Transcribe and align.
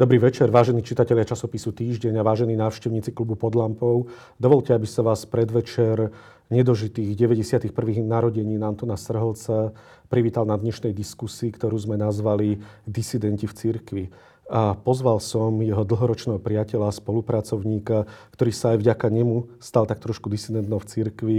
Dobrý 0.00 0.16
večer, 0.16 0.48
vážení 0.48 0.80
čitatelia 0.80 1.28
časopisu 1.28 1.76
Týždeň 1.76 2.16
a 2.16 2.24
vážení 2.24 2.56
návštevníci 2.56 3.12
klubu 3.12 3.36
pod 3.36 3.52
lampou. 3.52 4.08
Dovolte, 4.40 4.72
aby 4.72 4.88
sa 4.88 5.04
vás 5.04 5.28
predvečer 5.28 6.08
nedožitých 6.48 7.12
91. 7.20 7.68
narodení 8.00 8.56
Antona 8.64 8.96
Srholca 8.96 9.76
privítal 10.08 10.48
na 10.48 10.56
dnešnej 10.56 10.96
diskusii, 10.96 11.52
ktorú 11.52 11.76
sme 11.76 12.00
nazvali 12.00 12.64
Disidenti 12.88 13.44
v 13.44 13.52
cirkvi. 13.52 14.04
A 14.48 14.72
pozval 14.72 15.20
som 15.20 15.60
jeho 15.60 15.84
dlhoročného 15.84 16.40
priateľa 16.40 16.88
a 16.88 16.96
spolupracovníka, 16.96 18.08
ktorý 18.32 18.52
sa 18.56 18.72
aj 18.72 18.80
vďaka 18.80 19.04
nemu 19.12 19.60
stal 19.60 19.84
tak 19.84 20.00
trošku 20.00 20.32
disidentnou 20.32 20.80
v 20.80 20.88
cirkvi, 20.88 21.36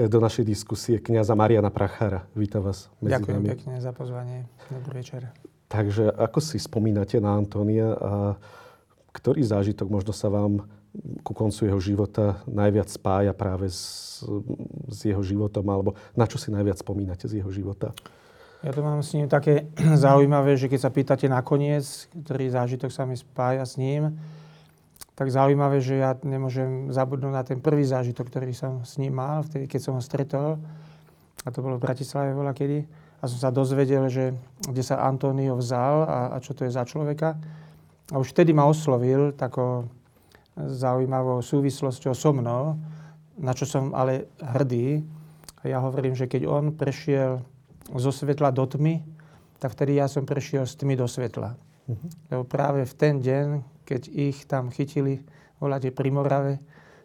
do 0.00 0.16
našej 0.16 0.48
diskusie 0.48 0.96
kniaza 0.96 1.36
Mariana 1.36 1.68
Prachára. 1.68 2.24
Vítam 2.32 2.64
vás 2.64 2.88
medzi 3.04 3.20
Ďakujem 3.20 3.36
nami. 3.36 3.48
pekne 3.52 3.74
za 3.84 3.92
pozvanie. 3.92 4.48
Dobrý 4.72 5.04
večer. 5.04 5.28
Takže 5.68 6.08
ako 6.16 6.40
si 6.40 6.56
spomínate 6.56 7.20
na 7.20 7.36
Antonia 7.36 7.92
a 7.92 8.12
ktorý 9.12 9.44
zážitok 9.44 9.88
možno 9.92 10.16
sa 10.16 10.32
vám 10.32 10.64
ku 11.20 11.36
koncu 11.36 11.68
jeho 11.68 11.80
života 11.80 12.40
najviac 12.48 12.88
spája 12.88 13.36
práve 13.36 13.68
s, 13.68 14.18
s 14.88 14.98
jeho 15.04 15.20
životom, 15.20 15.68
alebo 15.68 15.92
na 16.16 16.24
čo 16.24 16.40
si 16.40 16.48
najviac 16.48 16.80
spomínate 16.80 17.28
z 17.28 17.44
jeho 17.44 17.52
života? 17.52 17.92
Ja 18.64 18.74
to 18.74 18.82
mám 18.82 19.04
s 19.04 19.14
ním 19.14 19.28
také 19.30 19.70
zaujímavé, 20.08 20.56
že 20.56 20.66
keď 20.72 20.80
sa 20.80 20.90
pýtate 20.90 21.26
nakoniec, 21.28 22.08
ktorý 22.10 22.48
zážitok 22.48 22.90
sa 22.90 23.04
mi 23.04 23.14
spája 23.14 23.62
s 23.62 23.76
ním, 23.76 24.16
tak 25.14 25.34
zaujímavé, 25.34 25.82
že 25.82 25.98
ja 25.98 26.14
nemôžem 26.22 26.94
zabudnúť 26.94 27.32
na 27.34 27.42
ten 27.42 27.58
prvý 27.58 27.82
zážitok, 27.82 28.30
ktorý 28.30 28.54
som 28.54 28.86
s 28.86 29.02
ním 29.02 29.18
mal, 29.18 29.42
vtedy, 29.42 29.66
keď 29.66 29.80
som 29.82 29.98
ho 29.98 30.02
stretol. 30.02 30.62
A 31.42 31.48
to 31.50 31.58
bolo 31.58 31.74
v 31.78 31.84
Bratislave 31.90 32.34
voľa 32.34 32.54
kedy 32.54 32.78
a 33.18 33.24
som 33.26 33.38
sa 33.38 33.50
dozvedel, 33.50 34.06
že 34.06 34.30
kde 34.62 34.82
sa 34.82 35.02
Antonio 35.02 35.58
vzal 35.58 36.06
a, 36.06 36.18
a 36.34 36.36
čo 36.38 36.54
to 36.54 36.62
je 36.62 36.70
za 36.70 36.86
človeka. 36.86 37.34
A 38.14 38.16
už 38.16 38.30
vtedy 38.30 38.54
ma 38.54 38.70
oslovil 38.70 39.34
takou 39.34 39.90
zaujímavou 40.54 41.42
súvislosťou 41.42 42.14
so 42.14 42.30
mnou, 42.30 42.78
na 43.38 43.52
čo 43.54 43.66
som 43.66 43.90
ale 43.94 44.30
hrdý. 44.38 45.02
A 45.62 45.70
ja 45.70 45.78
hovorím, 45.82 46.14
že 46.14 46.30
keď 46.30 46.46
on 46.46 46.64
prešiel 46.74 47.42
zo 47.90 48.10
svetla 48.14 48.54
do 48.54 48.66
tmy, 48.66 49.02
tak 49.58 49.74
vtedy 49.74 49.98
ja 49.98 50.06
som 50.06 50.22
prešiel 50.22 50.62
z 50.70 50.78
tmy 50.78 50.94
do 50.94 51.10
svetla. 51.10 51.58
Uh-huh. 51.90 51.98
Lebo 52.30 52.42
práve 52.46 52.86
v 52.86 52.94
ten 52.94 53.18
deň, 53.18 53.46
keď 53.82 54.02
ich 54.14 54.46
tam 54.46 54.70
chytili, 54.70 55.18
voláte 55.58 55.90
pri 55.90 56.14
Morave 56.14 56.54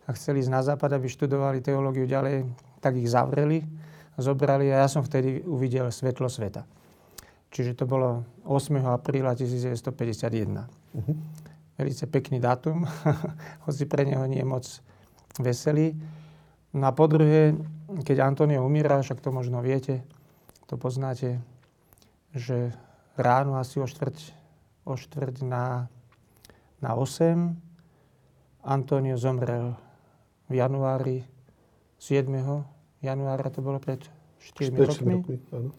a 0.06 0.14
chceli 0.14 0.46
ísť 0.46 0.54
na 0.54 0.62
západ, 0.62 0.94
aby 0.94 1.10
študovali 1.10 1.66
teológiu 1.66 2.06
ďalej, 2.06 2.46
tak 2.78 3.02
ich 3.02 3.10
zavreli 3.10 3.66
zobrali 4.18 4.70
a 4.70 4.86
ja 4.86 4.88
som 4.90 5.02
vtedy 5.02 5.42
uvidel 5.46 5.90
svetlo 5.90 6.30
sveta. 6.30 6.66
Čiže 7.54 7.78
to 7.78 7.86
bolo 7.86 8.26
8. 8.50 8.82
apríla 8.90 9.38
1951. 9.38 9.86
Uh-huh. 10.98 11.16
Velice 11.78 12.06
pekný 12.10 12.42
dátum, 12.42 12.86
hoci 13.66 13.86
pre 13.86 14.06
neho 14.10 14.26
nie 14.26 14.42
je 14.42 14.48
moc 14.48 14.66
veselý. 15.38 15.94
No 16.74 16.90
a 16.90 16.92
po 16.98 17.06
druhé, 17.06 17.54
keď 18.02 18.26
Antonio 18.26 18.66
umíral, 18.66 19.06
však 19.06 19.22
to 19.22 19.30
možno 19.30 19.62
viete, 19.62 20.02
to 20.66 20.78
poznáte, 20.78 21.38
že 22.34 22.74
ráno 23.14 23.62
asi 23.62 23.78
o 23.78 23.86
štvrť, 23.86 24.18
o 24.90 24.98
štvrť 24.98 25.46
na, 25.46 25.86
na 26.82 26.98
8 26.98 27.54
Antonio 28.66 29.20
zomrel 29.20 29.78
v 30.50 30.54
januári 30.58 31.22
7 32.02 32.73
januára 33.04 33.52
to 33.52 33.60
bolo 33.60 33.78
pred 33.84 34.00
4 34.40 34.72
rokmi. 34.74 35.14
rokmi 35.20 35.38
áno. 35.52 35.72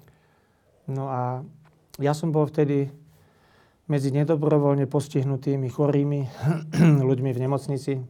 No 0.84 1.08
a 1.08 1.40
ja 1.96 2.12
som 2.12 2.28
bol 2.28 2.44
vtedy 2.44 2.92
medzi 3.88 4.12
nedobrovoľne 4.12 4.84
postihnutými 4.84 5.68
chorými 5.72 6.20
ľuďmi 7.08 7.30
v 7.32 7.42
nemocnici 7.42 8.00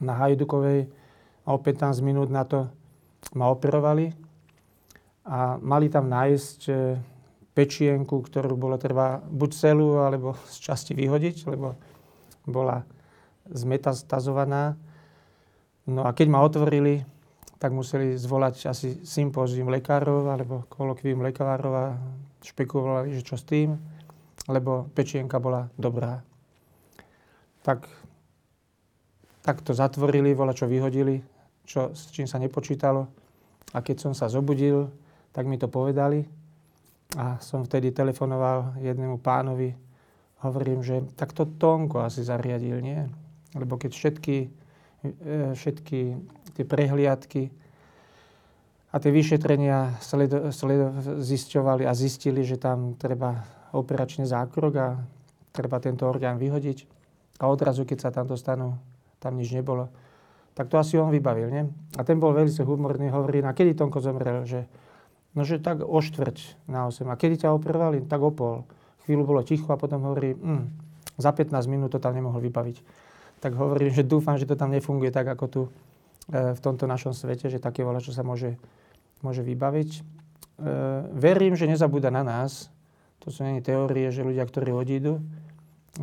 na 0.00 0.16
Hajdukovej 0.16 0.88
a 1.44 1.48
o 1.52 1.58
15 1.60 2.00
minút 2.00 2.32
na 2.32 2.48
to 2.48 2.72
ma 3.36 3.52
operovali 3.52 4.12
a 5.28 5.60
mali 5.60 5.92
tam 5.92 6.08
nájsť 6.08 6.60
e, 6.68 6.72
pečienku, 7.52 8.24
ktorú 8.24 8.56
bolo 8.56 8.80
treba 8.80 9.20
buď 9.20 9.50
celú, 9.52 10.00
alebo 10.00 10.34
z 10.48 10.56
časti 10.64 10.92
vyhodiť, 10.96 11.36
lebo 11.52 11.76
bola 12.48 12.82
zmetastazovaná. 13.52 14.80
No 15.84 16.08
a 16.08 16.10
keď 16.16 16.26
ma 16.32 16.40
otvorili, 16.40 17.04
tak 17.60 17.76
museli 17.76 18.16
zvolať 18.16 18.72
asi 18.72 19.04
sympózium 19.04 19.68
lekárov 19.68 20.32
alebo 20.32 20.64
kolokvium 20.72 21.20
lekárov 21.20 21.72
a 21.76 21.86
špekulovali, 22.40 23.12
že 23.12 23.20
čo 23.20 23.36
s 23.36 23.44
tým, 23.44 23.76
lebo 24.48 24.88
pečienka 24.96 25.36
bola 25.36 25.68
dobrá. 25.76 26.24
Tak, 27.60 27.84
tak 29.44 29.60
to 29.60 29.76
zatvorili, 29.76 30.32
vola 30.32 30.56
čo 30.56 30.64
vyhodili, 30.64 31.20
čo, 31.68 31.92
s 31.92 32.08
čím 32.08 32.24
sa 32.24 32.40
nepočítalo. 32.40 33.04
A 33.76 33.84
keď 33.84 34.08
som 34.08 34.12
sa 34.16 34.32
zobudil, 34.32 34.88
tak 35.36 35.44
mi 35.44 35.60
to 35.60 35.68
povedali 35.68 36.24
a 37.20 37.36
som 37.42 37.66
vtedy 37.66 37.92
telefonoval 37.92 38.80
jednému 38.80 39.20
pánovi. 39.20 39.74
Hovorím, 40.40 40.80
že 40.80 41.04
tak 41.18 41.36
to 41.36 41.44
Tonko 41.44 42.00
asi 42.00 42.24
zariadil, 42.24 42.80
nie? 42.80 43.04
Lebo 43.52 43.76
keď 43.76 43.92
všetky, 43.92 44.36
e, 45.04 45.52
všetky 45.52 46.00
tie 46.60 46.68
prehliadky 46.68 47.48
a 48.92 49.00
tie 49.00 49.08
vyšetrenia 49.08 49.96
sledo, 50.04 50.52
sledo, 50.52 50.92
zisťovali 51.24 51.88
a 51.88 51.96
zistili, 51.96 52.44
že 52.44 52.60
tam 52.60 53.00
treba 53.00 53.48
operačný 53.72 54.28
zákrok 54.28 54.72
a 54.76 55.00
treba 55.56 55.80
tento 55.80 56.04
orgán 56.04 56.36
vyhodiť. 56.36 56.84
A 57.40 57.48
odrazu, 57.48 57.88
keď 57.88 57.98
sa 58.04 58.10
tam 58.12 58.28
dostanú, 58.28 58.76
tam 59.16 59.40
nič 59.40 59.56
nebolo. 59.56 59.88
Tak 60.52 60.68
to 60.68 60.76
asi 60.76 61.00
on 61.00 61.08
vybavil, 61.08 61.48
nie? 61.48 61.64
A 61.96 62.04
ten 62.04 62.20
bol 62.20 62.36
veľmi 62.36 62.52
humorný, 62.52 63.08
hovorí, 63.08 63.40
a 63.40 63.56
kedy 63.56 63.72
Tonko 63.78 64.04
zomrel, 64.04 64.44
že 64.44 64.68
no, 65.32 65.46
že 65.46 65.62
tak 65.62 65.80
o 65.80 65.98
štvrť 66.02 66.68
na 66.68 66.90
8. 66.90 67.08
A 67.08 67.16
kedy 67.16 67.46
ťa 67.46 67.54
operovali? 67.54 68.04
Tak 68.04 68.20
o 68.20 68.34
pol. 68.34 68.68
Chvíľu 69.08 69.24
bolo 69.24 69.40
ticho 69.46 69.70
a 69.72 69.80
potom 69.80 70.04
hovorí, 70.04 70.36
hm, 70.36 70.68
za 71.16 71.32
15 71.32 71.70
minút 71.70 71.96
to 71.96 72.02
tam 72.02 72.12
nemohol 72.12 72.42
vybaviť. 72.42 72.76
Tak 73.40 73.56
hovorím, 73.56 73.94
že 73.94 74.04
dúfam, 74.04 74.36
že 74.36 74.44
to 74.44 74.58
tam 74.58 74.74
nefunguje 74.74 75.08
tak, 75.08 75.30
ako 75.30 75.44
tu 75.48 75.62
v 76.30 76.60
tomto 76.62 76.86
našom 76.86 77.10
svete, 77.10 77.50
že 77.50 77.58
také 77.58 77.82
voľa, 77.82 78.06
čo 78.06 78.14
sa 78.14 78.22
môže, 78.22 78.54
môže 79.20 79.42
vybaviť. 79.42 79.90
E, 79.98 80.00
verím, 81.10 81.58
že 81.58 81.66
nezabúda 81.66 82.14
na 82.14 82.22
nás. 82.22 82.70
To 83.26 83.34
sú 83.34 83.42
nie 83.42 83.60
teórie, 83.60 84.08
že 84.14 84.22
ľudia, 84.22 84.46
ktorí 84.46 84.70
odídu, 84.70 85.18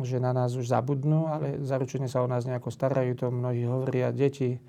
že 0.04 0.20
na 0.20 0.36
nás 0.36 0.54
už 0.54 0.68
zabudnú, 0.68 1.32
ale 1.32 1.58
zaručene 1.64 2.06
sa 2.06 2.20
o 2.20 2.28
nás 2.28 2.44
nejako 2.44 2.68
starajú. 2.68 3.16
To 3.24 3.32
mnohí 3.32 3.64
hovoria 3.64 4.12
deti, 4.12 4.60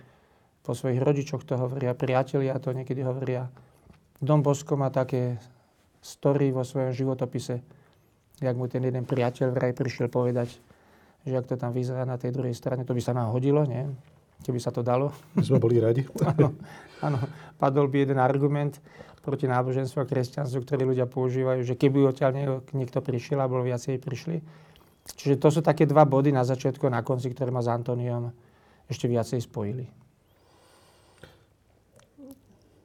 po 0.64 0.78
svojich 0.78 1.02
rodičoch 1.02 1.44
to 1.44 1.58
hovoria, 1.58 1.98
priatelia 1.98 2.56
to 2.62 2.75
niekedy 2.75 3.02
hovoria. 3.02 3.50
Dom 4.19 4.44
Bosko 4.44 4.75
má 4.75 4.92
také 4.92 5.40
story 6.03 6.52
vo 6.52 6.62
svojom 6.62 6.92
životopise, 6.92 7.64
jak 8.40 8.56
mu 8.56 8.68
ten 8.68 8.84
jeden 8.84 9.03
priateľ 9.08 9.52
vraj 9.52 9.74
prišiel 9.75 10.12
povedať, 10.12 10.59
že 11.25 11.34
ak 11.36 11.48
to 11.48 11.56
tam 11.59 11.75
vyzerá 11.75 12.06
na 12.08 12.22
tej 12.22 12.36
druhej 12.36 12.56
strane, 12.56 12.84
to 12.86 12.96
by 12.96 13.02
sa 13.03 13.16
nám 13.16 13.31
hodilo, 13.31 13.64
nie? 13.68 13.88
Keby 14.44 14.60
sa 14.60 14.72
to 14.72 14.82
dalo. 14.86 15.12
My 15.36 15.44
sme 15.44 15.60
boli 15.60 15.80
radi. 15.80 16.08
áno, 16.32 16.56
áno, 17.04 17.20
padol 17.60 17.92
by 17.92 18.08
jeden 18.08 18.20
argument 18.20 18.80
proti 19.20 19.46
náboženstvu 19.46 20.00
a 20.00 20.10
kresťanstvu, 20.10 20.64
ktorý 20.64 20.96
ľudia 20.96 21.06
používajú, 21.06 21.62
že 21.68 21.76
keby 21.76 22.08
odtiaľ 22.10 22.64
niekto 22.72 23.04
prišiel 23.04 23.44
a 23.44 23.52
bol 23.52 23.62
viacej 23.62 24.00
prišli. 24.00 24.40
Čiže 25.06 25.42
to 25.42 25.50
sú 25.50 25.60
také 25.66 25.90
dva 25.90 26.06
body 26.06 26.30
na 26.30 26.46
začiatku 26.46 26.86
a 26.88 26.96
na 26.98 27.02
konci, 27.02 27.34
ktoré 27.34 27.50
ma 27.50 27.66
s 27.66 27.70
Antoniom 27.70 28.30
ešte 28.90 29.06
viacej 29.10 29.42
spojili. 29.46 29.86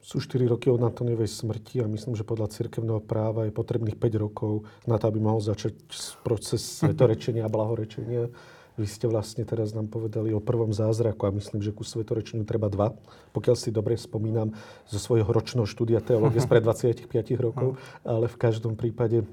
Sú 0.05 0.21
4 0.21 0.45
roky 0.45 0.69
od 0.69 0.85
Antoniovej 0.85 1.25
smrti 1.25 1.81
a 1.81 1.89
myslím, 1.89 2.13
že 2.13 2.21
podľa 2.21 2.53
cirkevného 2.53 3.01
práva 3.01 3.49
je 3.49 3.57
potrebných 3.57 3.97
5 3.97 4.21
rokov 4.21 4.61
na 4.85 5.01
to, 5.01 5.09
aby 5.09 5.17
mohol 5.17 5.41
začať 5.41 5.73
proces 6.21 6.61
svetorečenia 6.81 7.41
a 7.41 7.49
blahorečenia. 7.49 8.29
Vy 8.75 8.91
ste 8.91 9.07
vlastne 9.07 9.47
teraz 9.47 9.71
nám 9.71 9.87
povedali 9.87 10.35
o 10.35 10.43
prvom 10.43 10.75
zázraku 10.75 11.31
a 11.31 11.31
myslím, 11.31 11.63
že 11.63 11.71
ku 11.71 11.87
svetorečeniu 11.87 12.43
treba 12.43 12.67
dva. 12.67 12.91
Pokiaľ 13.31 13.55
si 13.55 13.71
dobre 13.71 13.95
spomínam 13.95 14.51
zo 14.83 14.99
svojho 14.99 15.31
ročného 15.31 15.63
štúdia 15.63 16.03
teológie 16.03 16.43
spred 16.43 16.59
25 16.67 17.07
rokov, 17.39 17.79
ale 18.03 18.27
v 18.27 18.35
každom 18.35 18.75
prípade 18.75 19.23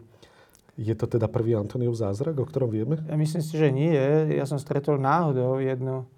je 0.79 0.95
to 0.95 1.05
teda 1.05 1.27
prvý 1.29 1.59
Antoniov 1.59 1.99
zázrak, 1.99 2.39
o 2.39 2.47
ktorom 2.47 2.71
vieme? 2.71 3.03
Ja 3.11 3.19
myslím 3.19 3.43
si, 3.45 3.59
že 3.59 3.69
nie. 3.75 3.93
Ja 4.33 4.47
som 4.49 4.57
stretol 4.57 4.97
náhodou 4.97 5.61
jednu, 5.61 6.09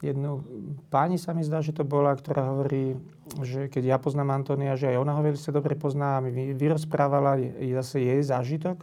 jednu 0.00 0.42
pani 0.88 1.20
sa 1.20 1.36
mi 1.36 1.44
zdá, 1.46 1.62
že 1.62 1.76
to 1.76 1.86
bola, 1.86 2.16
ktorá 2.16 2.48
hovorí, 2.48 2.98
že 3.44 3.70
keď 3.70 3.82
ja 3.84 3.96
poznám 4.00 4.40
Antonia, 4.40 4.74
že 4.74 4.90
aj 4.90 4.98
ona 4.98 5.14
ho 5.14 5.22
veľmi 5.22 5.38
dobre 5.52 5.76
pozná 5.76 6.18
a 6.18 6.24
mi 6.24 6.56
vyrozprávala 6.56 7.38
zase 7.60 8.02
jej 8.02 8.20
zážitok, 8.24 8.82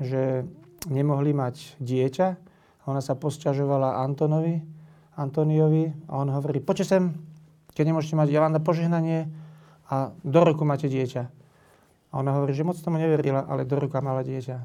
že 0.00 0.48
nemohli 0.88 1.36
mať 1.36 1.76
dieťa, 1.76 2.49
ona 2.90 3.00
sa 3.00 3.14
posťažovala 3.14 4.02
Antonovi, 4.02 4.58
Antoniovi 5.14 5.90
a 6.10 6.18
on 6.18 6.28
hovorí, 6.34 6.58
poďte 6.58 6.96
sem, 6.96 7.02
keď 7.74 7.94
nemôžete 7.94 8.18
mať, 8.18 8.28
ja 8.34 8.42
vám 8.42 8.54
na 8.54 8.62
požehnanie 8.62 9.30
a 9.90 10.10
do 10.26 10.40
roku 10.42 10.66
máte 10.66 10.90
dieťa. 10.90 11.22
A 12.10 12.14
ona 12.18 12.34
hovorí, 12.34 12.54
že 12.54 12.66
moc 12.66 12.74
tomu 12.82 12.98
neverila, 12.98 13.46
ale 13.46 13.62
do 13.62 13.78
roka 13.78 14.02
mala 14.02 14.26
dieťa. 14.26 14.56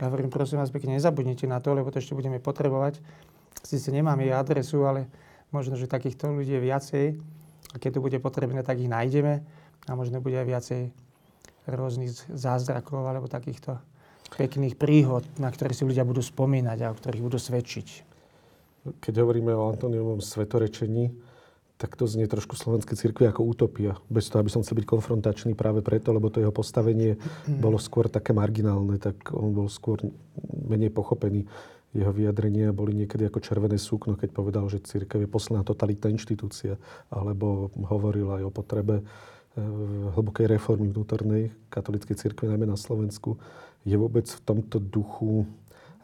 Ja 0.00 0.04
hovorím, 0.08 0.32
prosím 0.32 0.58
vás 0.58 0.74
pekne, 0.74 0.98
nezabudnite 0.98 1.46
na 1.46 1.62
to, 1.62 1.76
lebo 1.76 1.92
to 1.94 2.02
ešte 2.02 2.18
budeme 2.18 2.42
potrebovať. 2.42 2.98
Sice 3.62 3.92
nemáme 3.94 4.26
jej 4.26 4.34
adresu, 4.34 4.82
ale 4.88 5.06
možno, 5.54 5.76
že 5.78 5.90
takýchto 5.90 6.32
ľudí 6.32 6.56
je 6.56 6.62
viacej. 6.62 7.06
A 7.70 7.76
keď 7.78 7.98
to 7.98 8.00
bude 8.02 8.18
potrebné, 8.18 8.66
tak 8.66 8.80
ich 8.82 8.90
nájdeme. 8.90 9.44
A 9.86 9.90
možno 9.94 10.18
bude 10.18 10.40
aj 10.40 10.48
viacej 10.48 10.82
rôznych 11.68 12.10
zázrakov 12.32 13.06
alebo 13.06 13.30
takýchto 13.30 13.78
pekných 14.34 14.78
príhod, 14.78 15.26
na 15.36 15.50
ktoré 15.50 15.74
si 15.74 15.82
ľudia 15.82 16.06
budú 16.06 16.22
spomínať 16.22 16.78
a 16.82 16.90
o 16.92 16.98
ktorých 16.98 17.26
budú 17.26 17.38
svedčiť. 17.38 17.88
Keď 19.04 19.14
hovoríme 19.20 19.52
o 19.52 19.68
Antoniovom 19.68 20.24
svetorečení, 20.24 21.12
tak 21.80 21.96
to 21.96 22.04
znie 22.04 22.28
trošku 22.28 22.60
slovenskej 22.60 22.92
cirkvi 22.92 23.24
ako 23.32 23.40
utopia. 23.40 23.96
Bez 24.12 24.28
toho, 24.28 24.44
aby 24.44 24.52
som 24.52 24.60
chcel 24.60 24.84
byť 24.84 24.86
konfrontačný 24.88 25.56
práve 25.56 25.80
preto, 25.80 26.12
lebo 26.12 26.28
to 26.28 26.44
jeho 26.44 26.52
postavenie 26.52 27.16
bolo 27.48 27.80
skôr 27.80 28.12
také 28.12 28.36
marginálne, 28.36 29.00
tak 29.00 29.32
on 29.32 29.56
bol 29.56 29.64
skôr 29.72 29.96
menej 30.68 30.92
pochopený. 30.92 31.48
Jeho 31.96 32.12
vyjadrenia 32.12 32.76
boli 32.76 32.92
niekedy 32.92 33.24
ako 33.26 33.40
červené 33.40 33.80
súkno, 33.80 34.14
keď 34.14 34.28
povedal, 34.30 34.68
že 34.68 34.84
církev 34.84 35.24
je 35.24 35.28
posledná 35.32 35.64
totalitná 35.64 36.12
inštitúcia, 36.12 36.76
alebo 37.08 37.72
hovoril 37.88 38.28
aj 38.30 38.42
o 38.46 38.52
potrebe 38.52 39.00
e, 39.00 39.04
hlbokej 40.14 40.46
reformy 40.52 40.86
vnútornej 40.92 41.50
katolíckej 41.72 42.14
cirkvi, 42.14 42.46
najmä 42.46 42.68
na 42.68 42.78
Slovensku. 42.78 43.40
Je 43.84 43.96
vôbec 43.96 44.28
v 44.28 44.40
tomto 44.44 44.76
duchu 44.76 45.48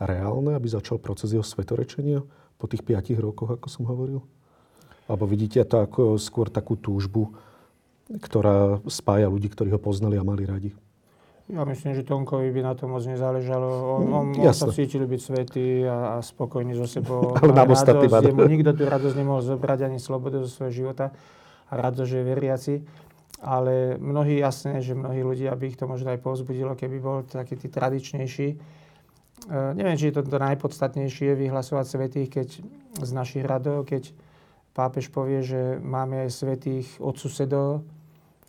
reálne, 0.01 0.57
aby 0.57 0.69
začal 0.69 0.97
proces 1.01 1.33
jeho 1.33 1.45
svetorečenia 1.45 2.25
po 2.57 2.65
tých 2.69 2.85
piatich 2.85 3.21
rokoch, 3.21 3.53
ako 3.53 3.69
som 3.69 3.85
hovoril? 3.85 4.25
Alebo 5.07 5.29
vidíte 5.29 5.63
to 5.69 5.85
ako 5.85 6.03
skôr 6.19 6.51
takú 6.51 6.75
túžbu, 6.75 7.37
ktorá 8.11 8.81
spája 8.91 9.31
ľudí, 9.31 9.53
ktorí 9.53 9.71
ho 9.71 9.81
poznali 9.81 10.19
a 10.19 10.27
mali 10.27 10.49
radi? 10.49 10.71
Ja 11.47 11.63
myslím, 11.63 11.95
že 11.95 12.03
Tonkovi 12.03 12.51
by 12.51 12.61
na 12.67 12.75
to 12.75 12.91
moc 12.91 13.07
nezáležalo. 13.07 13.71
On, 14.03 14.03
on, 14.11 14.27
on 14.35 14.51
sa 14.51 14.67
cítil 14.75 15.07
byť 15.07 15.21
svetý 15.23 15.87
a, 15.87 16.19
a 16.19 16.23
spokojný 16.23 16.75
so 16.75 16.91
sebou. 16.91 17.31
Ale 17.39 17.55
nám 17.55 17.71
ostatní 17.71 18.11
Jemu 18.11 18.51
nikto 18.51 18.75
tú 18.75 18.83
radosť 18.83 19.15
nemohol 19.15 19.47
zobrať 19.47 19.87
ani 19.87 20.03
slobodu 20.03 20.43
zo 20.43 20.51
svojho 20.51 20.75
života 20.75 21.15
a 21.71 21.73
radosť, 21.79 22.09
že 22.11 22.17
je 22.19 22.25
veriaci. 22.27 22.75
Ale 23.45 24.01
mnohí, 24.01 24.41
jasné, 24.41 24.81
že 24.81 24.97
mnohí 24.97 25.21
ľudia 25.21 25.53
by 25.53 25.65
ich 25.69 25.77
to 25.77 25.85
možno 25.85 26.09
aj 26.13 26.25
povzbudilo, 26.25 26.73
keby 26.73 26.97
bol 27.01 27.17
taký 27.29 27.61
tí 27.61 27.69
tradičnejší. 27.69 28.49
E, 28.49 28.57
neviem, 29.77 29.97
či 30.01 30.09
je 30.09 30.17
to, 30.17 30.25
to 30.25 30.41
najpodstatnejšie 30.41 31.37
vyhlasovať 31.37 31.85
svetých, 31.85 32.29
keď 32.33 32.49
z 33.05 33.11
našich 33.13 33.45
radov, 33.45 33.85
keď 33.85 34.09
pápež 34.73 35.13
povie, 35.13 35.45
že 35.45 35.77
máme 35.85 36.25
aj 36.25 36.31
svetých 36.33 36.89
od 36.97 37.17
susedov, 37.21 37.85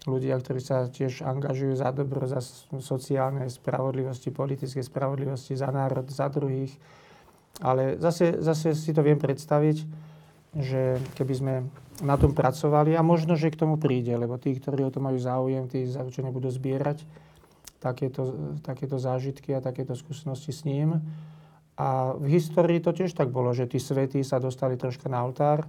ľudia, 0.08 0.40
ktorí 0.40 0.64
sa 0.64 0.88
tiež 0.88 1.22
angažujú 1.28 1.76
za 1.76 1.92
dobro, 1.92 2.24
za 2.24 2.40
sociálne 2.80 3.52
spravodlivosti, 3.52 4.32
politické 4.32 4.80
spravodlivosti, 4.80 5.60
za 5.60 5.68
národ, 5.68 6.08
za 6.08 6.32
druhých. 6.32 6.72
Ale 7.60 8.00
zase, 8.00 8.40
zase 8.40 8.72
si 8.72 8.96
to 8.96 9.04
viem 9.04 9.20
predstaviť, 9.20 9.84
že 10.56 11.02
keby 11.20 11.34
sme 11.34 11.54
na 12.00 12.16
tom 12.16 12.32
pracovali 12.32 12.94
a 12.94 13.02
možno, 13.02 13.34
že 13.36 13.52
k 13.52 13.60
tomu 13.60 13.76
príde, 13.82 14.14
lebo 14.14 14.38
tí, 14.38 14.54
ktorí 14.54 14.86
o 14.86 14.94
to 14.94 15.02
majú 15.02 15.18
záujem, 15.18 15.66
tí 15.66 15.84
zaručene 15.90 16.30
budú 16.30 16.48
zbierať 16.54 17.04
takéto, 17.82 18.56
takéto 18.62 19.02
zážitky 19.02 19.54
a 19.58 19.64
takéto 19.64 19.98
skúsenosti 19.98 20.54
s 20.54 20.64
ním. 20.64 21.02
A 21.78 22.18
v 22.18 22.38
histórii 22.38 22.82
to 22.82 22.94
tiež 22.94 23.14
tak 23.14 23.30
bolo, 23.30 23.54
že 23.54 23.70
tí 23.70 23.78
svetí 23.78 24.22
sa 24.26 24.42
dostali 24.42 24.78
troška 24.78 25.10
na 25.10 25.22
oltár, 25.26 25.66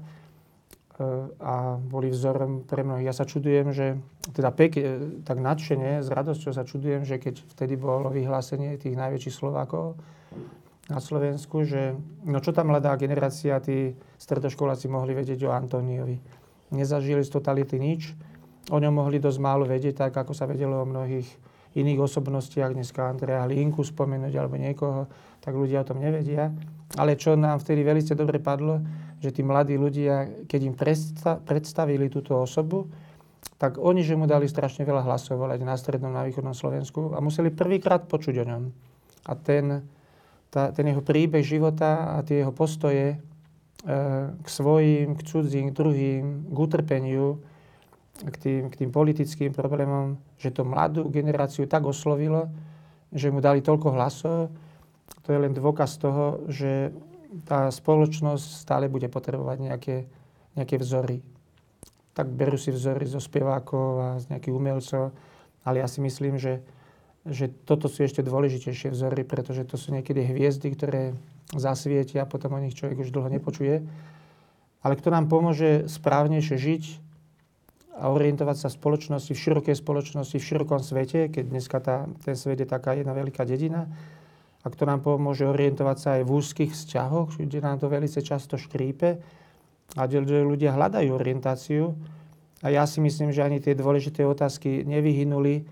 a 1.39 1.79
boli 1.79 2.11
vzorom 2.11 2.67
pre 2.67 2.83
mnohých. 2.83 3.07
Ja 3.07 3.15
sa 3.15 3.23
čudujem, 3.23 3.71
že 3.71 4.03
teda 4.35 4.51
pek, 4.51 4.73
e, 4.75 4.83
tak 5.23 5.39
nadšene, 5.39 6.03
s 6.03 6.11
radosťou 6.11 6.51
sa 6.51 6.67
čudujem, 6.67 7.07
že 7.07 7.23
keď 7.23 7.47
vtedy 7.55 7.79
bolo 7.79 8.11
vyhlásenie 8.11 8.75
tých 8.75 8.99
najväčších 8.99 9.35
Slovákov 9.35 9.95
na 10.91 10.99
Slovensku, 10.99 11.63
že 11.63 11.95
no 12.27 12.43
čo 12.43 12.51
tam 12.51 12.75
mladá 12.75 12.99
generácia, 12.99 13.63
tí 13.63 13.95
stredoškoláci 14.19 14.91
mohli 14.91 15.15
vedieť 15.15 15.47
o 15.47 15.55
Antoniovi. 15.55 16.19
Nezažili 16.75 17.25
z 17.25 17.31
totality 17.33 17.79
nič. 17.81 18.13
O 18.69 18.77
ňom 18.77 18.93
mohli 18.93 19.17
dosť 19.17 19.39
málo 19.41 19.65
vedieť, 19.65 20.05
tak 20.05 20.13
ako 20.13 20.37
sa 20.37 20.45
vedelo 20.45 20.83
o 20.83 20.91
mnohých 20.91 21.25
iných 21.79 22.01
osobnostiach, 22.03 22.75
dneska 22.75 23.09
Andrea 23.09 23.47
Linku 23.49 23.87
spomenúť 23.87 24.35
alebo 24.37 24.59
niekoho, 24.59 25.09
tak 25.41 25.55
ľudia 25.55 25.87
o 25.87 25.89
tom 25.89 26.03
nevedia. 26.03 26.53
Ale 26.99 27.17
čo 27.17 27.39
nám 27.39 27.63
vtedy 27.63 27.87
veľmi 27.87 28.05
dobre 28.19 28.43
padlo, 28.43 28.83
že 29.23 29.31
tí 29.31 29.47
mladí 29.47 29.79
ľudia, 29.79 30.45
keď 30.51 30.61
im 30.65 30.75
predstavili 31.45 32.11
túto 32.11 32.37
osobu, 32.37 32.91
tak 33.59 33.79
oni, 33.79 34.07
že 34.07 34.15
mu 34.15 34.27
dali 34.27 34.47
strašne 34.47 34.87
veľa 34.87 35.07
hlasov 35.07 35.39
volať 35.39 35.61
na 35.67 35.75
strednom, 35.75 36.15
na 36.15 36.27
východnom 36.27 36.55
Slovensku 36.55 37.15
a 37.15 37.19
museli 37.19 37.51
prvýkrát 37.51 38.07
počuť 38.07 38.35
o 38.43 38.45
ňom. 38.47 38.63
A 39.27 39.33
ten, 39.35 39.83
tá, 40.49 40.71
ten 40.71 40.87
jeho 40.87 41.03
príbeh 41.03 41.43
života 41.43 42.15
a 42.15 42.23
tie 42.23 42.43
jeho 42.47 42.55
postoje 42.55 43.19
k 44.45 44.47
svojim, 44.47 45.17
k 45.17 45.23
cudzím, 45.25 45.73
k 45.73 45.77
druhým, 45.81 46.25
k 46.53 46.57
utrpeniu, 46.57 47.41
k 48.21 48.37
tým, 48.37 48.63
k 48.69 48.75
tým 48.85 48.91
politickým 48.93 49.51
problémom, 49.57 50.21
že 50.37 50.53
to 50.53 50.67
mladú 50.67 51.09
generáciu 51.09 51.65
tak 51.65 51.89
oslovilo, 51.89 52.53
že 53.15 53.33
mu 53.33 53.41
dali 53.41 53.65
toľko 53.65 53.89
hlasov, 53.97 54.53
to 55.25 55.33
je 55.33 55.39
len 55.41 55.57
dôkaz 55.57 55.97
toho, 55.97 56.45
že 56.53 56.93
tá 57.49 57.69
spoločnosť 57.69 58.45
stále 58.61 58.93
bude 58.93 59.09
potrebovať 59.09 59.57
nejaké, 59.61 59.97
nejaké 60.57 60.77
vzory. 60.81 61.25
Tak 62.13 62.29
berú 62.33 62.61
si 62.61 62.73
vzory 62.73 63.09
zo 63.09 63.21
spevákov 63.21 63.89
a 64.01 64.09
z 64.21 64.33
nejakých 64.33 64.57
umelcov, 64.57 65.13
ale 65.65 65.81
ja 65.81 65.89
si 65.89 66.01
myslím, 66.05 66.37
že, 66.37 66.61
že 67.27 67.51
toto 67.67 67.91
sú 67.91 68.07
ešte 68.07 68.23
dôležitejšie 68.23 68.95
vzory, 68.95 69.27
pretože 69.27 69.67
to 69.67 69.75
sú 69.75 69.91
niekedy 69.91 70.23
hviezdy, 70.23 70.71
ktoré 70.77 71.17
zasvietia 71.57 72.23
a 72.25 72.31
potom 72.31 72.55
o 72.55 72.63
nich 72.63 72.77
človek 72.77 73.03
už 73.03 73.11
dlho 73.11 73.33
nepočuje. 73.33 73.83
Ale 74.85 74.95
kto 74.95 75.11
nám 75.11 75.27
pomôže 75.27 75.91
správnejšie 75.91 76.57
žiť 76.57 76.85
a 77.99 78.15
orientovať 78.15 78.57
sa 78.57 78.69
v 78.71 78.79
spoločnosti, 78.79 79.33
v 79.35 79.43
širokej 79.43 79.77
spoločnosti, 79.83 80.37
v 80.39 80.47
širokom 80.47 80.79
svete, 80.79 81.27
keď 81.35 81.45
dneska 81.51 81.79
tá, 81.83 82.07
ten 82.23 82.39
svet 82.39 82.63
je 82.63 82.69
taká 82.71 82.95
jedna 82.95 83.11
veľká 83.11 83.43
dedina, 83.43 83.91
a 84.63 84.67
kto 84.71 84.87
nám 84.87 85.03
pomôže 85.03 85.47
orientovať 85.47 85.97
sa 85.99 86.09
aj 86.19 86.23
v 86.27 86.35
úzkých 86.35 86.71
vzťahoch, 86.75 87.39
kde 87.39 87.59
nám 87.63 87.79
to 87.79 87.91
veľmi 87.91 88.11
často 88.11 88.59
škrípe 88.59 89.19
a 89.95 90.03
kde 90.05 90.45
ľudia 90.45 90.75
hľadajú 90.75 91.15
orientáciu. 91.15 91.95
A 92.61 92.75
ja 92.75 92.83
si 92.91 92.99
myslím, 92.99 93.31
že 93.31 93.47
ani 93.47 93.63
tie 93.63 93.79
dôležité 93.79 94.27
otázky 94.27 94.83
nevyhynuli, 94.83 95.63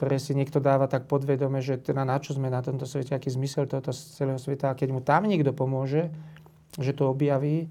ktoré 0.00 0.16
si 0.16 0.32
niekto 0.32 0.64
dáva 0.64 0.88
tak 0.88 1.04
podvedome, 1.04 1.60
že 1.60 1.76
teda 1.76 2.08
na 2.08 2.16
čo 2.16 2.32
sme 2.32 2.48
na 2.48 2.64
tomto 2.64 2.88
svete, 2.88 3.12
aký 3.12 3.28
zmysel 3.28 3.68
tohoto 3.68 3.92
celého 3.92 4.40
sveta. 4.40 4.72
A 4.72 4.78
keď 4.78 4.96
mu 4.96 5.04
tam 5.04 5.28
niekto 5.28 5.52
pomôže, 5.52 6.08
že 6.80 6.96
to 6.96 7.12
objaví, 7.12 7.68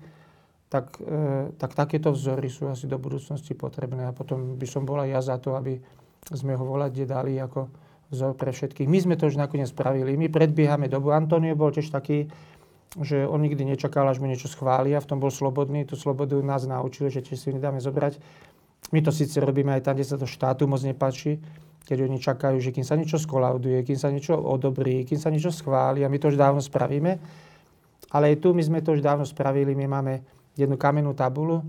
tak, 0.70 1.02
e, 1.02 1.50
tak 1.58 1.74
takéto 1.74 2.14
vzory 2.14 2.46
sú 2.54 2.70
asi 2.70 2.86
do 2.86 3.02
budúcnosti 3.02 3.58
potrebné. 3.58 4.06
A 4.06 4.14
potom 4.14 4.62
by 4.62 4.68
som 4.70 4.86
bola 4.86 5.10
ja 5.10 5.26
za 5.26 5.42
to, 5.42 5.58
aby 5.58 5.82
sme 6.30 6.54
ho 6.54 6.62
volať 6.70 7.10
dali 7.10 7.34
ako 7.42 7.66
vzor 8.14 8.38
pre 8.38 8.54
všetkých. 8.54 8.86
My 8.86 9.02
sme 9.02 9.18
to 9.18 9.26
už 9.26 9.42
nakoniec 9.42 9.74
spravili. 9.74 10.14
My 10.14 10.30
predbiehame 10.30 10.86
dobu. 10.86 11.10
Antonio 11.10 11.58
bol 11.58 11.74
tiež 11.74 11.90
taký, 11.90 12.30
že 12.94 13.26
on 13.26 13.42
nikdy 13.42 13.66
nečakal, 13.66 14.06
až 14.06 14.22
mu 14.22 14.30
niečo 14.30 14.46
schvália. 14.46 15.02
V 15.02 15.10
tom 15.10 15.18
bol 15.18 15.34
slobodný. 15.34 15.82
Tú 15.90 15.98
slobodu 15.98 16.38
nás 16.46 16.62
naučili, 16.70 17.10
že 17.10 17.26
tiež 17.26 17.42
si 17.42 17.50
nedáme 17.58 17.82
zobrať. 17.82 18.22
My 18.94 19.02
to 19.02 19.10
síce 19.10 19.34
robíme 19.42 19.74
aj 19.74 19.90
tam, 19.90 19.98
kde 19.98 20.06
sa 20.06 20.22
to 20.22 20.30
štátu 20.30 20.70
moc 20.70 20.86
nepáči, 20.86 21.42
keď 21.86 21.98
oni 22.06 22.18
čakajú, 22.22 22.58
že 22.62 22.74
kým 22.74 22.86
sa 22.86 22.98
niečo 23.00 23.18
skolauduje, 23.18 23.82
kým 23.84 23.98
sa 23.98 24.14
niečo 24.14 24.38
odobrí, 24.38 25.04
kým 25.06 25.18
sa 25.18 25.34
niečo 25.34 25.50
schváli 25.50 26.06
a 26.06 26.12
my 26.12 26.18
to 26.22 26.30
už 26.30 26.38
dávno 26.38 26.62
spravíme. 26.62 27.18
Ale 28.10 28.34
aj 28.34 28.42
tu 28.42 28.54
my 28.54 28.64
sme 28.64 28.80
to 28.82 28.98
už 28.98 29.06
dávno 29.06 29.26
spravili. 29.26 29.78
My 29.78 29.86
máme 29.86 30.26
jednu 30.58 30.78
kamennú 30.78 31.14
tabulu, 31.14 31.62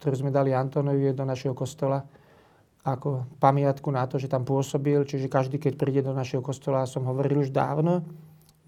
ktorú 0.00 0.14
sme 0.24 0.30
dali 0.32 0.56
Antonovi 0.56 1.12
do 1.12 1.24
našeho 1.24 1.52
kostola 1.52 2.00
ako 2.86 3.26
pamiatku 3.42 3.90
na 3.90 4.06
to, 4.06 4.16
že 4.22 4.30
tam 4.30 4.46
pôsobil. 4.46 5.02
Čiže 5.02 5.26
každý, 5.26 5.58
keď 5.58 5.72
príde 5.74 6.00
do 6.06 6.14
našeho 6.14 6.38
kostola, 6.38 6.86
som 6.86 7.02
hovoril 7.02 7.42
už 7.42 7.50
dávno, 7.50 8.06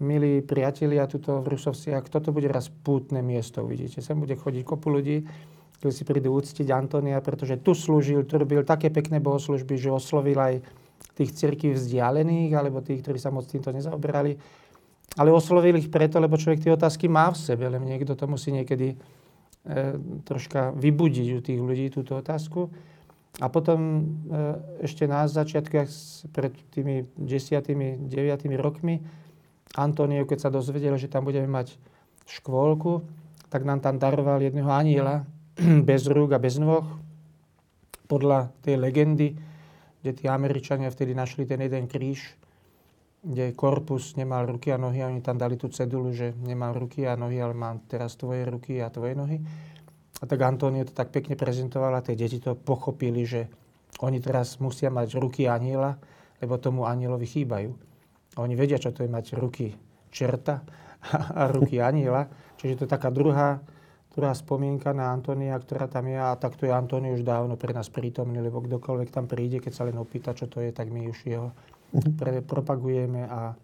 milí 0.03 0.43
priatelia 0.43 1.07
tuto 1.07 1.39
v 1.39 1.55
Rusovciach, 1.55 2.11
toto 2.11 2.35
bude 2.35 2.51
raz 2.51 2.67
pútne 2.67 3.23
miesto, 3.23 3.63
vidíte. 3.63 4.03
Sem 4.03 4.19
bude 4.19 4.35
chodiť 4.35 4.63
kopu 4.67 4.91
ľudí, 4.91 5.23
ktorí 5.79 5.91
si 5.95 6.03
prídu 6.03 6.35
úctiť 6.35 6.67
Antonia, 6.75 7.23
pretože 7.23 7.55
tu 7.63 7.71
slúžil, 7.71 8.27
tu 8.27 8.35
robil 8.35 8.67
také 8.67 8.91
pekné 8.91 9.23
bohoslužby, 9.23 9.79
že 9.79 9.87
oslovil 9.87 10.35
aj 10.35 10.59
tých 11.15 11.31
cirkví 11.31 11.71
vzdialených, 11.71 12.51
alebo 12.51 12.83
tých, 12.83 12.99
ktorí 12.99 13.15
sa 13.15 13.31
moc 13.31 13.47
týmto 13.47 13.71
nezaoberali. 13.71 14.35
Ale 15.15 15.31
oslovil 15.31 15.79
ich 15.79 15.87
preto, 15.87 16.19
lebo 16.19 16.35
človek 16.35 16.67
tie 16.67 16.75
otázky 16.75 17.07
má 17.07 17.31
v 17.31 17.39
sebe, 17.39 17.71
len 17.71 17.79
niekto 17.87 18.11
to 18.11 18.27
musí 18.27 18.51
niekedy 18.51 18.93
e, 18.93 18.97
troška 20.27 20.75
vybudiť 20.75 21.27
u 21.31 21.39
tých 21.39 21.59
ľudí 21.63 21.87
túto 21.95 22.19
otázku. 22.19 22.67
A 23.39 23.47
potom 23.47 23.79
e, 23.79 24.01
ešte 24.83 25.07
na 25.07 25.31
začiatku, 25.31 25.79
pred 26.35 26.51
tými 26.75 27.07
desiatými, 27.15 28.03
deviatými 28.03 28.59
rokmi, 28.59 28.99
Antonio, 29.79 30.27
keď 30.27 30.39
sa 30.43 30.49
dozvedel, 30.51 30.99
že 30.99 31.07
tam 31.07 31.23
budeme 31.23 31.47
mať 31.47 31.79
škôlku, 32.27 32.99
tak 33.47 33.63
nám 33.63 33.79
tam 33.79 33.95
daroval 33.95 34.43
jedného 34.43 34.67
aniela, 34.67 35.23
bez 35.89 36.07
rúk 36.07 36.35
a 36.35 36.39
bez 36.39 36.55
nôh, 36.59 36.85
podľa 38.09 38.49
tej 38.65 38.79
legendy, 38.79 39.37
kde 40.01 40.11
tí 40.15 40.25
Američania 40.25 40.89
vtedy 40.89 41.13
našli 41.13 41.45
ten 41.45 41.61
jeden 41.61 41.85
kríž, 41.85 42.33
kde 43.19 43.51
korpus 43.51 44.15
nemal 44.15 44.47
ruky 44.47 44.71
a 44.71 44.79
nohy 44.79 45.03
a 45.03 45.11
oni 45.11 45.19
tam 45.19 45.35
dali 45.35 45.59
tú 45.59 45.67
cedulu, 45.67 46.15
že 46.15 46.31
nemal 46.39 46.71
ruky 46.71 47.03
a 47.03 47.19
nohy, 47.19 47.37
ale 47.43 47.51
mám 47.51 47.83
teraz 47.85 48.15
tvoje 48.15 48.47
ruky 48.47 48.79
a 48.79 48.87
tvoje 48.87 49.13
nohy. 49.13 49.37
A 50.19 50.23
tak 50.23 50.39
Antonio 50.39 50.87
to 50.87 50.95
tak 50.95 51.11
pekne 51.11 51.35
prezentoval 51.35 51.95
a 51.95 52.03
tie 52.03 52.15
deti 52.15 52.39
to 52.39 52.55
pochopili, 52.55 53.27
že 53.27 53.51
oni 53.99 54.23
teraz 54.23 54.63
musia 54.63 54.87
mať 54.87 55.19
ruky 55.19 55.51
aniela, 55.51 55.99
lebo 56.39 56.55
tomu 56.55 56.87
anielovi 56.87 57.27
chýbajú. 57.27 57.71
A 58.35 58.37
oni 58.39 58.55
vedia, 58.55 58.79
čo 58.79 58.95
to 58.95 59.03
je 59.03 59.11
mať 59.11 59.35
ruky 59.35 59.75
čerta 60.07 60.63
a 61.39 61.51
ruky 61.51 61.83
aniela. 61.83 62.31
Čiže 62.55 62.73
to 62.79 62.83
je 62.87 62.91
taká 62.95 63.11
druhá, 63.11 63.59
druhá 64.19 64.35
spomienka 64.35 64.91
na 64.91 65.15
Antonia, 65.15 65.55
ktorá 65.55 65.87
tam 65.87 66.11
je. 66.11 66.19
A 66.19 66.35
takto 66.35 66.67
je 66.67 66.75
Antonio 66.75 67.15
už 67.15 67.23
dávno 67.23 67.55
pre 67.55 67.71
nás 67.71 67.87
prítomný, 67.87 68.43
lebo 68.43 68.59
kdokoľvek 68.59 69.07
tam 69.15 69.31
príde, 69.31 69.63
keď 69.63 69.71
sa 69.71 69.87
len 69.87 69.95
opýta, 69.95 70.35
čo 70.35 70.51
to 70.51 70.59
je, 70.59 70.75
tak 70.75 70.91
my 70.91 71.07
už 71.07 71.23
jeho 71.23 71.55
pre, 72.19 72.43
propagujeme 72.43 73.23
a 73.23 73.55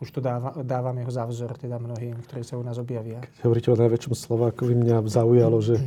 už 0.00 0.08
to 0.08 0.20
dáva, 0.24 0.56
dávame 0.64 1.04
ho 1.04 1.10
za 1.12 1.28
vzor 1.28 1.60
teda 1.60 1.76
mnohým, 1.76 2.24
ktorí 2.24 2.40
sa 2.40 2.56
u 2.56 2.64
nás 2.64 2.80
objavia. 2.80 3.20
Keď 3.20 3.44
hovoríte 3.44 3.68
o 3.74 3.76
najväčšom 3.76 4.14
Slovákovi, 4.14 4.72
mňa 4.78 4.96
zaujalo, 5.04 5.58
že 5.60 5.76
e, 5.76 5.84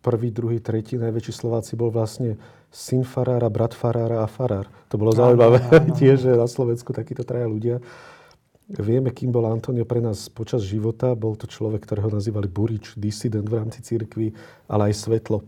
prvý, 0.00 0.32
druhý, 0.32 0.58
tretí 0.64 0.96
najväčší 0.96 1.32
Slováci 1.32 1.76
bol 1.76 1.92
vlastne 1.92 2.40
syn 2.72 3.04
farára, 3.04 3.52
brat 3.52 3.76
farára 3.76 4.24
a 4.24 4.28
farár. 4.28 4.66
To 4.88 4.96
bolo 4.96 5.12
zaujímavé 5.12 5.60
tiež, 6.00 6.24
že 6.24 6.32
na 6.32 6.48
Slovensku 6.48 6.96
takíto 6.96 7.22
traja 7.22 7.46
ľudia. 7.46 7.84
Vieme, 8.70 9.10
kým 9.10 9.34
bol 9.34 9.50
Antonio 9.50 9.82
pre 9.82 9.98
nás 9.98 10.30
počas 10.30 10.62
života. 10.62 11.18
Bol 11.18 11.34
to 11.34 11.50
človek, 11.50 11.82
ktorého 11.82 12.06
nazývali 12.06 12.46
burič, 12.46 12.94
disident 12.94 13.42
v 13.42 13.58
rámci 13.58 13.82
cirkvi, 13.82 14.30
ale 14.70 14.94
aj 14.94 14.94
svetlo. 14.94 15.42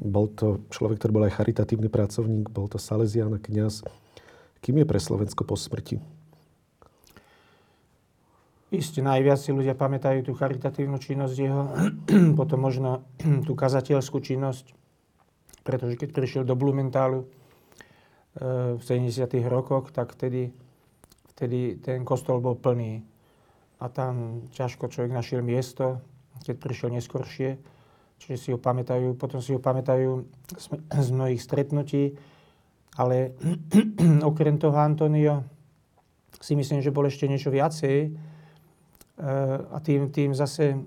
Bol 0.00 0.32
to 0.32 0.64
človek, 0.72 0.96
ktorý 0.96 1.12
bol 1.12 1.24
aj 1.28 1.36
charitatívny 1.36 1.92
pracovník, 1.92 2.48
bol 2.48 2.72
to 2.72 2.80
Salesian 2.80 3.36
a 3.36 3.40
kniaz. 3.40 3.84
Kým 4.64 4.80
je 4.80 4.88
pre 4.88 4.96
Slovensko 4.96 5.44
po 5.44 5.60
smrti? 5.60 6.00
Isté, 8.72 9.04
najviac 9.04 9.36
si 9.36 9.52
ľudia 9.52 9.76
pamätajú 9.76 10.24
tú 10.24 10.32
charitatívnu 10.32 10.96
činnosť 10.96 11.36
jeho, 11.36 11.62
potom 12.40 12.64
možno 12.64 13.04
tú 13.46 13.52
kazateľskú 13.52 14.24
činnosť, 14.24 14.72
pretože 15.60 16.00
keď 16.00 16.16
prišiel 16.16 16.42
do 16.48 16.56
Blumentálu 16.56 17.28
e, 18.40 18.80
v 18.80 18.80
70. 18.80 19.28
rokoch, 19.52 19.92
tak 19.92 20.16
vtedy, 20.16 20.56
vtedy 21.42 21.82
ten 21.82 22.06
kostol 22.06 22.38
bol 22.38 22.54
plný. 22.54 23.02
A 23.82 23.90
tam 23.90 24.46
ťažko 24.54 24.86
človek 24.86 25.10
našiel 25.10 25.42
miesto, 25.42 25.98
keď 26.46 26.54
prišiel 26.54 26.94
neskoršie. 26.94 27.58
Čiže 28.22 28.36
si 28.38 28.48
ho 28.54 28.62
pamätajú, 28.62 29.18
potom 29.18 29.42
si 29.42 29.50
ho 29.50 29.58
pamätajú 29.58 30.22
z 30.94 31.08
mnohých 31.10 31.42
stretnutí. 31.42 32.14
Ale 32.94 33.34
okrem 34.30 34.54
toho 34.62 34.78
Antonio 34.78 35.42
si 36.38 36.54
myslím, 36.54 36.78
že 36.78 36.94
bol 36.94 37.10
ešte 37.10 37.26
niečo 37.26 37.50
viacej. 37.50 37.96
E, 38.06 38.10
a 39.66 39.82
tým, 39.82 40.14
tým 40.14 40.30
zase 40.38 40.78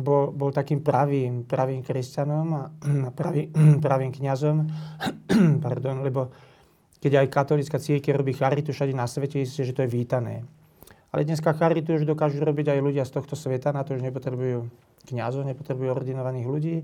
bol, 0.00 0.32
bol 0.32 0.48
takým 0.48 0.80
pravým, 0.80 1.44
pravým 1.44 1.84
kresťanom 1.84 2.46
a 2.56 2.62
pravý, 3.12 3.52
pravým 3.84 4.16
kňazom. 4.16 4.64
Pardon, 5.64 6.00
lebo 6.00 6.32
keď 7.04 7.20
aj 7.20 7.28
katolická 7.28 7.76
církev 7.76 8.16
robí 8.16 8.32
charitu 8.32 8.72
všade 8.72 8.96
na 8.96 9.04
svete, 9.04 9.44
isté, 9.44 9.68
že 9.68 9.76
to 9.76 9.84
je 9.84 9.92
vítané. 9.92 10.48
Ale 11.12 11.28
dneska 11.28 11.52
charitu 11.52 12.00
už 12.00 12.08
dokážu 12.08 12.40
robiť 12.40 12.72
aj 12.72 12.80
ľudia 12.80 13.04
z 13.04 13.20
tohto 13.20 13.36
sveta, 13.36 13.76
na 13.76 13.84
to 13.84 13.92
už 13.92 14.00
nepotrebujú 14.00 14.72
kňazov, 15.04 15.44
nepotrebujú 15.44 15.92
ordinovaných 15.92 16.48
ľudí 16.48 16.76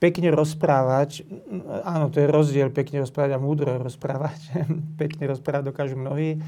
pekne 0.00 0.32
rozprávať, 0.32 1.24
áno, 1.84 2.12
to 2.12 2.20
je 2.20 2.28
rozdiel 2.28 2.68
pekne 2.72 3.00
rozprávať 3.04 3.36
a 3.36 3.40
múdro 3.40 3.80
rozprávať. 3.80 4.40
pekne 5.00 5.28
rozprávať 5.28 5.72
dokážu 5.72 5.96
mnohí. 5.96 6.40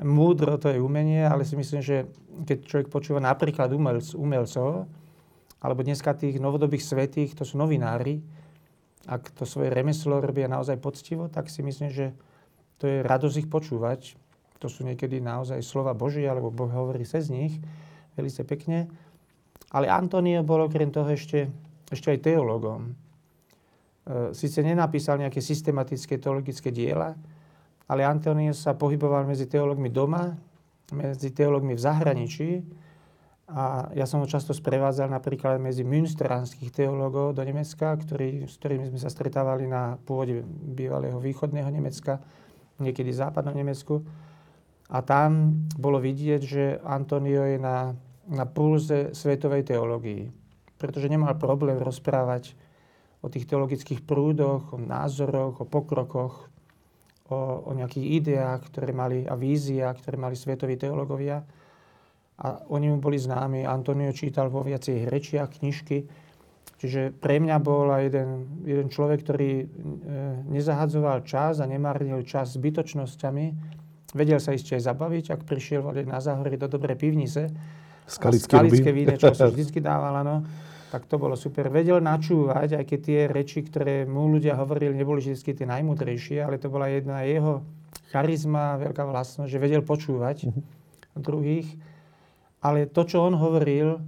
Múdro 0.00 0.58
to 0.58 0.72
je 0.72 0.82
umenie, 0.82 1.22
ale 1.22 1.46
si 1.46 1.54
myslím, 1.54 1.80
že 1.84 2.08
keď 2.44 2.58
človek 2.66 2.88
počúva 2.90 3.22
napríklad 3.22 3.70
umelc, 3.70 4.10
umelcov, 4.16 4.90
alebo 5.64 5.80
dneska 5.80 6.12
tých 6.18 6.36
novodobých 6.42 6.82
svetých, 6.82 7.32
to 7.38 7.46
sú 7.46 7.56
novinári, 7.56 8.20
ak 9.06 9.34
to 9.36 9.44
svoje 9.44 9.68
remeslo 9.72 10.20
robia 10.20 10.48
naozaj 10.48 10.80
poctivo, 10.80 11.28
tak 11.28 11.52
si 11.52 11.60
myslím, 11.60 11.90
že 11.92 12.16
to 12.80 12.88
je 12.88 13.04
radosť 13.04 13.36
ich 13.44 13.48
počúvať. 13.48 14.16
To 14.60 14.66
sú 14.70 14.84
niekedy 14.86 15.20
naozaj 15.20 15.60
slova 15.60 15.92
Božie, 15.92 16.24
alebo 16.24 16.48
Boh 16.48 16.70
hovorí 16.72 17.04
cez 17.04 17.28
nich, 17.28 17.60
veľmi 18.16 18.32
pekne. 18.48 18.88
Ale 19.74 19.90
Antonio 19.90 20.40
bol 20.46 20.64
okrem 20.64 20.88
toho 20.88 21.10
ešte 21.10 21.50
ešte 21.94 22.10
aj 22.10 22.18
teológom. 22.24 22.90
E, 22.90 22.92
Sice 24.32 24.64
nenapísal 24.64 25.20
nejaké 25.20 25.38
systematické 25.38 26.16
teologické 26.16 26.72
diela, 26.72 27.14
ale 27.86 28.02
Antonio 28.02 28.56
sa 28.56 28.72
pohyboval 28.72 29.28
medzi 29.28 29.44
teológmi 29.44 29.92
doma, 29.92 30.32
medzi 30.92 31.30
teológmi 31.30 31.76
v 31.76 31.84
zahraničí. 31.84 32.48
A 33.44 33.92
ja 33.92 34.08
som 34.08 34.24
ho 34.24 34.28
často 34.28 34.56
sprevádzal 34.56 35.12
napríklad 35.12 35.60
medzi 35.60 35.84
münsteránskych 35.84 36.72
teológov 36.72 37.36
do 37.36 37.44
Nemecka, 37.44 37.92
ktorý, 37.92 38.48
s 38.48 38.56
ktorými 38.56 38.88
sme 38.88 38.96
sa 38.96 39.12
stretávali 39.12 39.68
na 39.68 40.00
pôvode 40.00 40.40
bývalého 40.48 41.20
východného 41.20 41.68
Nemecka, 41.68 42.24
niekedy 42.80 43.12
západnom 43.12 43.52
Nemecku. 43.52 44.00
A 44.88 45.04
tam 45.04 45.60
bolo 45.76 46.00
vidieť, 46.00 46.40
že 46.40 46.64
Antonio 46.80 47.44
je 47.44 47.60
na, 47.60 47.92
na 48.32 48.48
pulze 48.48 49.12
svetovej 49.12 49.68
teológii 49.68 50.44
pretože 50.84 51.08
nemal 51.08 51.32
problém 51.40 51.80
rozprávať 51.80 52.52
o 53.24 53.32
tých 53.32 53.48
teologických 53.48 54.04
prúdoch, 54.04 54.74
o 54.74 54.78
názoroch, 54.78 55.64
o 55.64 55.64
pokrokoch, 55.64 56.52
o, 57.32 57.38
o 57.64 57.70
nejakých 57.72 58.20
ideách, 58.20 58.60
ktoré 58.68 58.92
mali, 58.92 59.24
a 59.24 59.32
víziách, 59.32 60.04
ktoré 60.04 60.20
mali 60.20 60.36
svetoví 60.36 60.76
teológovia. 60.76 61.40
A 62.40 62.66
oni 62.66 62.90
mu 62.90 62.98
boli 62.98 63.18
známi. 63.20 63.62
Antonio 63.62 64.10
čítal 64.10 64.50
vo 64.50 64.66
viacej 64.66 65.06
rečiach 65.06 65.60
knižky. 65.60 66.06
Čiže 66.82 67.14
pre 67.14 67.38
mňa 67.38 67.56
bol 67.62 67.88
aj 67.94 68.02
jeden, 68.10 68.30
jeden 68.66 68.88
človek, 68.90 69.22
ktorý 69.24 69.50
e, 69.62 69.66
nezahadzoval 70.50 71.22
čas 71.24 71.62
a 71.62 71.66
nemárnil 71.70 72.26
čas 72.26 72.58
zbytočnosťami. 72.58 73.44
Vedel 74.12 74.42
sa 74.42 74.52
ešte 74.52 74.76
aj 74.76 74.82
zabaviť, 74.92 75.24
ak 75.32 75.40
prišiel 75.46 75.86
na 76.04 76.18
záhory 76.18 76.58
do 76.58 76.66
dobrej 76.66 76.98
pivnice. 76.98 77.54
Skalické, 78.04 78.52
skalické 78.52 78.90
vínečko 78.92 79.32
sa 79.32 79.48
vždy 79.54 79.80
dával, 79.80 80.12
áno 80.20 80.44
tak 80.94 81.10
to 81.10 81.18
bolo 81.18 81.34
super. 81.34 81.66
Vedel 81.74 81.98
načúvať, 81.98 82.78
aj 82.78 82.84
keď 82.86 82.98
tie 83.02 83.20
reči, 83.26 83.66
ktoré 83.66 84.06
mu 84.06 84.30
ľudia 84.30 84.54
hovorili, 84.54 84.94
neboli 84.94 85.18
vždy 85.18 85.34
tie 85.42 85.66
najmudrejšie, 85.66 86.38
ale 86.38 86.62
to 86.62 86.70
bola 86.70 86.86
jedna 86.86 87.26
jeho 87.26 87.66
charizma, 88.14 88.78
veľká 88.78 89.02
vlastnosť, 89.02 89.50
že 89.50 89.58
vedel 89.58 89.82
počúvať 89.82 90.46
uh-huh. 90.46 90.62
druhých. 91.18 91.66
Ale 92.64 92.88
to, 92.88 93.04
čo 93.04 93.20
on 93.20 93.36
hovoril 93.36 94.00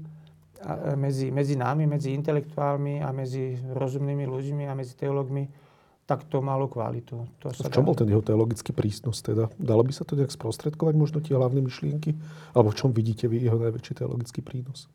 medzi, 0.97 1.29
medzi 1.31 1.55
nami, 1.55 1.85
medzi 1.85 2.17
intelektuálmi 2.17 3.05
a 3.05 3.13
medzi 3.13 3.55
rozumnými 3.61 4.25
ľuďmi 4.25 4.65
a 4.67 4.73
medzi 4.73 4.97
teológmi, 4.97 5.45
tak 6.07 6.23
to 6.31 6.39
malo 6.39 6.71
kvalitu. 6.71 7.27
To 7.43 7.51
sa 7.51 7.67
v 7.67 7.75
čom 7.75 7.83
dá... 7.83 7.89
bol 7.91 7.99
ten 7.99 8.07
jeho 8.07 8.23
teologický 8.23 8.71
prísnosť 8.71 9.21
teda? 9.27 9.45
Dalo 9.59 9.83
by 9.83 9.91
sa 9.91 10.07
to 10.07 10.15
nejak 10.15 10.31
sprostredkovať 10.31 10.95
možno 10.95 11.19
tie 11.19 11.35
hlavné 11.35 11.59
myšlienky? 11.67 12.15
Alebo 12.55 12.71
v 12.71 12.79
čom 12.79 12.91
vidíte 12.95 13.27
vy 13.27 13.43
jeho 13.43 13.59
najväčší 13.59 14.07
teologický 14.07 14.39
prínos? 14.39 14.87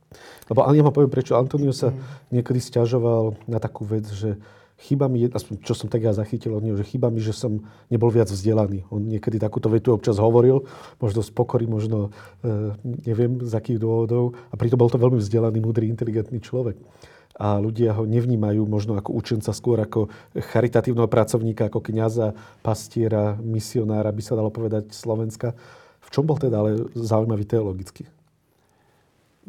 Lebo 0.48 0.64
ja 0.72 0.80
vám 0.80 0.96
poviem, 0.96 1.12
prečo 1.12 1.36
Antonio 1.36 1.76
sa 1.76 1.92
mm. 1.92 2.32
niekedy 2.32 2.64
stiažoval 2.64 3.36
na 3.52 3.60
takú 3.60 3.84
vec, 3.84 4.08
že 4.08 4.40
chyba 4.82 5.06
mi, 5.06 5.30
aspoň 5.30 5.62
čo 5.62 5.78
som 5.78 5.88
tak 5.88 6.02
ja 6.02 6.14
zachytil 6.14 6.58
od 6.58 6.66
neho, 6.66 6.78
že 6.78 6.90
chyba 6.90 7.14
mi, 7.14 7.22
že 7.22 7.38
som 7.38 7.62
nebol 7.94 8.10
viac 8.10 8.34
vzdelaný. 8.34 8.90
On 8.90 9.02
niekedy 9.02 9.38
takúto 9.38 9.70
vetu 9.70 9.94
občas 9.94 10.18
hovoril, 10.18 10.66
možno 10.98 11.22
z 11.22 11.30
pokory, 11.30 11.70
možno 11.70 12.10
e, 12.42 12.74
neviem 13.06 13.42
z 13.46 13.54
akých 13.54 13.78
dôvodov. 13.78 14.34
A 14.50 14.58
pritom 14.58 14.82
bol 14.82 14.90
to 14.90 14.98
veľmi 14.98 15.22
vzdelaný, 15.22 15.62
múdry, 15.62 15.86
inteligentný 15.88 16.42
človek 16.42 16.82
a 17.42 17.58
ľudia 17.58 17.98
ho 17.98 18.06
nevnímajú 18.06 18.62
možno 18.70 18.94
ako 19.00 19.18
učenca, 19.18 19.50
skôr 19.56 19.82
ako 19.82 20.14
charitatívneho 20.38 21.10
pracovníka, 21.10 21.74
ako 21.74 21.82
kniaza, 21.82 22.38
pastiera, 22.62 23.34
misionára, 23.42 24.14
by 24.14 24.22
sa 24.22 24.38
dalo 24.38 24.54
povedať 24.54 24.94
Slovenska. 24.94 25.58
V 26.06 26.10
čom 26.14 26.30
bol 26.30 26.38
teda 26.38 26.62
ale 26.62 26.92
zaujímavý 26.94 27.50
teologicky? 27.50 28.06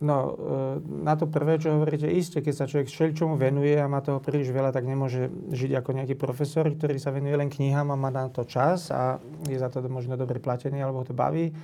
No, 0.02 0.35
e, 0.35 0.82
na 0.82 1.14
to 1.14 1.30
prvé, 1.30 1.62
čo 1.62 1.78
hovoríte, 1.78 2.11
iste, 2.11 2.42
keď 2.42 2.54
sa 2.54 2.66
človek 2.66 3.14
čomu 3.14 3.38
venuje 3.38 3.78
a 3.78 3.87
má 3.87 4.02
toho 4.02 4.18
príliš 4.18 4.50
veľa, 4.50 4.75
tak 4.75 4.82
nemôže 4.82 5.30
žiť 5.54 5.78
ako 5.78 5.90
nejaký 6.02 6.18
profesor, 6.18 6.66
ktorý 6.66 6.99
sa 6.99 7.14
venuje 7.14 7.38
len 7.38 7.47
knihám 7.47 7.94
a 7.94 7.97
má 7.97 8.11
na 8.11 8.26
to 8.26 8.42
čas 8.42 8.90
a 8.90 9.23
je 9.47 9.54
za 9.54 9.71
to 9.71 9.78
možno 9.87 10.18
dobre 10.18 10.42
platený 10.42 10.82
alebo 10.82 11.00
ho 11.00 11.06
to 11.06 11.14
baví. 11.14 11.54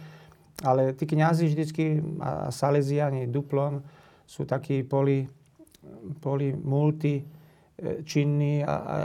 Ale 0.62 0.94
tí 0.94 1.06
kniazy 1.06 1.50
vždycky 1.50 2.02
a 2.22 2.54
Salesiani, 2.54 3.26
Duplon 3.26 3.82
sú 4.22 4.46
takí 4.46 4.86
poli 4.86 5.26
boli 6.22 6.52
multi 6.52 7.22
činní 8.04 8.64
a, 8.66 8.74
a 8.74 8.96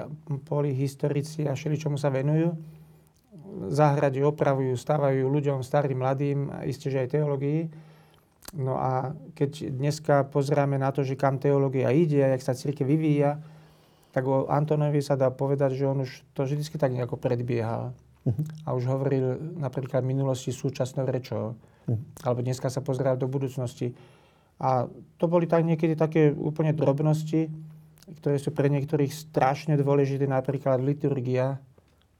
boli 0.49 0.73
historici 0.73 1.45
a 1.45 1.53
všeli 1.53 1.77
čomu 1.77 1.97
sa 1.97 2.09
venujú. 2.09 2.57
Záhrady 3.69 4.25
opravujú, 4.25 4.73
stavajú 4.73 5.29
ľuďom, 5.29 5.61
starým, 5.61 6.01
mladým, 6.01 6.49
a 6.49 6.65
isté, 6.65 6.89
že 6.89 7.05
aj 7.05 7.13
teológii. 7.13 7.69
No 8.53 8.77
a 8.77 9.17
keď 9.33 9.73
dneska 9.73 10.29
pozráme 10.29 10.77
na 10.77 10.93
to, 10.93 11.01
že 11.01 11.17
kam 11.17 11.41
teológia 11.41 11.89
ide 11.89 12.21
a 12.21 12.37
jak 12.37 12.45
sa 12.45 12.53
církev 12.53 12.85
vyvíja, 12.85 13.41
tak 14.13 14.29
o 14.29 14.45
Antonovi 14.45 15.01
sa 15.01 15.17
dá 15.17 15.33
povedať, 15.33 15.73
že 15.73 15.89
on 15.89 16.05
už 16.05 16.21
to 16.37 16.45
vždy 16.45 16.61
tak 16.77 16.93
nejako 16.93 17.17
predbiehal. 17.17 17.97
Uh-huh. 18.23 18.45
A 18.69 18.77
už 18.77 18.85
hovoril 18.85 19.57
napríklad 19.57 20.05
v 20.05 20.13
minulosti 20.13 20.53
súčasnou 20.53 21.09
rečou. 21.09 21.57
Uh-huh. 21.89 21.97
Alebo 22.21 22.45
dneska 22.45 22.69
sa 22.69 22.85
pozeral 22.85 23.17
do 23.17 23.25
budúcnosti. 23.25 23.97
A 24.61 24.85
to 25.17 25.25
boli 25.25 25.49
tak 25.49 25.65
niekedy 25.65 25.97
také 25.97 26.29
úplne 26.29 26.77
drobnosti, 26.77 27.49
ktoré 28.21 28.37
sú 28.37 28.53
pre 28.53 28.69
niektorých 28.69 29.09
strašne 29.09 29.73
dôležité, 29.81 30.29
napríklad 30.29 30.77
liturgia. 30.77 31.57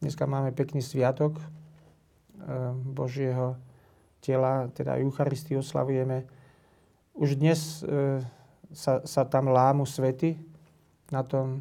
Dneska 0.01 0.25
máme 0.25 0.49
pekný 0.49 0.81
sviatok 0.81 1.37
e, 1.37 1.45
Božieho 2.73 3.55
tela, 4.23 4.71
teda 4.71 4.95
Eucharistii 5.03 5.59
oslavujeme. 5.59 6.23
Už 7.19 7.35
dnes 7.35 7.83
e, 7.83 8.23
sa, 8.71 9.03
sa 9.03 9.21
tam 9.27 9.51
lámu 9.51 9.83
svety 9.83 10.39
na 11.11 11.27
tom 11.27 11.59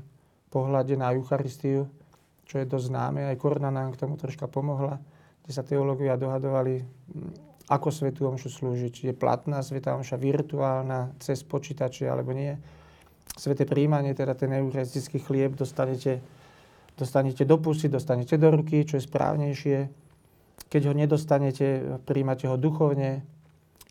pohľade 0.49 0.95
na 0.95 1.11
Eucharistiu, 1.13 1.91
čo 2.47 2.63
je 2.63 2.69
dosť 2.71 2.95
známe. 2.95 3.27
Aj 3.27 3.37
Korna 3.37 3.75
nám 3.75 3.93
k 3.93 4.01
tomu 4.01 4.15
troška 4.15 4.47
pomohla, 4.47 5.03
kde 5.43 5.53
sa 5.53 5.67
teológovia 5.67 6.15
dohadovali, 6.15 6.85
ako 7.69 7.89
Svetu 7.89 8.29
Omšu 8.29 8.53
slúžiť. 8.53 8.91
Či 8.93 9.03
je 9.11 9.15
platná 9.17 9.65
Sveta 9.65 9.97
Omša 9.97 10.21
virtuálna 10.21 11.17
cez 11.19 11.41
počítače 11.43 12.09
alebo 12.09 12.37
nie. 12.37 12.53
Sveté 13.33 13.65
príjmanie, 13.65 14.13
teda 14.13 14.37
ten 14.37 14.53
eucharistický 14.53 15.25
chlieb 15.25 15.57
dostanete, 15.57 16.21
dostanete 16.97 17.49
do 17.49 17.57
pusy, 17.57 17.89
dostanete 17.89 18.37
do 18.37 18.53
ruky, 18.53 18.85
čo 18.85 19.01
je 19.01 19.09
správnejšie. 19.09 20.02
Keď 20.73 20.89
ho 20.89 20.97
nedostanete, 20.97 22.01
príjmate 22.09 22.49
ho 22.49 22.57
duchovne. 22.57 23.21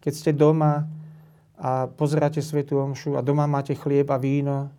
Keď 0.01 0.13
ste 0.17 0.31
doma, 0.33 0.89
a 1.61 1.85
pozeráte 1.85 2.41
Svetu 2.41 2.81
Omšu 2.81 3.13
a 3.13 3.21
doma 3.21 3.45
máte 3.45 3.77
chlieb 3.77 4.09
a 4.09 4.17
víno 4.17 4.73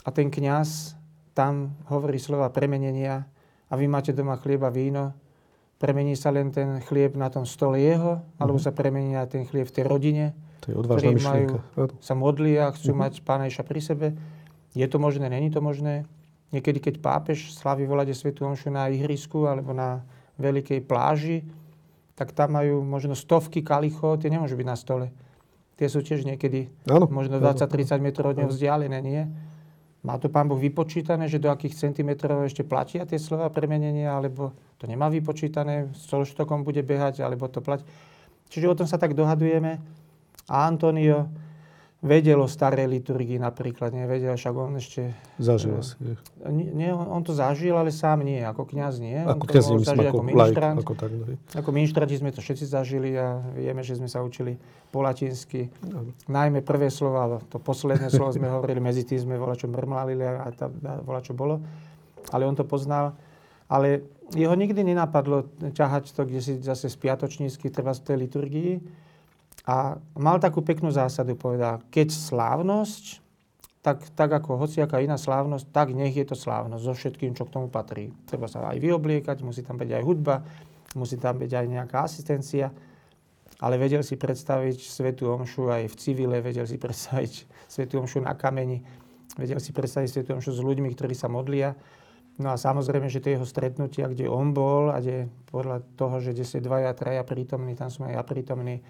a 0.00 0.08
ten 0.08 0.32
kňaz 0.32 0.96
tam 1.36 1.76
hovorí 1.92 2.16
slova 2.16 2.48
premenenia 2.48 3.28
a 3.68 3.72
vy 3.76 3.84
máte 3.84 4.16
doma 4.16 4.40
chlieb 4.40 4.64
a 4.64 4.72
víno, 4.72 5.12
premení 5.76 6.16
sa 6.16 6.32
len 6.32 6.48
ten 6.48 6.80
chlieb 6.80 7.12
na 7.12 7.28
tom 7.28 7.44
stole 7.44 7.76
jeho, 7.76 8.24
mm-hmm. 8.24 8.40
alebo 8.40 8.56
sa 8.56 8.72
premení 8.72 9.12
na 9.12 9.28
ten 9.28 9.44
chlieb 9.44 9.68
v 9.68 9.74
tej 9.76 9.84
rodine, 9.84 10.32
to 10.64 10.72
je 10.72 11.12
myšlienka. 11.12 11.60
Majú, 11.60 12.00
sa 12.00 12.16
modlia 12.16 12.72
a 12.72 12.74
chcú 12.74 12.96
mm-hmm. 12.96 13.04
mať 13.04 13.12
Pána 13.20 13.44
Ježa 13.52 13.68
pri 13.68 13.80
sebe. 13.84 14.06
Je 14.72 14.86
to 14.88 14.96
možné, 14.96 15.28
není 15.28 15.52
to 15.52 15.60
možné? 15.60 16.08
Niekedy, 16.56 16.80
keď 16.80 16.94
pápež 17.04 17.52
slaví 17.52 17.84
volade 17.84 18.16
Svetu 18.16 18.48
Omšu 18.48 18.72
na 18.72 18.88
ihrisku 18.88 19.44
alebo 19.44 19.76
na 19.76 20.06
veľkej 20.38 20.80
pláži, 20.84 21.46
tak 22.14 22.30
tam 22.30 22.54
majú 22.54 22.82
možno 22.86 23.18
stovky 23.18 23.62
kalichov, 23.62 24.22
tie 24.22 24.30
nemôžu 24.30 24.54
byť 24.54 24.68
na 24.68 24.78
stole 24.78 25.06
tie 25.74 25.88
sú 25.90 26.00
tiež 26.02 26.22
niekedy 26.22 26.70
ano, 26.86 27.10
možno 27.10 27.42
20-30 27.42 27.98
metrov 27.98 28.34
od 28.34 28.38
neho 28.38 28.50
vzdialené, 28.50 28.98
nie? 29.02 29.22
Má 30.04 30.20
to 30.20 30.28
pán 30.28 30.52
Boh 30.52 30.60
vypočítané, 30.60 31.32
že 31.32 31.40
do 31.40 31.48
akých 31.48 31.80
centimetrov 31.80 32.44
ešte 32.44 32.60
platia 32.60 33.08
tie 33.08 33.16
slova 33.16 33.48
premenenia, 33.48 34.12
alebo 34.12 34.52
to 34.76 34.84
nemá 34.84 35.08
vypočítané, 35.08 35.88
s 35.96 36.04
solštokom 36.12 36.60
bude 36.60 36.84
behať, 36.84 37.24
alebo 37.24 37.48
to 37.48 37.64
platí. 37.64 37.88
Čiže 38.52 38.68
o 38.68 38.76
tom 38.76 38.86
sa 38.86 39.00
tak 39.00 39.16
dohadujeme. 39.16 39.80
A 40.44 40.68
Antonio, 40.68 41.32
vedel 42.04 42.36
o 42.36 42.44
starej 42.44 42.84
liturgii 42.84 43.40
napríklad, 43.40 43.96
nevedel, 43.96 44.36
však 44.36 44.52
on 44.52 44.76
ešte... 44.76 45.16
Zažil 45.40 45.80
asi. 45.80 45.96
Nie, 46.52 46.92
on, 46.92 47.24
to 47.24 47.32
zažil, 47.32 47.72
ale 47.80 47.88
sám 47.88 48.20
nie, 48.28 48.44
ako 48.44 48.68
kňaz 48.68 49.00
nie. 49.00 49.16
Ako 49.24 49.48
kňaz 49.48 49.64
nie, 49.72 49.80
ako, 49.80 50.20
ako 50.20 50.20
ministrant. 50.20 50.76
Ako, 50.84 50.92
tak, 50.92 51.10
no. 51.16 51.24
ako 51.56 51.68
ministranti 51.72 52.20
sme 52.20 52.28
to 52.28 52.44
všetci 52.44 52.68
zažili 52.68 53.16
a 53.16 53.40
vieme, 53.56 53.80
že 53.80 53.96
sme 53.96 54.12
sa 54.12 54.20
učili 54.20 54.60
po 54.92 55.00
latinsky. 55.00 55.72
Najmä 56.28 56.60
prvé 56.60 56.92
slova, 56.92 57.40
to 57.48 57.56
posledné 57.56 58.12
slovo 58.12 58.36
sme 58.36 58.52
hovorili, 58.52 58.84
medzi 58.84 59.08
tým 59.08 59.24
sme 59.24 59.40
čo 59.56 59.72
mrmlalili 59.72 60.28
a, 60.28 60.52
tá, 60.52 60.68
čo 61.24 61.32
bolo. 61.32 61.64
Ale 62.28 62.44
on 62.44 62.52
to 62.52 62.68
poznal. 62.68 63.16
Ale 63.64 64.04
jeho 64.36 64.52
nikdy 64.52 64.84
nenapadlo 64.84 65.48
ťahať 65.72 66.12
to, 66.12 66.28
kde 66.28 66.40
si 66.44 66.52
zase 66.60 66.92
spiatočnícky 66.92 67.72
treba 67.72 67.96
z 67.96 68.12
tej 68.12 68.16
liturgii 68.28 68.72
a 69.64 69.96
mal 70.12 70.36
takú 70.36 70.60
peknú 70.60 70.92
zásadu, 70.92 71.40
povedal, 71.40 71.80
keď 71.88 72.12
slávnosť, 72.12 73.24
tak, 73.84 74.00
tak 74.16 74.32
ako 74.32 74.64
hociaká 74.64 75.00
iná 75.00 75.20
slávnosť, 75.20 75.68
tak 75.72 75.92
nech 75.92 76.16
je 76.16 76.24
to 76.24 76.36
slávnosť 76.36 76.84
so 76.84 76.92
všetkým, 76.96 77.36
čo 77.36 77.44
k 77.44 77.52
tomu 77.52 77.68
patrí. 77.68 78.12
Treba 78.24 78.48
sa 78.48 78.64
aj 78.72 78.80
vyobliekať, 78.80 79.44
musí 79.44 79.60
tam 79.60 79.76
byť 79.76 79.90
aj 80.00 80.02
hudba, 80.04 80.40
musí 80.96 81.20
tam 81.20 81.36
byť 81.36 81.52
aj 81.52 81.66
nejaká 81.68 81.96
asistencia, 82.04 82.72
ale 83.60 83.76
vedel 83.76 84.00
si 84.00 84.16
predstaviť 84.16 84.84
Svetu 84.84 85.28
Omšu 85.32 85.68
aj 85.72 85.82
v 85.92 85.94
civile, 86.00 86.40
vedel 86.40 86.64
si 86.64 86.80
predstaviť 86.80 87.32
Svetu 87.68 88.00
Omšu 88.00 88.24
na 88.24 88.32
kameni, 88.36 88.80
vedel 89.36 89.60
si 89.60 89.72
predstaviť 89.72 90.08
Svetu 90.08 90.30
Omšu 90.36 90.56
s 90.56 90.60
ľuďmi, 90.64 90.88
ktorí 90.92 91.12
sa 91.12 91.28
modlia. 91.28 91.76
No 92.34 92.50
a 92.50 92.58
samozrejme, 92.58 93.06
že 93.06 93.22
tie 93.22 93.38
jeho 93.38 93.46
stretnutia, 93.46 94.10
kde 94.10 94.26
on 94.26 94.50
bol 94.50 94.90
a 94.90 94.98
kde 94.98 95.30
podľa 95.54 95.86
toho, 95.94 96.18
že 96.18 96.34
kde 96.34 96.44
si 96.48 96.58
dvaja, 96.58 96.90
traja 96.96 97.22
prítomní, 97.22 97.78
tam 97.78 97.94
som 97.94 98.10
aj 98.10 98.18
ja 98.18 98.22
prítomný, 98.26 98.82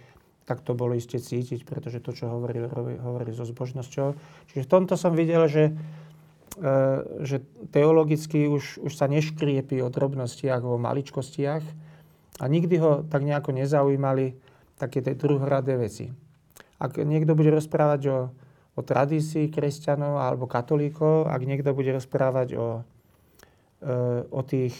tak 0.44 0.60
to 0.60 0.76
bolo 0.76 0.92
iste 0.92 1.16
cítiť, 1.16 1.64
pretože 1.64 2.04
to, 2.04 2.12
čo 2.12 2.28
hovoril, 2.28 2.68
hovoril 3.00 3.32
so 3.32 3.48
zbožnosťou. 3.48 4.12
Čiže 4.52 4.62
v 4.64 4.70
tomto 4.70 4.94
som 5.00 5.16
videl, 5.16 5.48
že, 5.48 5.72
e, 6.60 6.72
že 7.24 7.40
teologicky 7.72 8.44
už, 8.48 8.84
už 8.84 8.92
sa 8.92 9.08
neškriepí 9.08 9.80
o 9.80 9.88
drobnostiach, 9.88 10.60
o 10.60 10.76
maličkostiach 10.76 11.64
a 12.40 12.44
nikdy 12.44 12.76
ho 12.76 12.92
tak 13.08 13.24
nejako 13.24 13.56
nezaujímali 13.56 14.36
také 14.76 15.00
tie 15.00 15.16
druhoradé 15.16 15.80
veci. 15.80 16.12
Ak 16.76 17.00
niekto 17.00 17.32
bude 17.32 17.48
rozprávať 17.48 18.00
o, 18.12 18.18
o 18.76 18.80
tradícii 18.84 19.48
kresťanov 19.48 20.20
alebo 20.20 20.44
katolíkov, 20.44 21.30
ak 21.30 21.40
niekto 21.46 21.72
bude 21.72 21.88
rozprávať 21.96 22.48
o, 22.60 22.66
e, 23.80 23.90
o 24.28 24.40
tých 24.44 24.76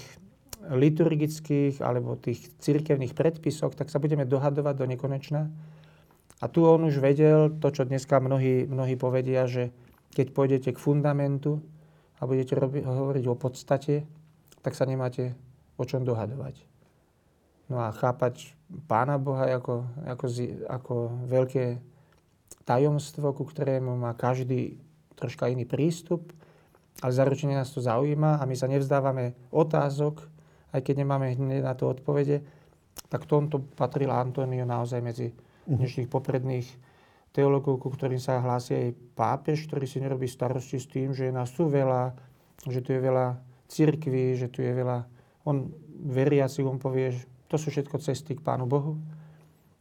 liturgických 0.73 1.85
alebo 1.85 2.17
tých 2.17 2.53
cirkevných 2.61 3.13
predpisoch, 3.13 3.77
tak 3.77 3.93
sa 3.93 4.01
budeme 4.01 4.25
dohadovať 4.25 4.75
do 4.77 4.87
nekonečna. 4.89 5.53
A 6.41 6.45
tu 6.51 6.65
on 6.65 6.85
už 6.85 7.01
vedel 7.01 7.53
to, 7.61 7.69
čo 7.73 7.89
dneska 7.89 8.21
mnohí, 8.21 8.69
mnohí 8.69 8.97
povedia, 8.97 9.49
že 9.49 9.73
keď 10.15 10.27
pôjdete 10.33 10.71
k 10.73 10.83
fundamentu 10.83 11.61
a 12.21 12.29
budete 12.29 12.55
robi, 12.57 12.81
hovoriť 12.85 13.25
o 13.29 13.37
podstate, 13.37 14.05
tak 14.65 14.73
sa 14.73 14.89
nemáte 14.89 15.37
o 15.77 15.85
čom 15.85 16.07
dohadovať. 16.07 16.63
No 17.69 17.81
a 17.81 17.93
chápať 17.93 18.53
Pána 18.89 19.17
Boha 19.17 19.49
ako, 19.57 19.89
ako, 20.05 20.25
ako 20.69 20.95
veľké 21.29 21.81
tajomstvo, 22.65 23.33
ku 23.33 23.45
ktorému 23.45 23.95
má 23.97 24.13
každý 24.17 24.81
troška 25.15 25.49
iný 25.49 25.65
prístup, 25.65 26.33
ale 27.01 27.13
zaručene 27.13 27.55
nás 27.55 27.71
to 27.71 27.85
zaujíma 27.85 28.41
a 28.41 28.45
my 28.49 28.55
sa 28.57 28.69
nevzdávame 28.69 29.37
otázok, 29.53 30.34
aj 30.75 30.81
keď 30.83 31.07
nemáme 31.07 31.39
hneď 31.39 31.63
na 31.63 31.79
to 31.79 31.87
odpovede, 31.87 32.43
tak 33.07 33.31
tomto 33.31 33.63
patril 33.79 34.11
Antonio 34.11 34.67
naozaj 34.67 34.99
medzi 34.99 35.31
mhm. 35.31 35.79
dnešných 35.79 36.11
popredných 36.11 36.67
teologov, 37.35 37.83
ku 37.83 37.91
ktorým 37.91 38.23
sa 38.23 38.39
hlási 38.43 38.75
aj 38.75 38.87
pápež, 39.19 39.67
ktorý 39.67 39.87
si 39.87 39.99
nerobí 39.99 40.27
starosti 40.31 40.79
s 40.79 40.87
tým, 40.87 41.11
že 41.11 41.35
nás 41.35 41.51
tu 41.51 41.67
veľa, 41.67 42.15
že 42.67 42.79
tu 42.79 42.95
je 42.95 43.01
veľa 43.03 43.39
cirkví, 43.67 44.39
že 44.39 44.47
tu 44.51 44.63
je 44.63 44.71
veľa... 44.71 45.03
On 45.43 45.67
veriaci, 45.95 46.63
on 46.63 46.79
povie, 46.79 47.11
že 47.11 47.27
to 47.51 47.59
sú 47.59 47.75
všetko 47.75 47.99
cesty 47.99 48.39
k 48.39 48.45
Pánu 48.45 48.71
Bohu. 48.71 48.99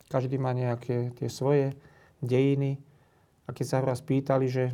Každý 0.09 0.41
má 0.41 0.49
nejaké 0.49 1.13
tie 1.13 1.29
svoje 1.29 1.77
dejiny. 2.25 2.81
A 3.45 3.53
keď 3.53 3.65
sa 3.69 3.85
raz 3.85 4.01
pýtali, 4.01 4.49
že, 4.49 4.73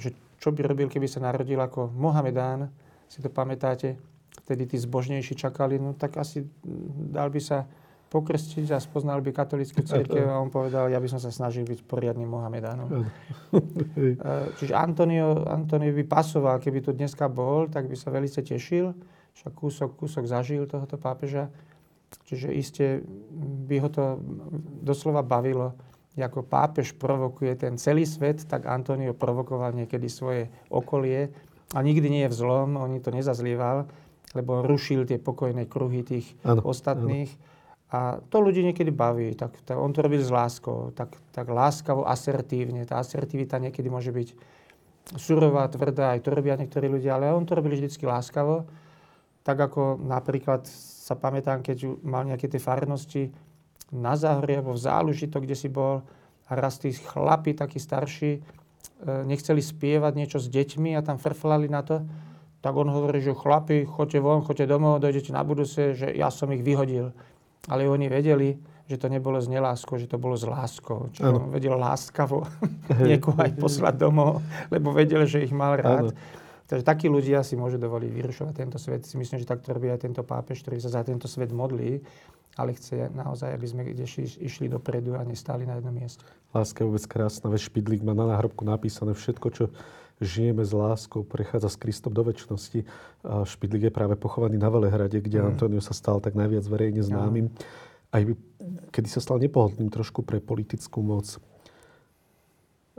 že 0.00 0.16
čo 0.40 0.48
by 0.48 0.64
robil, 0.64 0.88
keby 0.88 1.04
sa 1.04 1.20
narodil 1.20 1.60
ako 1.60 1.92
Mohamedán, 1.92 2.72
si 3.04 3.20
to 3.20 3.28
pamätáte, 3.28 4.00
vtedy 4.48 4.64
tí 4.64 4.80
zbožnejší 4.80 5.36
čakali, 5.36 5.76
no 5.76 5.92
tak 5.92 6.16
asi 6.16 6.48
dal 7.12 7.28
by 7.28 7.36
sa 7.36 7.68
pokrstiť 8.08 8.72
a 8.72 8.80
spoznal 8.80 9.20
by 9.20 9.36
katolickú 9.36 9.84
církev 9.84 10.24
a 10.24 10.40
on 10.40 10.48
povedal, 10.48 10.88
ja 10.88 10.96
by 10.96 11.08
som 11.12 11.20
sa 11.20 11.28
snažil 11.28 11.68
byť 11.68 11.84
poriadnym 11.84 12.28
Mohamedánom. 12.28 12.88
E, 13.98 14.14
čiže 14.60 14.76
Antonio, 14.76 15.44
Antonio 15.48 15.90
by 15.92 16.04
pasoval, 16.06 16.62
keby 16.62 16.80
tu 16.84 16.94
dneska 16.94 17.26
bol, 17.28 17.66
tak 17.68 17.88
by 17.90 17.96
sa 17.96 18.12
veľmi 18.12 18.28
tešil, 18.28 18.94
však 19.34 19.52
kúsok, 19.52 19.90
kúsok 19.96 20.24
zažil 20.24 20.64
tohoto 20.64 20.96
pápeža. 20.96 21.50
Čiže 22.24 22.48
iste 22.54 22.86
by 23.68 23.76
ho 23.84 23.88
to 23.92 24.04
doslova 24.84 25.20
bavilo, 25.20 25.76
ako 26.18 26.46
pápež 26.46 26.98
provokuje 26.98 27.54
ten 27.54 27.78
celý 27.78 28.02
svet, 28.08 28.44
tak 28.48 28.66
Antonio 28.66 29.14
provokoval 29.14 29.74
niekedy 29.74 30.10
svoje 30.10 30.50
okolie 30.68 31.30
a 31.76 31.78
nikdy 31.84 32.08
nie 32.10 32.22
je 32.26 32.32
vzlom, 32.34 32.80
on 32.80 32.96
to 32.98 33.12
nezazlieval, 33.12 33.86
lebo 34.36 34.60
rušil 34.64 35.08
tie 35.08 35.16
pokojné 35.16 35.64
kruhy 35.64 36.04
tých 36.04 36.36
ano, 36.44 36.60
ostatných. 36.64 37.30
Ano. 37.32 37.56
A 37.88 37.98
to 38.28 38.44
ľudí 38.44 38.60
niekedy 38.60 38.92
baví. 38.92 39.32
Tak, 39.32 39.64
tak 39.64 39.76
on 39.80 39.96
to 39.96 40.04
robil 40.04 40.20
s 40.20 40.28
láskou, 40.28 40.92
tak, 40.92 41.16
tak 41.32 41.48
láskavo, 41.48 42.04
asertívne. 42.04 42.84
Tá 42.84 43.00
asertivita 43.00 43.56
niekedy 43.56 43.88
môže 43.88 44.12
byť 44.12 44.28
surová, 45.16 45.64
tvrdá, 45.72 46.12
aj 46.12 46.20
to 46.20 46.36
robia 46.36 46.60
niektorí 46.60 46.84
ľudia, 46.92 47.16
ale 47.16 47.32
on 47.32 47.48
to 47.48 47.56
robil 47.56 47.72
vždycky 47.72 48.04
láskavo. 48.04 48.68
Tak 49.40 49.56
ako 49.56 50.04
napríklad 50.04 50.68
sa 50.68 51.16
pamätám, 51.16 51.64
keď 51.64 51.88
mal 52.04 52.28
nejaké 52.28 52.52
tie 52.52 52.60
farnosti 52.60 53.32
na 53.88 54.12
záhore 54.12 54.60
alebo 54.60 54.76
v 54.76 54.84
záluži 54.84 55.32
to, 55.32 55.40
kde 55.40 55.56
si 55.56 55.72
bol 55.72 56.04
a 56.48 56.52
raz 56.52 56.76
tí 56.76 56.92
chlapi, 56.92 57.56
takí 57.56 57.80
starší, 57.80 58.32
e, 58.36 58.40
nechceli 59.24 59.60
spievať 59.64 60.12
niečo 60.12 60.38
s 60.40 60.52
deťmi 60.52 60.96
a 60.96 61.04
tam 61.04 61.16
frflali 61.16 61.68
na 61.72 61.80
to, 61.80 62.04
tak 62.58 62.74
on 62.74 62.90
hovorí, 62.90 63.22
že 63.22 63.34
chlapi, 63.34 63.86
choďte 63.86 64.18
von, 64.18 64.42
choďte 64.42 64.66
domov, 64.66 64.98
dojdete 64.98 65.30
na 65.30 65.46
budúce, 65.46 65.94
že 65.94 66.10
ja 66.10 66.30
som 66.34 66.50
ich 66.50 66.66
vyhodil. 66.66 67.14
Ale 67.70 67.86
oni 67.86 68.10
vedeli, 68.10 68.58
že 68.88 68.96
to 68.96 69.12
nebolo 69.12 69.38
z 69.38 69.52
neláskou, 69.52 70.00
že 70.00 70.08
to 70.08 70.16
bolo 70.16 70.34
s 70.34 70.48
láskou. 70.48 71.12
Čiže 71.12 71.28
ano. 71.28 71.46
on 71.46 71.50
vedel 71.52 71.76
láskavo 71.76 72.48
niekoho 73.08 73.36
aj 73.38 73.52
poslať 73.60 73.94
domov, 74.00 74.40
lebo 74.72 74.90
vedel, 74.90 75.28
že 75.28 75.44
ich 75.44 75.52
mal 75.52 75.76
rád. 75.78 76.10
Ano. 76.10 76.36
Takže 76.68 76.84
takí 76.84 77.08
ľudia 77.08 77.40
si 77.40 77.56
môžu 77.56 77.80
dovoliť 77.80 78.10
vyrušovať 78.12 78.52
tento 78.52 78.76
svet. 78.76 79.00
Si 79.08 79.16
myslím, 79.16 79.40
že 79.40 79.48
takto 79.48 79.72
robí 79.72 79.88
aj 79.88 80.04
tento 80.04 80.20
pápež, 80.20 80.60
ktorý 80.60 80.76
sa 80.84 81.00
za 81.00 81.00
tento 81.00 81.24
svet 81.24 81.48
modlí, 81.48 81.96
ale 82.60 82.76
chce 82.76 83.08
naozaj, 83.08 83.56
aby 83.56 83.66
sme 83.70 83.82
kde 83.88 84.04
išli 84.44 84.68
dopredu 84.68 85.16
a 85.16 85.24
nestáli 85.24 85.64
na 85.64 85.80
jednom 85.80 85.96
mieste. 85.96 86.20
Láska 86.52 86.84
je 86.84 86.92
vôbec 86.92 87.04
krásna. 87.08 87.48
Veď 87.48 87.72
Špidlík 87.72 88.04
má 88.04 88.12
na 88.12 88.28
náhrobku 88.36 88.68
napísané 88.68 89.16
všetko, 89.16 89.46
čo 89.48 89.64
žijeme 90.18 90.66
s 90.66 90.74
láskou, 90.74 91.22
prechádza 91.22 91.70
s 91.70 91.80
Kristom 91.80 92.14
do 92.14 92.26
väčšnosti. 92.26 92.84
A 93.22 93.46
Špidlík 93.46 93.88
je 93.88 93.92
práve 93.94 94.14
pochovaný 94.18 94.58
na 94.58 94.70
Velehrade, 94.70 95.18
kde 95.22 95.42
mm. 95.42 95.46
Antonio 95.54 95.82
sa 95.82 95.94
stal 95.94 96.18
tak 96.18 96.34
najviac 96.34 96.66
verejne 96.66 97.02
známym. 97.02 97.50
Aj 98.10 98.22
kedy 98.90 99.08
sa 99.08 99.20
stal 99.20 99.38
nepohodlným 99.38 99.92
trošku 99.92 100.24
pre 100.24 100.42
politickú 100.42 101.04
moc. 101.04 101.38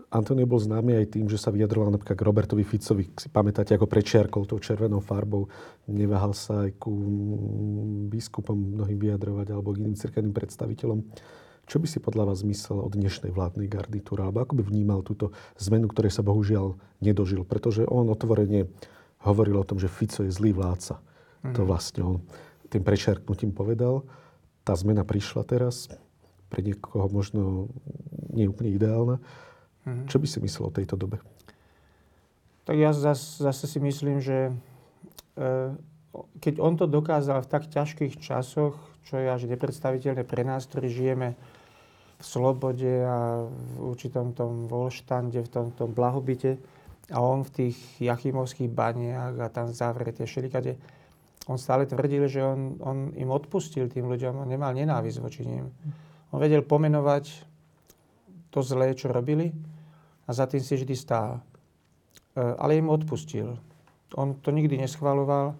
Antonio 0.10 0.50
bol 0.50 0.58
známy 0.58 1.06
aj 1.06 1.06
tým, 1.14 1.30
že 1.30 1.38
sa 1.38 1.54
vyjadroval 1.54 1.94
napríklad 1.94 2.18
k 2.18 2.26
Robertovi 2.26 2.66
Ficovi. 2.66 3.14
Si 3.14 3.30
pamätáte, 3.30 3.78
ako 3.78 3.86
prečiarkol 3.86 4.50
tou 4.50 4.58
červenou 4.58 5.06
farbou. 5.06 5.46
Neváhal 5.86 6.34
sa 6.34 6.66
aj 6.66 6.82
ku 6.82 6.90
biskupom 8.10 8.58
mnohým 8.58 8.98
vyjadrovať 8.98 9.54
alebo 9.54 9.70
k 9.70 9.86
iným 9.86 9.94
cirkevným 9.94 10.34
predstaviteľom. 10.34 11.00
Čo 11.70 11.78
by 11.78 11.86
si 11.86 12.02
podľa 12.02 12.34
vás 12.34 12.42
myslel 12.42 12.82
od 12.82 12.98
dnešnej 12.98 13.30
vládnej 13.30 13.70
garnitúry? 13.70 14.26
Alebo 14.26 14.42
ako 14.42 14.58
by 14.58 14.64
vnímal 14.66 15.06
túto 15.06 15.30
zmenu, 15.62 15.86
ktorej 15.86 16.10
sa 16.10 16.26
bohužiaľ 16.26 16.74
nedožil? 16.98 17.46
Pretože 17.46 17.86
on 17.86 18.10
otvorene 18.10 18.74
hovoril 19.22 19.62
o 19.62 19.68
tom, 19.70 19.78
že 19.78 19.86
Fico 19.86 20.26
je 20.26 20.34
zlý 20.34 20.50
vládca. 20.58 20.98
Mm. 21.46 21.54
To 21.54 21.62
vlastne 21.70 22.02
on 22.02 22.16
tým 22.74 22.82
prečerknutím 22.82 23.54
povedal. 23.54 24.02
Tá 24.66 24.74
zmena 24.74 25.06
prišla 25.06 25.46
teraz. 25.46 25.94
Pre 26.50 26.66
niekoho 26.66 27.06
možno 27.14 27.70
nie 28.34 28.50
úplne 28.50 28.74
ideálna. 28.74 29.22
Mm. 29.86 30.10
Čo 30.10 30.18
by 30.18 30.26
si 30.26 30.42
myslel 30.42 30.74
o 30.74 30.74
tejto 30.74 30.98
dobe? 30.98 31.22
Tak 32.66 32.82
ja 32.82 32.98
zase, 32.98 33.46
zase 33.46 33.70
si 33.70 33.78
myslím, 33.78 34.18
že 34.18 34.50
e, 35.38 35.78
keď 36.42 36.54
on 36.58 36.82
to 36.82 36.90
dokázal 36.90 37.46
v 37.46 37.52
tak 37.54 37.70
ťažkých 37.70 38.18
časoch, 38.18 38.74
čo 39.06 39.22
je 39.22 39.30
až 39.30 39.46
nepredstaviteľné 39.46 40.26
pre 40.26 40.42
nás, 40.42 40.66
ktorí 40.66 40.90
žijeme 40.90 41.38
v 42.20 42.24
slobode 42.24 43.08
a 43.08 43.48
v 43.48 43.76
určitom 43.80 44.36
tom 44.36 44.68
volštande, 44.68 45.40
v 45.40 45.50
tom, 45.50 45.72
blahobite. 45.96 46.60
A 47.10 47.24
on 47.24 47.42
v 47.48 47.50
tých 47.50 47.78
jachimovských 48.04 48.70
baniach 48.70 49.40
a 49.40 49.48
tam 49.50 49.72
zavretie 49.72 50.28
všelikade, 50.28 50.78
on 51.50 51.58
stále 51.58 51.90
tvrdil, 51.90 52.30
že 52.30 52.46
on, 52.46 52.78
on 52.78 52.98
im 53.18 53.34
odpustil 53.34 53.90
tým 53.90 54.06
ľuďom, 54.06 54.46
on 54.46 54.46
nemal 54.46 54.70
nenávisť 54.70 55.18
voči 55.18 55.42
ním. 55.50 55.74
On 56.30 56.38
vedel 56.38 56.62
pomenovať 56.62 57.26
to 58.54 58.62
zlé, 58.62 58.94
čo 58.94 59.10
robili 59.10 59.50
a 60.26 60.30
za 60.30 60.46
tým 60.46 60.62
si 60.62 60.78
vždy 60.78 60.94
stál. 60.94 61.42
E, 61.42 61.42
ale 62.38 62.78
im 62.78 62.94
odpustil. 62.94 63.58
On 64.14 64.38
to 64.38 64.54
nikdy 64.54 64.78
neschvaloval, 64.78 65.58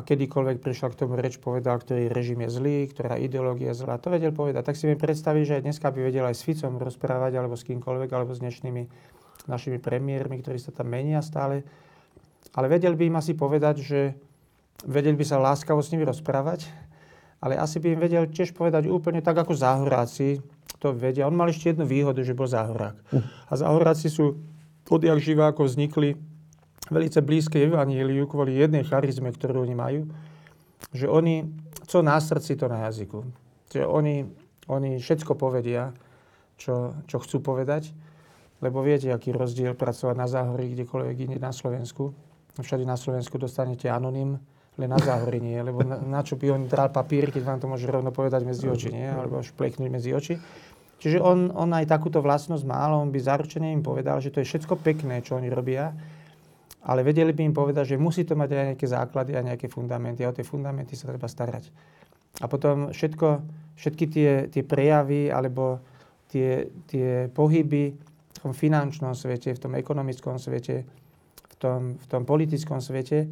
a 0.00 0.06
kedykoľvek 0.06 0.64
prišla 0.64 0.96
k 0.96 0.98
tomu 1.04 1.20
reč, 1.20 1.36
povedal, 1.36 1.76
ktorý 1.76 2.08
režim 2.08 2.40
je 2.40 2.48
zlý, 2.48 2.88
ktorá 2.88 3.20
ideológia 3.20 3.76
je 3.76 3.84
zlá. 3.84 4.00
To 4.00 4.08
vedel 4.08 4.32
povedať. 4.32 4.64
Tak 4.64 4.80
si 4.80 4.88
mi 4.88 4.96
predstaviť, 4.96 5.42
že 5.44 5.54
aj 5.60 5.62
dneska 5.68 5.92
by 5.92 6.00
vedel 6.00 6.24
aj 6.24 6.40
s 6.40 6.48
Ficom 6.48 6.80
rozprávať, 6.80 7.36
alebo 7.36 7.52
s 7.52 7.68
kýmkoľvek, 7.68 8.08
alebo 8.08 8.32
s 8.32 8.40
dnešnými 8.40 8.82
našimi 9.44 9.76
premiérmi, 9.76 10.40
ktorí 10.40 10.56
sa 10.56 10.72
tam 10.72 10.88
menia 10.88 11.20
stále. 11.20 11.68
Ale 12.56 12.72
vedel 12.72 12.96
by 12.96 13.12
im 13.12 13.20
asi 13.20 13.36
povedať, 13.36 13.84
že 13.84 14.16
vedel 14.88 15.20
by 15.20 15.24
sa 15.28 15.36
láskavo 15.36 15.84
s 15.84 15.92
nimi 15.92 16.08
rozprávať, 16.08 16.64
ale 17.44 17.60
asi 17.60 17.76
by 17.76 17.92
im 17.92 18.00
vedel 18.00 18.24
tiež 18.24 18.56
povedať 18.56 18.88
úplne 18.88 19.20
tak, 19.20 19.36
ako 19.36 19.52
záhoráci 19.52 20.40
to 20.80 20.96
vedia. 20.96 21.28
On 21.28 21.36
mal 21.36 21.52
ešte 21.52 21.76
jednu 21.76 21.84
výhodu, 21.84 22.24
že 22.24 22.32
bol 22.32 22.48
záhorák. 22.48 22.96
Hm. 23.12 23.20
A 23.20 23.52
záhoráci 23.52 24.08
sú 24.08 24.40
odjak 24.88 25.20
živá, 25.20 25.52
ako 25.52 25.68
vznikli 25.68 26.16
velice 26.90 27.22
blízke 27.22 27.62
evaníliu 27.62 28.26
kvôli 28.26 28.58
jednej 28.58 28.84
charizme, 28.84 29.30
ktorú 29.30 29.62
oni 29.64 29.74
majú, 29.78 30.02
že 30.90 31.06
oni, 31.06 31.46
co 31.86 31.98
na 32.02 32.18
srdci, 32.18 32.58
to 32.58 32.66
na 32.66 32.90
jazyku. 32.90 33.22
Že 33.70 33.86
oni, 33.86 34.26
oni 34.66 34.98
všetko 34.98 35.38
povedia, 35.38 35.94
čo, 36.58 36.98
čo 37.06 37.16
chcú 37.22 37.40
povedať, 37.40 37.94
lebo 38.60 38.84
viete, 38.84 39.08
aký 39.08 39.32
rozdiel 39.32 39.72
pracovať 39.72 40.16
na 40.18 40.28
záhorí 40.28 40.76
kdekoľvek 40.76 41.16
inde 41.30 41.38
na 41.40 41.54
Slovensku. 41.54 42.12
Všade 42.60 42.84
na 42.84 42.98
Slovensku 43.00 43.40
dostanete 43.40 43.88
anonym, 43.88 44.36
len 44.76 44.88
na 44.90 45.00
záhorí 45.00 45.40
nie, 45.40 45.56
lebo 45.56 45.80
na, 45.80 45.96
na 45.96 46.20
čo 46.20 46.36
by 46.36 46.52
on 46.52 46.62
dal 46.68 46.92
papír, 46.92 47.32
keď 47.32 47.42
vám 47.46 47.58
to 47.62 47.70
môže 47.70 47.88
rovno 47.88 48.12
povedať 48.12 48.44
medzi 48.44 48.68
oči, 48.68 48.92
nie? 48.92 49.08
alebo 49.08 49.40
až 49.40 49.56
medzi 49.80 50.12
oči. 50.12 50.36
Čiže 51.00 51.16
on, 51.24 51.48
on 51.56 51.72
aj 51.72 51.88
takúto 51.88 52.20
vlastnosť 52.20 52.68
mal, 52.68 52.92
on 52.92 53.08
by 53.08 53.16
zaručene 53.16 53.72
im 53.72 53.80
povedal, 53.80 54.20
že 54.20 54.28
to 54.28 54.44
je 54.44 54.48
všetko 54.52 54.76
pekné, 54.84 55.24
čo 55.24 55.40
oni 55.40 55.48
robia, 55.48 55.96
ale 56.80 57.04
vedeli 57.04 57.36
by 57.36 57.42
im 57.44 57.54
povedať, 57.56 57.94
že 57.94 58.00
musí 58.00 58.24
to 58.24 58.32
mať 58.32 58.48
aj 58.56 58.66
nejaké 58.72 58.86
základy 58.88 59.32
a 59.36 59.44
nejaké 59.44 59.68
fundamenty 59.68 60.24
a 60.24 60.32
o 60.32 60.36
tie 60.36 60.46
fundamenty 60.46 60.96
sa 60.96 61.12
treba 61.12 61.28
starať. 61.28 61.68
A 62.40 62.48
potom 62.48 62.88
všetko, 62.88 63.28
všetky 63.76 64.04
tie, 64.08 64.30
tie 64.48 64.62
prejavy 64.64 65.28
alebo 65.28 65.84
tie, 66.32 66.72
tie 66.88 67.28
pohyby 67.28 67.84
v 68.32 68.38
tom 68.40 68.56
finančnom 68.56 69.12
svete, 69.12 69.52
v 69.52 69.60
tom 69.60 69.72
ekonomickom 69.76 70.40
svete, 70.40 70.88
v 71.44 71.54
tom, 71.60 72.00
v 72.00 72.06
tom 72.08 72.22
politickom 72.24 72.80
svete, 72.80 73.28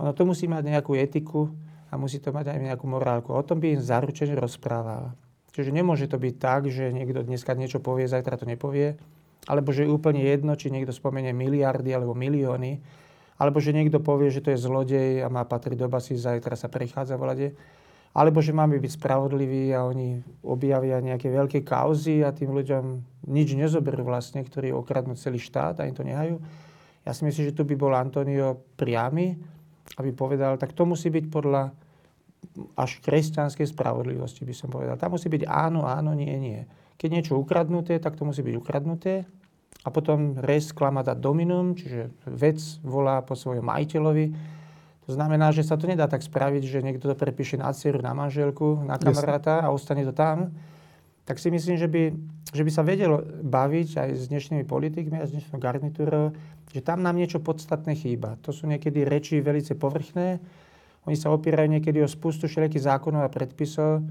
ono 0.00 0.16
to 0.16 0.24
musí 0.24 0.48
mať 0.48 0.64
nejakú 0.64 0.96
etiku 0.96 1.52
a 1.92 2.00
musí 2.00 2.16
to 2.20 2.32
mať 2.32 2.52
aj 2.52 2.58
nejakú 2.72 2.86
morálku. 2.88 3.32
O 3.32 3.44
tom 3.44 3.60
by 3.60 3.76
im 3.76 3.82
zaručene 3.82 4.32
rozprával. 4.36 5.12
Čiže 5.52 5.72
nemôže 5.72 6.08
to 6.08 6.20
byť 6.20 6.34
tak, 6.36 6.68
že 6.68 6.92
niekto 6.92 7.24
dneska 7.24 7.56
niečo 7.56 7.80
povie, 7.80 8.08
zajtra 8.08 8.40
to 8.40 8.48
nepovie 8.48 8.96
alebo 9.46 9.70
že 9.70 9.86
je 9.86 9.94
úplne 9.94 10.22
jedno, 10.22 10.58
či 10.58 10.74
niekto 10.74 10.90
spomenie 10.90 11.30
miliardy 11.30 11.94
alebo 11.94 12.12
milióny, 12.18 12.82
alebo 13.36 13.62
že 13.62 13.76
niekto 13.76 14.02
povie, 14.02 14.32
že 14.32 14.42
to 14.42 14.52
je 14.52 14.58
zlodej 14.58 15.22
a 15.22 15.28
má 15.30 15.44
patriť 15.46 15.76
do 15.76 15.88
basy, 15.88 16.18
zajtra 16.18 16.56
sa 16.56 16.72
prechádza 16.72 17.20
volade, 17.20 17.54
alebo 18.16 18.40
že 18.40 18.56
máme 18.56 18.80
byť 18.80 18.92
spravodliví 18.96 19.76
a 19.76 19.84
oni 19.84 20.24
objavia 20.40 21.04
nejaké 21.04 21.28
veľké 21.28 21.60
kauzy 21.60 22.24
a 22.24 22.32
tým 22.32 22.56
ľuďom 22.56 22.84
nič 23.28 23.52
nezoberú 23.52 24.08
vlastne, 24.08 24.40
ktorí 24.40 24.72
okradnú 24.72 25.14
celý 25.20 25.36
štát 25.36 25.84
a 25.84 25.86
im 25.86 25.92
to 25.92 26.00
nehajú. 26.00 26.40
Ja 27.04 27.12
si 27.12 27.28
myslím, 27.28 27.52
že 27.52 27.56
tu 27.56 27.68
by 27.68 27.76
bol 27.76 27.92
Antonio 27.92 28.56
priamy, 28.74 29.36
aby 30.00 30.10
povedal, 30.16 30.56
tak 30.56 30.72
to 30.72 30.88
musí 30.88 31.12
byť 31.12 31.24
podľa 31.28 31.70
až 32.72 33.04
kresťanskej 33.04 33.68
spravodlivosti, 33.68 34.48
by 34.48 34.54
som 34.56 34.72
povedal. 34.72 34.96
Tam 34.96 35.12
musí 35.12 35.28
byť 35.28 35.44
áno, 35.44 35.84
áno, 35.84 36.16
nie, 36.16 36.32
nie. 36.40 36.64
Keď 36.96 37.08
niečo 37.12 37.34
ukradnuté, 37.36 38.00
tak 38.00 38.16
to 38.16 38.24
musí 38.24 38.40
byť 38.40 38.54
ukradnuté. 38.56 39.28
A 39.86 39.88
potom 39.94 40.34
res 40.42 40.74
klamata 40.74 41.14
dominum, 41.14 41.78
čiže 41.78 42.10
vec 42.26 42.58
volá 42.82 43.22
po 43.22 43.38
svojom 43.38 43.62
majiteľovi. 43.62 44.26
To 45.06 45.14
znamená, 45.14 45.54
že 45.54 45.62
sa 45.62 45.78
to 45.78 45.86
nedá 45.86 46.10
tak 46.10 46.26
spraviť, 46.26 46.62
že 46.66 46.82
niekto 46.82 47.06
to 47.06 47.14
prepíše 47.14 47.54
na 47.54 47.70
dceru, 47.70 48.02
na 48.02 48.10
manželku, 48.10 48.82
na 48.82 48.98
kamaráta 48.98 49.62
a 49.62 49.70
ostane 49.70 50.02
to 50.02 50.10
tam. 50.10 50.50
Tak 51.22 51.38
si 51.38 51.54
myslím, 51.54 51.78
že 51.78 51.86
by, 51.86 52.02
že 52.50 52.62
by 52.66 52.70
sa 52.74 52.82
vedelo 52.82 53.22
baviť 53.46 53.88
aj 53.94 54.10
s 54.18 54.22
dnešnými 54.26 54.66
politikmi 54.66 55.22
a 55.22 55.26
s 55.26 55.30
dnešnou 55.30 55.62
garnitúrou, 55.62 56.34
že 56.74 56.82
tam 56.82 57.06
nám 57.06 57.14
niečo 57.14 57.38
podstatné 57.38 57.94
chýba. 57.94 58.34
To 58.42 58.50
sú 58.50 58.66
niekedy 58.66 59.06
reči 59.06 59.38
velice 59.38 59.78
povrchné. 59.78 60.42
Oni 61.06 61.14
sa 61.14 61.30
opierajú 61.30 61.70
niekedy 61.70 62.02
o 62.02 62.10
spustu 62.10 62.50
všelijakých 62.50 62.90
zákonov 62.90 63.22
a 63.22 63.30
predpisov, 63.30 64.02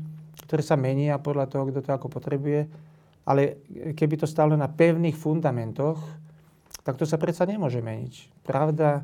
ktoré 0.47 0.63
sa 0.63 0.79
menia 0.79 1.19
podľa 1.19 1.51
toho, 1.51 1.67
kto 1.67 1.83
to 1.83 1.91
ako 1.91 2.07
potrebuje. 2.07 2.71
Ale 3.25 3.65
keby 3.97 4.21
to 4.21 4.27
stalo 4.29 4.53
na 4.53 4.69
pevných 4.69 5.17
fundamentoch, 5.17 5.97
tak 6.85 7.01
to 7.01 7.05
sa 7.09 7.17
predsa 7.17 7.49
nemôže 7.49 7.81
meniť. 7.81 8.45
Pravda 8.45 9.01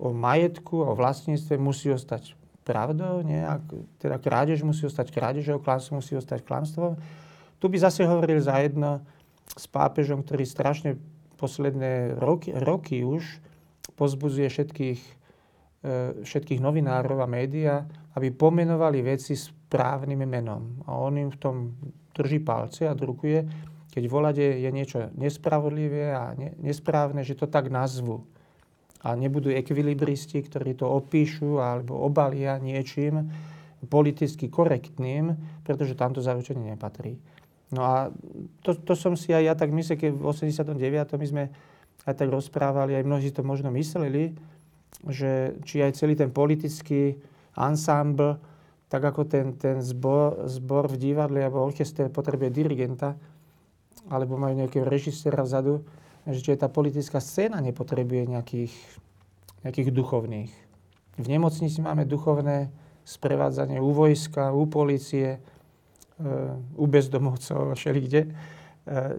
o 0.00 0.10
majetku, 0.10 0.82
o 0.82 0.92
vlastníctve 0.98 1.54
musí 1.54 1.94
ostať 1.94 2.34
pravdou, 2.66 3.22
nie? 3.22 3.38
Teda 4.02 4.18
krádež 4.18 4.66
musí 4.66 4.86
ostať 4.86 5.14
krádežou, 5.14 5.62
klamstvo 5.62 6.02
musí 6.02 6.18
ostať 6.18 6.42
klamstvom. 6.42 6.98
Tu 7.60 7.66
by 7.68 7.76
zase 7.78 8.02
hovoril 8.02 8.40
za 8.42 8.58
jedno 8.58 9.04
s 9.54 9.66
pápežom, 9.66 10.22
ktorý 10.22 10.46
strašne 10.46 10.96
posledné 11.36 12.20
roky, 12.20 12.52
roky 12.52 13.02
už 13.04 13.40
pozbudzuje 13.96 14.48
všetkých, 14.48 15.00
e, 15.84 16.24
všetkých 16.24 16.60
novinárov 16.60 17.20
a 17.20 17.28
médiá, 17.28 17.84
aby 18.16 18.32
pomenovali 18.32 19.04
veci 19.04 19.36
správnym 19.70 20.26
menom. 20.26 20.82
A 20.90 20.98
on 20.98 21.14
im 21.14 21.30
v 21.30 21.38
tom 21.38 21.56
drží 22.10 22.42
palce 22.42 22.90
a 22.90 22.98
drukuje, 22.98 23.46
keď 23.94 24.04
volade 24.10 24.42
je 24.42 24.70
niečo 24.74 25.14
nespravodlivé 25.14 26.10
a 26.10 26.34
ne, 26.34 26.58
nesprávne, 26.58 27.22
že 27.22 27.38
to 27.38 27.46
tak 27.46 27.70
nazvu. 27.70 28.26
A 29.06 29.14
nebudú 29.14 29.54
ekvilibristi, 29.54 30.42
ktorí 30.42 30.74
to 30.74 30.90
opíšu 30.90 31.62
alebo 31.62 32.02
obalia 32.02 32.58
niečím 32.58 33.30
politicky 33.86 34.50
korektným, 34.50 35.38
pretože 35.62 35.94
tam 35.94 36.12
to 36.12 36.20
zaručenie 36.20 36.74
nepatrí. 36.74 37.16
No 37.70 37.86
a 37.86 37.94
to, 38.66 38.74
to 38.74 38.98
som 38.98 39.14
si 39.14 39.30
aj 39.30 39.42
ja 39.46 39.54
tak 39.54 39.70
myslel, 39.70 39.96
keď 39.96 40.10
v 40.18 40.26
89. 40.26 41.14
my 41.14 41.26
sme 41.30 41.44
aj 42.10 42.14
tak 42.18 42.28
rozprávali, 42.28 42.98
aj 42.98 43.06
mnohí 43.06 43.30
to 43.30 43.46
možno 43.46 43.70
mysleli, 43.70 44.34
že 45.06 45.54
či 45.62 45.80
aj 45.80 45.94
celý 45.96 46.18
ten 46.18 46.34
politický 46.34 47.14
ansámbl, 47.54 48.49
tak 48.90 49.06
ako 49.06 49.22
ten, 49.24 49.54
ten 49.54 49.78
zbor, 49.78 50.50
zbor 50.50 50.90
v 50.90 50.98
divadle 50.98 51.46
alebo 51.46 51.62
orchester 51.62 52.10
potrebuje 52.10 52.50
dirigenta, 52.50 53.14
alebo 54.10 54.34
majú 54.34 54.58
nejakého 54.58 54.82
režisera 54.82 55.46
vzadu, 55.46 55.86
že 56.26 56.58
tá 56.58 56.66
politická 56.66 57.22
scéna 57.22 57.62
nepotrebuje 57.62 58.26
nejakých, 58.26 58.74
nejakých 59.62 59.88
duchovných. 59.94 60.52
V 61.22 61.26
nemocnici 61.30 61.78
máme 61.78 62.02
duchovné 62.02 62.74
sprevádzanie 63.06 63.78
u 63.78 63.94
vojska, 63.94 64.50
u 64.50 64.66
policie, 64.66 65.38
u 66.76 66.84
bezdomovcov 66.84 67.72
a 67.72 67.74
všelikde. 67.74 68.20
E, 68.26 68.30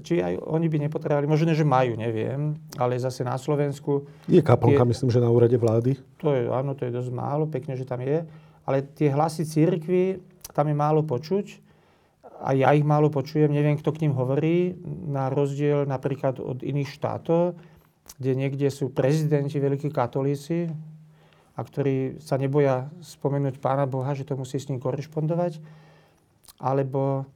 či 0.06 0.22
aj 0.22 0.38
oni 0.42 0.68
by 0.70 0.78
nepotrebovali, 0.90 1.30
možno, 1.30 1.54
že 1.54 1.66
majú, 1.66 1.98
neviem, 1.98 2.58
ale 2.78 2.98
zase 2.98 3.26
na 3.26 3.38
Slovensku... 3.38 4.06
Je 4.30 4.42
kaplnka, 4.42 4.86
myslím, 4.86 5.10
že 5.10 5.22
na 5.22 5.30
úrade 5.30 5.58
vlády? 5.58 5.98
To 6.22 6.34
je, 6.34 6.50
áno, 6.50 6.78
to 6.78 6.86
je 6.86 6.94
dosť 6.94 7.10
málo, 7.14 7.50
pekne, 7.50 7.74
že 7.78 7.86
tam 7.86 8.02
je. 8.02 8.26
Ale 8.66 8.86
tie 8.96 9.10
hlasy 9.10 9.48
církvy, 9.48 10.22
tam 10.54 10.70
je 10.70 10.76
málo 10.76 11.02
počuť. 11.02 11.60
A 12.42 12.58
ja 12.58 12.74
ich 12.74 12.82
málo 12.82 13.14
počujem, 13.14 13.54
neviem, 13.54 13.78
kto 13.78 13.94
k 13.94 14.02
ním 14.06 14.18
hovorí, 14.18 14.74
na 15.06 15.30
rozdiel 15.30 15.86
napríklad 15.86 16.42
od 16.42 16.66
iných 16.66 16.90
štátov, 16.90 17.54
kde 18.18 18.32
niekde 18.34 18.68
sú 18.74 18.90
prezidenti, 18.90 19.62
veľkí 19.62 19.94
katolíci, 19.94 20.74
a 21.56 21.60
ktorí 21.62 22.18
sa 22.24 22.40
neboja 22.40 22.88
spomenúť 23.04 23.60
Pána 23.60 23.86
Boha, 23.86 24.16
že 24.16 24.24
to 24.24 24.40
musí 24.40 24.58
s 24.58 24.72
ním 24.72 24.80
korešpondovať 24.80 25.60
alebo, 26.58 27.28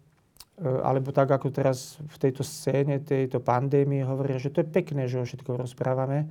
e, 0.58 0.66
alebo 0.66 1.12
tak, 1.12 1.30
ako 1.30 1.52
teraz 1.52 2.00
v 2.02 2.18
tejto 2.18 2.42
scéne, 2.42 3.04
tejto 3.04 3.44
pandémie 3.44 4.02
hovoria, 4.02 4.40
že 4.40 4.50
to 4.50 4.64
je 4.64 4.68
pekné, 4.72 5.06
že 5.06 5.20
o 5.20 5.28
všetko 5.28 5.60
rozprávame, 5.60 6.26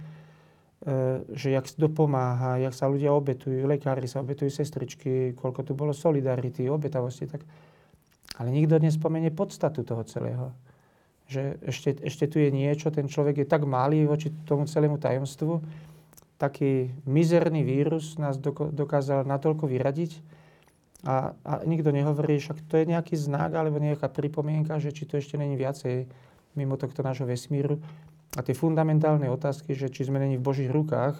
že 1.32 1.48
jak 1.50 1.64
to 1.64 1.88
pomáha, 1.88 2.60
jak 2.60 2.76
sa 2.76 2.86
ľudia 2.86 3.08
obetujú, 3.12 3.64
lekári 3.64 4.04
sa 4.04 4.20
obetujú, 4.20 4.52
sestričky, 4.52 5.32
koľko 5.32 5.60
tu 5.64 5.72
bolo 5.72 5.96
solidarity, 5.96 6.68
obetavosti, 6.68 7.24
tak... 7.24 7.42
Ale 8.34 8.50
nikto 8.50 8.82
nespomenie 8.82 9.30
podstatu 9.30 9.86
toho 9.86 10.02
celého. 10.04 10.50
Že 11.30 11.56
ešte, 11.70 11.90
ešte 12.02 12.24
tu 12.26 12.42
je 12.42 12.50
niečo, 12.50 12.90
ten 12.90 13.06
človek 13.06 13.42
je 13.42 13.46
tak 13.48 13.64
malý 13.64 14.04
voči 14.04 14.34
tomu 14.44 14.66
celému 14.68 15.00
tajomstvu, 15.00 15.62
taký 16.36 16.90
mizerný 17.08 17.62
vírus 17.62 18.18
nás 18.20 18.36
dokázal 18.74 19.24
natoľko 19.24 19.70
vyradiť, 19.70 20.20
a, 21.04 21.36
a 21.44 21.52
nikto 21.68 21.92
nehovorí, 21.92 22.40
však 22.40 22.64
to 22.64 22.80
je 22.80 22.88
nejaký 22.88 23.12
znak 23.20 23.52
alebo 23.52 23.76
nejaká 23.76 24.08
pripomienka, 24.08 24.80
že 24.80 24.88
či 24.88 25.04
to 25.04 25.20
ešte 25.20 25.36
není 25.36 25.52
viacej 25.52 26.08
mimo 26.56 26.80
tohto 26.80 27.04
nášho 27.04 27.28
vesmíru. 27.28 27.76
A 28.34 28.40
tie 28.42 28.54
fundamentálne 28.54 29.30
otázky, 29.30 29.78
že 29.78 29.90
či 29.90 30.06
sme 30.06 30.18
není 30.18 30.34
v 30.38 30.46
Božích 30.46 30.70
rukách 30.70 31.14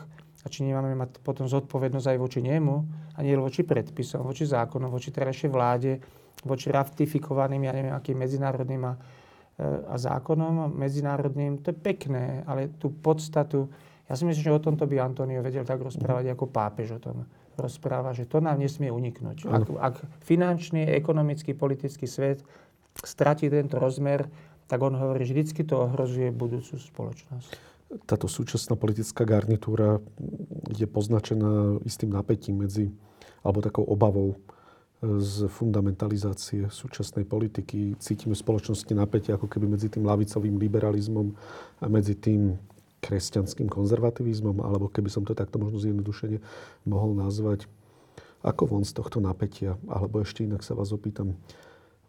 a 0.44 0.46
či 0.50 0.66
nemáme 0.66 0.92
mať 0.98 1.22
potom 1.22 1.46
zodpovednosť 1.46 2.10
aj 2.10 2.18
voči 2.18 2.40
nemu 2.42 2.74
a 3.14 3.18
nie 3.22 3.38
voči 3.38 3.62
predpisom, 3.62 4.26
voči 4.26 4.44
zákonom, 4.44 4.90
voči 4.90 5.14
terajšej 5.14 5.50
vláde, 5.50 6.02
voči 6.42 6.68
ratifikovaným, 6.74 7.62
ja 7.64 7.72
neviem, 7.72 7.94
akým 7.94 8.18
medzinárodným 8.18 8.82
a, 8.84 8.92
e, 9.56 9.64
a 9.88 9.94
zákonom 9.94 10.74
medzinárodným. 10.74 11.62
To 11.64 11.72
je 11.72 11.76
pekné, 11.78 12.42
ale 12.44 12.74
tú 12.76 12.92
podstatu, 12.92 13.70
ja 14.04 14.18
si 14.18 14.28
myslím, 14.28 14.44
že 14.44 14.52
o 14.52 14.60
tomto 14.60 14.84
by 14.84 15.00
Antonio 15.00 15.40
vedel 15.40 15.64
tak 15.64 15.80
rozprávať 15.80 16.34
ako 16.34 16.44
pápež 16.50 16.98
o 16.98 17.00
tom 17.00 17.24
rozpráva, 17.58 18.10
že 18.10 18.26
to 18.26 18.42
nám 18.42 18.58
nesmie 18.58 18.90
uniknúť. 18.90 19.46
Ak, 19.46 19.64
ak 19.70 19.94
finančný, 20.26 20.90
ekonomický, 20.90 21.54
politický 21.54 22.06
svet 22.10 22.42
stratí 23.02 23.50
tento 23.50 23.78
rozmer, 23.78 24.26
tak 24.66 24.78
on 24.80 24.96
hovorí, 24.96 25.28
že 25.28 25.36
vždycky 25.36 25.62
to 25.64 25.84
ohrozuje 25.88 26.32
budúcu 26.32 26.76
spoločnosť. 26.80 27.50
Táto 28.08 28.26
súčasná 28.26 28.74
politická 28.74 29.22
garnitúra 29.22 30.02
je 30.72 30.88
poznačená 30.88 31.78
istým 31.86 32.10
napätím 32.10 32.66
medzi, 32.66 32.90
alebo 33.46 33.62
takou 33.62 33.86
obavou 33.86 34.34
z 35.04 35.46
fundamentalizácie 35.52 36.72
súčasnej 36.72 37.28
politiky. 37.28 37.92
Cítime 38.00 38.32
v 38.32 38.40
spoločnosti 38.40 38.88
napätie 38.96 39.36
ako 39.36 39.46
keby 39.46 39.76
medzi 39.76 39.92
tým 39.92 40.08
lavicovým 40.08 40.56
liberalizmom 40.56 41.36
a 41.84 41.86
medzi 41.92 42.16
tým 42.16 42.56
kresťanským 43.04 43.68
konzervativizmom, 43.68 44.64
alebo 44.64 44.88
keby 44.88 45.12
som 45.12 45.28
to 45.28 45.36
takto 45.36 45.60
možno 45.60 45.76
zjednodušene 45.76 46.40
mohol 46.88 47.12
nazvať. 47.12 47.68
Ako 48.40 48.64
von 48.64 48.84
z 48.88 48.96
tohto 48.96 49.20
napätia? 49.20 49.76
Alebo 49.92 50.24
ešte 50.24 50.48
inak 50.48 50.64
sa 50.64 50.72
vás 50.72 50.88
opýtam, 50.88 51.36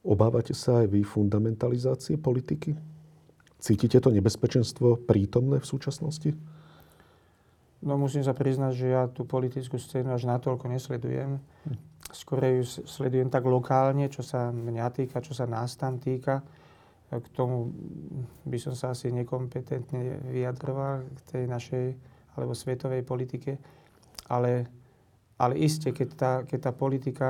obávate 0.06 0.54
sa 0.54 0.86
aj 0.86 0.94
vy 0.94 1.02
fundamentalizácie 1.02 2.22
politiky? 2.22 2.78
Cítite 3.58 3.98
to 3.98 4.14
nebezpečenstvo 4.14 5.04
prítomné 5.10 5.58
v 5.58 5.68
súčasnosti? 5.68 6.32
No 7.82 7.98
musím 7.98 8.22
sa 8.22 8.38
priznať, 8.38 8.74
že 8.78 8.88
ja 8.94 9.10
tú 9.10 9.26
politickú 9.26 9.78
scénu 9.82 10.14
až 10.14 10.30
natoľko 10.30 10.70
nesledujem. 10.70 11.42
Skôr 12.14 12.62
ju 12.62 12.64
sledujem 12.86 13.34
tak 13.34 13.46
lokálne, 13.46 14.08
čo 14.08 14.22
sa 14.22 14.54
mňa 14.54 14.88
týka, 14.94 15.22
čo 15.22 15.34
sa 15.34 15.50
nás 15.50 15.74
tam 15.76 15.98
týka 15.98 16.46
k 17.10 17.28
tomu 17.38 17.70
by 18.46 18.58
som 18.58 18.74
sa 18.74 18.92
asi 18.92 19.14
nekompetentne 19.14 20.34
vyjadroval 20.34 21.06
k 21.06 21.20
tej 21.30 21.44
našej 21.46 21.86
alebo 22.36 22.58
svetovej 22.58 23.06
politike. 23.06 23.62
Ale, 24.28 24.66
ale 25.38 25.54
iste, 25.62 25.94
keď 25.94 26.10
tá, 26.18 26.32
keď 26.44 26.60
tá 26.60 26.72
politika 26.74 27.28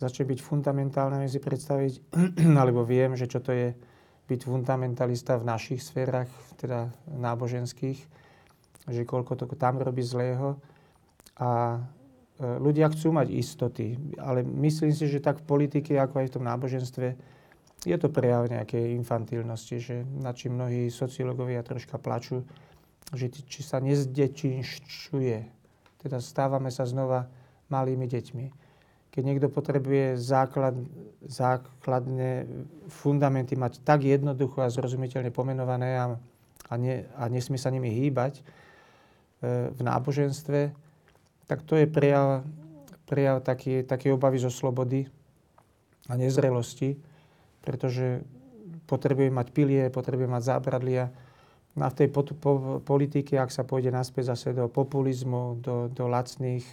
začne 0.00 0.24
byť 0.24 0.40
fundamentálna, 0.40 1.28
si 1.28 1.36
predstaviť, 1.36 1.92
alebo 2.60 2.88
viem, 2.88 3.12
že 3.14 3.28
čo 3.28 3.44
to 3.44 3.52
je 3.52 3.76
byť 4.26 4.40
fundamentalista 4.46 5.36
v 5.36 5.44
našich 5.44 5.84
sférach, 5.84 6.30
teda 6.56 6.88
náboženských, 7.12 7.98
že 8.88 9.02
koľko 9.04 9.36
to 9.36 9.44
tam 9.60 9.76
robí 9.76 10.00
zlého. 10.00 10.56
A 11.36 11.76
e, 11.76 11.78
ľudia 12.62 12.88
chcú 12.88 13.12
mať 13.12 13.28
istoty, 13.28 13.98
ale 14.16 14.40
myslím 14.46 14.94
si, 14.94 15.04
že 15.10 15.20
tak 15.20 15.44
v 15.44 15.48
politike, 15.50 15.98
ako 16.00 16.24
aj 16.24 16.26
v 16.30 16.34
tom 16.38 16.44
náboženstve, 16.46 17.06
je 17.80 17.96
to 17.96 18.12
prejav 18.12 18.44
nejakej 18.48 18.92
infantilnosti, 18.96 19.76
že 19.80 19.96
na 20.04 20.36
čím 20.36 20.56
mnohí 20.56 20.92
sociológovia 20.92 21.64
troška 21.64 21.96
plačú, 21.96 22.44
že 23.16 23.32
či 23.32 23.60
sa 23.64 23.80
nezdečinšťuje. 23.80 25.38
Teda 26.00 26.20
stávame 26.20 26.68
sa 26.68 26.84
znova 26.84 27.26
malými 27.72 28.04
deťmi. 28.04 28.69
Keď 29.10 29.22
niekto 29.26 29.48
potrebuje 29.50 30.14
základ, 30.18 30.78
základné 31.26 32.46
fundamenty 32.86 33.58
mať 33.58 33.82
tak 33.82 34.06
jednoducho 34.06 34.62
a 34.62 34.70
zrozumiteľne 34.70 35.34
pomenované 35.34 35.98
a, 35.98 36.14
a, 36.70 36.74
ne, 36.78 37.10
a 37.18 37.26
nesmie 37.26 37.58
sa 37.58 37.74
nimi 37.74 37.90
hýbať 37.90 38.38
e, 38.38 38.42
v 39.74 39.80
náboženstve, 39.82 40.70
tak 41.50 41.66
to 41.66 41.74
je 41.74 41.90
prejav, 41.90 42.46
prejav 43.10 43.42
také, 43.42 43.82
také 43.82 44.14
obavy 44.14 44.38
zo 44.38 44.50
slobody 44.54 45.10
a 46.06 46.14
nezrelosti 46.14 47.10
pretože 47.60 48.24
potrebujeme 48.88 49.36
mať 49.36 49.48
pilie, 49.52 49.82
potrebujeme 49.92 50.34
mať 50.40 50.44
zábradlia. 50.56 51.12
A 51.78 51.86
v 51.86 51.96
tej 51.96 52.08
po, 52.10 52.26
po, 52.26 52.82
politike, 52.82 53.38
ak 53.38 53.54
sa 53.54 53.62
pôjde 53.62 53.94
naspäť 53.94 54.34
zase 54.34 54.50
do 54.50 54.66
populizmu, 54.66 55.62
do, 55.62 55.86
do 55.86 56.04
lacných 56.10 56.66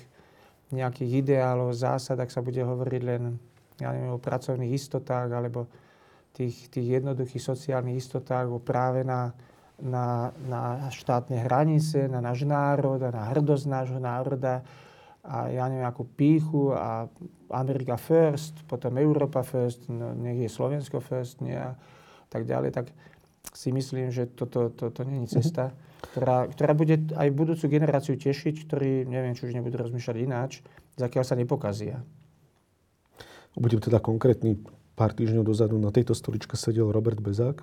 nejakých 0.71 1.23
ideálov, 1.23 1.71
zásad, 1.71 2.19
ak 2.19 2.31
sa 2.31 2.43
bude 2.43 2.59
hovoriť 2.59 3.01
len 3.03 3.39
ja 3.77 3.93
neviem, 3.93 4.13
o 4.13 4.19
pracovných 4.19 4.73
istotách 4.73 5.29
alebo 5.29 5.69
tých, 6.33 6.69
tých 6.69 7.01
jednoduchých 7.01 7.41
sociálnych 7.41 7.97
istotách, 7.97 8.49
o 8.49 8.57
práve 8.61 9.05
na, 9.05 9.33
na, 9.81 10.33
na 10.49 10.89
štátne 10.89 11.45
hranice, 11.45 12.09
na 12.09 12.21
náš 12.21 12.45
národ 12.45 12.97
a 13.01 13.09
na 13.13 13.23
hrdosť 13.29 13.65
nášho 13.69 13.99
národa, 14.01 14.65
a 15.27 15.51
ja 15.51 15.67
neviem, 15.67 15.83
akú 15.83 16.07
píchu 16.07 16.71
a 16.71 17.11
Amerika 17.51 17.99
first, 17.99 18.63
potom 18.63 18.95
Európa 18.95 19.43
first, 19.43 19.83
no, 19.91 20.15
nech 20.15 20.39
je 20.39 20.49
Slovensko 20.49 21.03
first, 21.03 21.43
nie 21.43 21.59
a 21.59 21.75
tak 22.31 22.47
ďalej, 22.47 22.71
tak 22.71 22.87
si 23.51 23.75
myslím, 23.75 24.07
že 24.07 24.31
toto 24.31 24.71
to, 24.71 24.87
to, 24.87 24.95
to 24.95 25.01
není 25.03 25.27
cesta, 25.27 25.75
ktorá, 26.01 26.49
ktorá 26.49 26.73
bude 26.77 27.09
aj 27.13 27.29
budúcu 27.33 27.65
generáciu 27.67 28.15
tešiť, 28.17 28.69
ktorí, 28.69 29.05
neviem, 29.05 29.33
či 29.33 29.49
už 29.49 29.55
nebudú 29.57 29.81
rozmýšľať 29.81 30.17
ináč, 30.21 30.61
zakiaľ 30.97 31.23
sa 31.25 31.35
nepokazia. 31.37 32.01
Budem 33.57 33.81
teda 33.81 33.97
konkrétny. 33.97 34.61
Pár 34.97 35.13
týždňov 35.13 35.45
dozadu 35.45 35.77
na 35.77 35.93
tejto 35.93 36.17
stoličke 36.17 36.57
sedel 36.57 36.89
Robert 36.89 37.21
Bezák, 37.21 37.61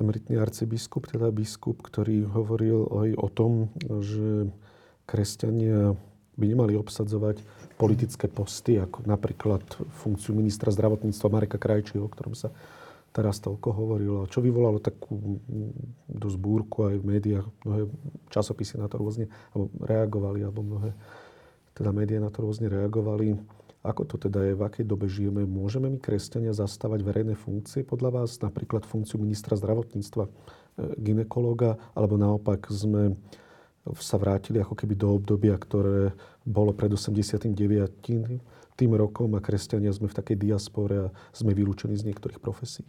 emeritný 0.00 0.40
arcibiskup, 0.40 1.04
teda 1.04 1.28
biskup, 1.28 1.84
ktorý 1.84 2.24
hovoril 2.24 2.88
aj 2.88 3.08
o 3.20 3.28
tom, 3.28 3.52
že 4.00 4.48
kresťania 5.04 5.92
by 6.34 6.44
nemali 6.48 6.74
obsadzovať 6.80 7.44
politické 7.76 8.26
posty, 8.26 8.80
ako 8.80 9.04
napríklad 9.04 9.62
funkciu 10.00 10.34
ministra 10.34 10.72
zdravotníctva 10.72 11.28
Mareka 11.28 11.60
Krajčího, 11.60 12.08
o 12.08 12.10
ktorom 12.10 12.32
sa 12.32 12.50
teraz 13.14 13.38
toľko 13.38 13.68
hovorilo, 13.70 14.26
čo 14.26 14.42
vyvolalo 14.42 14.82
takú 14.82 15.38
dosť 16.10 16.36
búrku 16.42 16.90
aj 16.90 16.98
v 16.98 17.08
médiách. 17.14 17.46
Mnohé 17.62 17.86
časopisy 18.34 18.82
na 18.82 18.90
to 18.90 18.98
rôzne 18.98 19.30
alebo 19.54 19.70
reagovali, 19.86 20.42
alebo 20.42 20.66
mnohé 20.66 20.90
teda 21.78 21.94
médiá 21.94 22.18
na 22.18 22.34
to 22.34 22.42
rôzne 22.42 22.66
reagovali. 22.66 23.38
Ako 23.86 24.08
to 24.08 24.16
teda 24.16 24.50
je, 24.50 24.52
v 24.58 24.62
akej 24.66 24.84
dobe 24.88 25.06
žijeme? 25.06 25.46
Môžeme 25.46 25.92
my, 25.92 26.00
kresťania, 26.00 26.56
zastávať 26.56 27.04
verejné 27.04 27.38
funkcie 27.38 27.86
podľa 27.86 28.24
vás? 28.24 28.40
Napríklad 28.40 28.88
funkciu 28.88 29.20
ministra 29.20 29.60
zdravotníctva, 29.60 30.24
e, 30.24 30.30
ginekológa, 30.98 31.76
alebo 31.92 32.16
naopak 32.16 32.72
sme 32.72 33.14
sa 34.00 34.16
vrátili 34.16 34.64
ako 34.64 34.72
keby 34.72 34.96
do 34.96 35.12
obdobia, 35.12 35.52
ktoré 35.60 36.16
bolo 36.48 36.72
pred 36.72 36.88
89. 36.88 37.52
tým 38.72 38.92
rokom 38.96 39.36
a 39.36 39.44
kresťania 39.44 39.92
sme 39.92 40.08
v 40.08 40.16
takej 40.16 40.36
diaspore 40.40 40.94
a 40.96 41.12
sme 41.36 41.52
vylúčení 41.52 41.92
z 41.92 42.08
niektorých 42.08 42.40
profesí? 42.40 42.88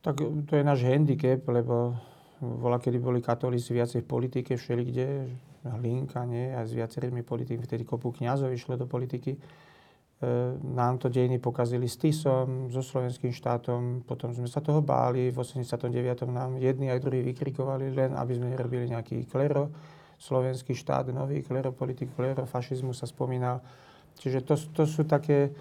Tak 0.00 0.16
to 0.48 0.52
je 0.56 0.64
náš 0.64 0.80
handicap, 0.88 1.44
lebo 1.44 1.92
bola, 2.40 2.80
kedy 2.80 2.96
boli 2.96 3.20
katolíci 3.20 3.76
viacej 3.76 4.00
v 4.00 4.08
politike, 4.08 4.56
všelikde, 4.56 5.28
Hlinka, 5.60 6.24
nie, 6.24 6.56
a 6.56 6.64
s 6.64 6.72
viacerými 6.72 7.20
politikmi, 7.20 7.68
vtedy 7.68 7.84
kopu 7.84 8.16
kniazov 8.16 8.48
išlo 8.48 8.80
do 8.80 8.88
politiky. 8.88 9.36
E, 9.36 9.40
nám 10.56 10.96
to 10.96 11.12
dejiny 11.12 11.36
pokazili 11.36 11.84
s 11.84 12.00
Tisom, 12.00 12.72
so 12.72 12.80
slovenským 12.80 13.28
štátom, 13.28 14.00
potom 14.08 14.32
sme 14.32 14.48
sa 14.48 14.64
toho 14.64 14.80
báli, 14.80 15.28
v 15.28 15.36
89. 15.36 15.92
nám 16.32 16.56
jedni 16.56 16.88
aj 16.88 17.04
druhí 17.04 17.20
vykrikovali 17.20 17.92
len, 17.92 18.16
aby 18.16 18.32
sme 18.40 18.56
nerobili 18.56 18.88
nejaký 18.88 19.28
klero, 19.28 19.68
slovenský 20.16 20.72
štát, 20.72 21.12
nový 21.12 21.44
kleropolitik, 21.44 22.12
klerofašizmus 22.16 23.04
sa 23.04 23.06
spomínal. 23.08 23.60
Čiže 24.16 24.44
to, 24.48 24.56
to 24.72 24.84
sú 24.88 25.04
také, 25.04 25.52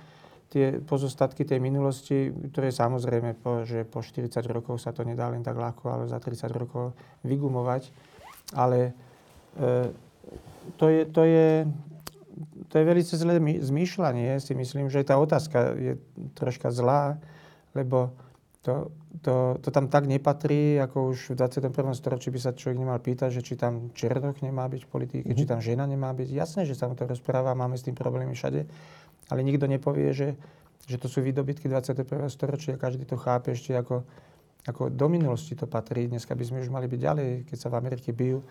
tie 0.50 0.82
pozostatky 0.82 1.46
tej 1.46 1.62
minulosti, 1.62 2.34
ktoré 2.50 2.74
samozrejme, 2.74 3.38
po, 3.38 3.64
že 3.70 3.86
po 3.86 4.02
40 4.02 4.34
rokov 4.50 4.82
sa 4.82 4.90
to 4.90 5.06
nedá 5.06 5.30
len 5.30 5.46
tak 5.46 5.56
ľahko, 5.56 5.86
ale 5.94 6.04
za 6.10 6.18
30 6.18 6.50
rokov 6.58 6.98
vygumovať. 7.22 7.94
Ale 8.58 8.98
e, 9.54 9.94
to, 10.82 10.86
je, 10.90 11.06
to, 11.06 11.22
je, 11.22 11.70
to 12.66 12.74
je 12.82 12.84
veľmi 12.84 13.06
zlé 13.06 13.34
zmýšľanie. 13.62 14.42
Si 14.42 14.58
myslím, 14.58 14.90
že 14.90 15.06
tá 15.06 15.22
otázka 15.22 15.78
je 15.78 15.94
troška 16.34 16.74
zlá, 16.74 17.22
lebo 17.78 18.18
to, 18.66 18.90
to, 19.22 19.62
to 19.62 19.70
tam 19.70 19.86
tak 19.86 20.10
nepatrí, 20.10 20.82
ako 20.82 21.14
už 21.14 21.38
v 21.38 21.46
21. 21.46 21.94
storočí 21.94 22.34
by 22.34 22.40
sa 22.42 22.58
človek 22.58 22.78
nemal 22.82 22.98
pýtať, 22.98 23.38
že 23.38 23.42
či 23.46 23.54
tam 23.54 23.94
Černoch 23.94 24.42
nemá 24.42 24.66
byť 24.66 24.82
v 24.82 24.90
politike, 24.90 25.30
mm-hmm. 25.30 25.38
či 25.38 25.46
mhm. 25.46 25.52
tam 25.54 25.60
žena 25.62 25.86
nemá 25.86 26.10
byť. 26.18 26.30
Jasné, 26.34 26.62
že 26.66 26.74
sa 26.74 26.90
to 26.90 27.06
rozpráva, 27.06 27.54
máme 27.54 27.78
s 27.78 27.86
tým 27.86 27.94
problémy 27.94 28.34
všade 28.34 28.66
ale 29.30 29.46
nikto 29.46 29.70
nepovie, 29.70 30.12
že, 30.12 30.36
že 30.90 30.98
to 30.98 31.06
sú 31.06 31.22
výdobytky 31.22 31.70
21. 31.70 32.30
storočia. 32.34 32.82
Každý 32.82 33.06
to 33.06 33.16
chápe 33.16 33.54
ešte 33.54 33.78
ako, 33.78 34.04
ako 34.66 34.90
do 34.90 35.08
minulosti 35.08 35.54
to 35.54 35.70
patrí. 35.70 36.10
Dneska 36.10 36.34
by 36.34 36.44
sme 36.44 36.58
už 36.66 36.74
mali 36.74 36.90
byť 36.90 37.00
ďalej, 37.00 37.30
keď 37.46 37.58
sa 37.58 37.70
v 37.70 37.78
Amerike 37.78 38.10
bijú. 38.10 38.42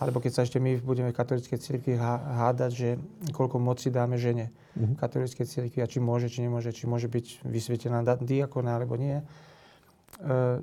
Alebo 0.00 0.16
keď 0.16 0.32
sa 0.32 0.42
ešte 0.48 0.56
my 0.56 0.80
budeme 0.80 1.12
v 1.12 1.18
katolíckej 1.20 1.60
cirkvi 1.60 1.92
hádať, 2.00 2.70
že 2.72 2.88
koľko 3.36 3.60
moci 3.60 3.92
dáme 3.92 4.16
žene 4.16 4.48
v 4.72 4.92
mhm. 4.92 4.94
katolíckej 4.96 5.44
cirkvi 5.44 5.84
a 5.84 5.90
či 5.90 6.00
môže, 6.00 6.32
či 6.32 6.40
nemôže, 6.40 6.72
či 6.72 6.88
môže 6.88 7.08
byť 7.08 7.44
vysvietená 7.44 8.00
diakona 8.24 8.80
alebo 8.80 8.96
nie. 8.96 9.20
E, 9.20 9.24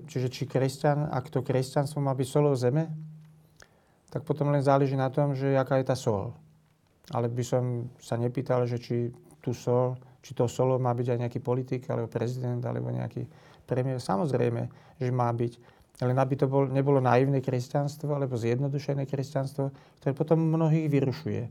čiže 0.10 0.34
či 0.34 0.50
kresťan, 0.50 1.14
ak 1.14 1.30
to 1.30 1.46
kresťanstvo 1.46 2.02
má 2.02 2.18
byť 2.18 2.28
solou 2.28 2.58
zeme, 2.58 2.90
tak 4.10 4.26
potom 4.26 4.50
len 4.50 4.66
záleží 4.66 4.98
na 4.98 5.14
tom, 5.14 5.38
že 5.38 5.54
aká 5.54 5.78
je 5.78 5.86
tá 5.86 5.94
sol. 5.94 6.34
Ale 7.14 7.30
by 7.30 7.44
som 7.46 7.94
sa 8.02 8.18
nepýtal, 8.18 8.66
že 8.66 8.82
či 8.82 9.14
tú 9.48 9.56
sol, 9.56 9.96
či 10.20 10.36
to 10.36 10.44
solo 10.52 10.76
má 10.76 10.92
byť 10.92 11.16
aj 11.16 11.20
nejaký 11.24 11.40
politik, 11.40 11.88
alebo 11.88 12.12
prezident, 12.12 12.60
alebo 12.68 12.92
nejaký 12.92 13.24
premiér. 13.64 14.04
Samozrejme, 14.04 14.68
že 15.00 15.08
má 15.08 15.32
byť. 15.32 15.80
Ale 16.04 16.12
aby 16.12 16.36
to 16.36 16.52
bol, 16.52 16.68
nebolo 16.68 17.00
naivné 17.00 17.40
kresťanstvo, 17.40 18.12
alebo 18.12 18.36
zjednodušené 18.36 19.08
kresťanstvo, 19.08 19.72
ktoré 20.04 20.12
potom 20.12 20.44
mnohých 20.44 20.92
vyrušuje. 20.92 21.44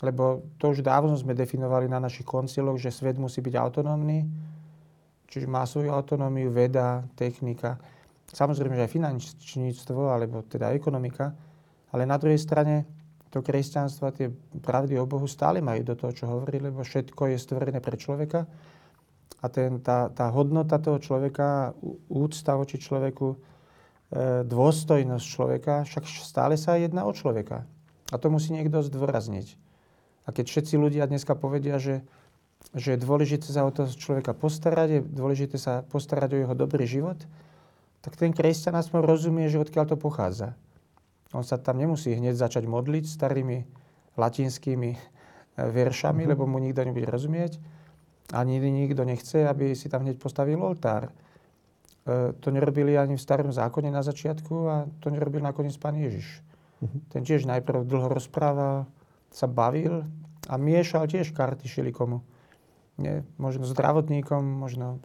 Lebo 0.00 0.46
to 0.56 0.72
už 0.72 0.80
dávno 0.80 1.12
sme 1.20 1.36
definovali 1.36 1.84
na 1.84 2.00
našich 2.00 2.24
konciloch, 2.24 2.80
že 2.80 2.88
svet 2.88 3.20
musí 3.20 3.44
byť 3.44 3.54
autonómny, 3.54 4.24
čiže 5.28 5.44
má 5.44 5.68
svoju 5.68 5.92
autonómiu, 5.92 6.48
veda, 6.48 7.04
technika, 7.12 7.76
samozrejme, 8.32 8.78
že 8.78 8.84
aj 8.88 8.94
finančníctvo, 8.94 10.00
alebo 10.08 10.42
teda 10.48 10.72
ekonomika, 10.72 11.36
ale 11.92 12.08
na 12.08 12.16
druhej 12.16 12.40
strane 12.40 12.97
to 13.28 13.44
kresťanstvo 13.44 14.08
a 14.08 14.16
tie 14.16 14.32
pravdy 14.64 14.96
o 14.96 15.04
Bohu 15.04 15.28
stále 15.28 15.60
majú 15.60 15.84
do 15.84 15.94
toho, 15.94 16.12
čo 16.12 16.24
hovorí, 16.28 16.60
lebo 16.60 16.80
všetko 16.80 17.32
je 17.32 17.36
stvorené 17.36 17.78
pre 17.84 18.00
človeka. 18.00 18.48
A 19.38 19.46
ten, 19.52 19.78
tá, 19.84 20.10
tá 20.10 20.32
hodnota 20.34 20.80
toho 20.82 20.98
človeka, 20.98 21.76
úcta 22.10 22.58
voči 22.58 22.80
človeku, 22.80 23.28
e, 23.30 23.36
dôstojnosť 24.48 25.24
človeka, 25.24 25.74
však 25.86 26.04
stále 26.08 26.58
sa 26.58 26.80
jedná 26.80 27.06
o 27.06 27.12
človeka. 27.14 27.62
A 28.10 28.16
to 28.16 28.32
musí 28.32 28.50
niekto 28.50 28.80
zdôrazniť. 28.82 29.54
A 30.26 30.32
keď 30.32 30.44
všetci 30.48 30.74
ľudia 30.80 31.06
dneska 31.06 31.36
povedia, 31.38 31.78
že, 31.78 32.02
že 32.72 32.96
je 32.96 33.04
dôležité 33.04 33.48
sa 33.48 33.64
o 33.64 33.70
toho 33.70 33.88
človeka 33.88 34.34
postarať, 34.34 34.88
je 34.90 35.00
dôležité 35.04 35.56
sa 35.60 35.84
postarať 35.86 36.34
o 36.34 36.40
jeho 36.42 36.54
dobrý 36.56 36.88
život, 36.88 37.20
tak 38.02 38.16
ten 38.16 38.32
kresťan 38.32 38.74
aspoň 38.76 39.04
rozumie, 39.04 39.46
že 39.52 39.60
odkiaľ 39.60 39.94
to 39.94 39.96
pochádza. 40.00 40.56
On 41.36 41.44
sa 41.44 41.60
tam 41.60 41.76
nemusí 41.76 42.16
hneď 42.16 42.36
začať 42.36 42.64
modliť 42.64 43.04
starými 43.04 43.58
latinskými 44.16 44.90
e, 44.92 44.98
veršami, 45.60 46.24
mm-hmm. 46.24 46.32
lebo 46.32 46.48
mu 46.48 46.56
nikto 46.56 46.84
nebude 46.88 47.04
rozumieť. 47.04 47.60
Ani 48.32 48.60
nikto 48.60 49.04
nechce, 49.04 49.44
aby 49.48 49.72
si 49.72 49.88
tam 49.88 50.04
hneď 50.04 50.16
postavil 50.16 50.56
oltár. 50.60 51.12
E, 52.08 52.32
to 52.40 52.48
nerobili 52.48 52.96
ani 52.96 53.20
v 53.20 53.24
starom 53.24 53.52
zákone 53.52 53.92
na 53.92 54.00
začiatku 54.00 54.54
a 54.68 54.74
to 55.04 55.12
nerobil 55.12 55.44
nakoniec 55.44 55.76
pán 55.76 56.00
Ježiš. 56.00 56.40
Mm-hmm. 56.80 57.00
Ten 57.12 57.22
tiež 57.28 57.44
najprv 57.44 57.84
dlho 57.84 58.08
rozprával, 58.08 58.88
sa 59.28 59.44
bavil 59.44 60.08
a 60.48 60.54
miešal 60.56 61.04
tiež 61.04 61.36
karty 61.36 61.68
šilikomu. 61.68 62.24
Nie, 62.98 63.22
možno 63.36 63.68
zdravotníkom, 63.68 64.40
možno, 64.40 64.98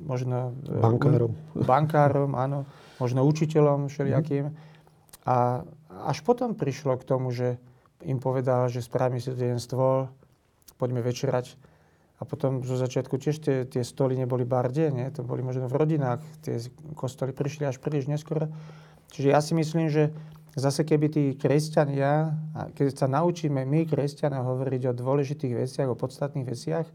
možno 0.00 0.56
e, 0.64 0.80
bankárom. 0.80 1.32
bankárom, 1.52 2.32
áno, 2.32 2.64
možno 2.96 3.28
učiteľom 3.28 3.92
všelijakým. 3.92 4.50
Mm-hmm. 4.50 4.74
A 5.26 5.66
až 6.06 6.22
potom 6.22 6.54
prišlo 6.54 6.94
k 6.96 7.04
tomu, 7.04 7.34
že 7.34 7.58
im 8.06 8.22
povedal, 8.22 8.70
že 8.70 8.84
spravíme 8.84 9.18
si 9.18 9.34
jeden 9.34 9.58
stôl, 9.58 10.06
poďme 10.78 11.02
večerať. 11.02 11.58
A 12.16 12.24
potom 12.24 12.64
zo 12.64 12.80
začiatku 12.80 13.20
tiež 13.20 13.36
tie, 13.44 13.56
tie 13.68 13.84
stoly 13.84 14.16
neboli 14.16 14.48
barde, 14.48 14.88
nie? 14.88 15.04
to 15.12 15.20
boli 15.20 15.44
možno 15.44 15.68
v 15.68 15.76
rodinách. 15.76 16.24
Tie 16.40 16.62
kostoly 16.96 17.36
prišli 17.36 17.68
až 17.68 17.76
príliš 17.76 18.08
neskôr. 18.08 18.48
Čiže 19.12 19.28
ja 19.28 19.40
si 19.44 19.52
myslím, 19.52 19.92
že 19.92 20.16
zase 20.56 20.88
keby 20.88 21.06
tí 21.12 21.24
kresťania, 21.36 22.32
keď 22.72 22.86
sa 22.96 23.06
naučíme 23.10 23.68
my, 23.68 23.84
kresťania, 23.84 24.40
hovoriť 24.40 24.82
o 24.88 24.96
dôležitých 24.96 25.54
veciach, 25.60 25.88
o 25.92 25.98
podstatných 25.98 26.48
veciach, 26.48 26.88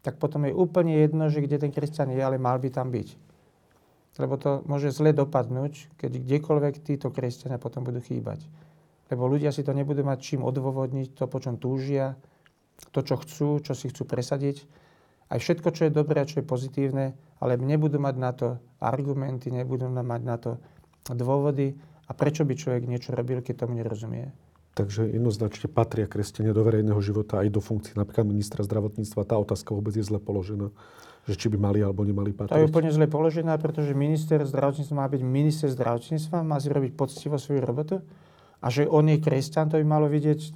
tak 0.00 0.16
potom 0.16 0.48
je 0.48 0.56
úplne 0.56 0.96
jedno, 0.96 1.28
že 1.28 1.44
kde 1.44 1.60
ten 1.60 1.72
kresťan 1.72 2.12
je, 2.12 2.20
ale 2.24 2.40
mal 2.40 2.56
by 2.56 2.72
tam 2.72 2.88
byť. 2.88 3.33
Lebo 4.14 4.38
to 4.38 4.62
môže 4.70 4.94
zle 4.94 5.10
dopadnúť, 5.10 5.90
keď 5.98 6.22
kdekoľvek 6.22 6.74
títo 6.86 7.10
kresťania 7.10 7.58
potom 7.58 7.82
budú 7.82 7.98
chýbať. 7.98 8.46
Lebo 9.10 9.26
ľudia 9.26 9.50
si 9.50 9.66
to 9.66 9.74
nebudú 9.74 10.06
mať 10.06 10.18
čím 10.22 10.40
odôvodniť, 10.46 11.18
to, 11.18 11.26
po 11.26 11.42
čom 11.42 11.58
túžia, 11.58 12.14
to, 12.94 13.02
čo 13.02 13.18
chcú, 13.18 13.58
čo 13.60 13.74
si 13.74 13.90
chcú 13.90 14.06
presadiť. 14.06 14.64
Aj 15.28 15.38
všetko, 15.40 15.68
čo 15.74 15.88
je 15.88 15.96
dobré 15.96 16.22
a 16.22 16.28
čo 16.28 16.40
je 16.40 16.46
pozitívne, 16.46 17.18
ale 17.42 17.58
nebudú 17.58 17.98
mať 17.98 18.14
na 18.16 18.30
to 18.30 18.60
argumenty, 18.78 19.50
nebudú 19.50 19.90
mať 19.90 20.22
na 20.22 20.36
to 20.38 20.62
dôvody 21.10 21.74
a 22.06 22.12
prečo 22.14 22.46
by 22.46 22.54
človek 22.54 22.84
niečo 22.86 23.12
robil, 23.12 23.42
keď 23.42 23.66
tomu 23.66 23.80
nerozumie. 23.80 24.30
Takže 24.74 25.06
jednoznačne 25.06 25.70
patria 25.70 26.10
kresťania 26.10 26.50
do 26.50 26.66
verejného 26.66 26.98
života 26.98 27.38
aj 27.40 27.48
do 27.54 27.62
funkcie 27.62 27.94
napríklad 27.94 28.26
ministra 28.26 28.66
zdravotníctva. 28.66 29.22
Tá 29.22 29.38
otázka 29.38 29.70
vôbec 29.70 29.94
je 29.94 30.02
zle 30.02 30.18
položená 30.18 30.74
že 31.24 31.40
či 31.40 31.48
by 31.48 31.56
mali 31.56 31.80
alebo 31.80 32.04
nemali 32.04 32.36
patriť? 32.36 32.52
To 32.52 32.60
je 32.60 32.68
úplne 32.68 32.92
zle 32.92 33.08
položené, 33.08 33.56
pretože 33.56 33.96
minister 33.96 34.44
zdravotníctva 34.44 34.92
má 34.92 35.08
byť 35.08 35.22
minister 35.24 35.68
zdravotníctva, 35.72 36.44
má 36.44 36.60
si 36.60 36.68
robiť 36.68 36.92
poctivo 36.92 37.40
svoju 37.40 37.64
robotu 37.64 38.04
a 38.60 38.66
že 38.68 38.84
on 38.84 39.08
je 39.08 39.20
kresťan, 39.20 39.72
to 39.72 39.80
by 39.80 39.86
malo 39.88 40.06
vidieť 40.08 40.52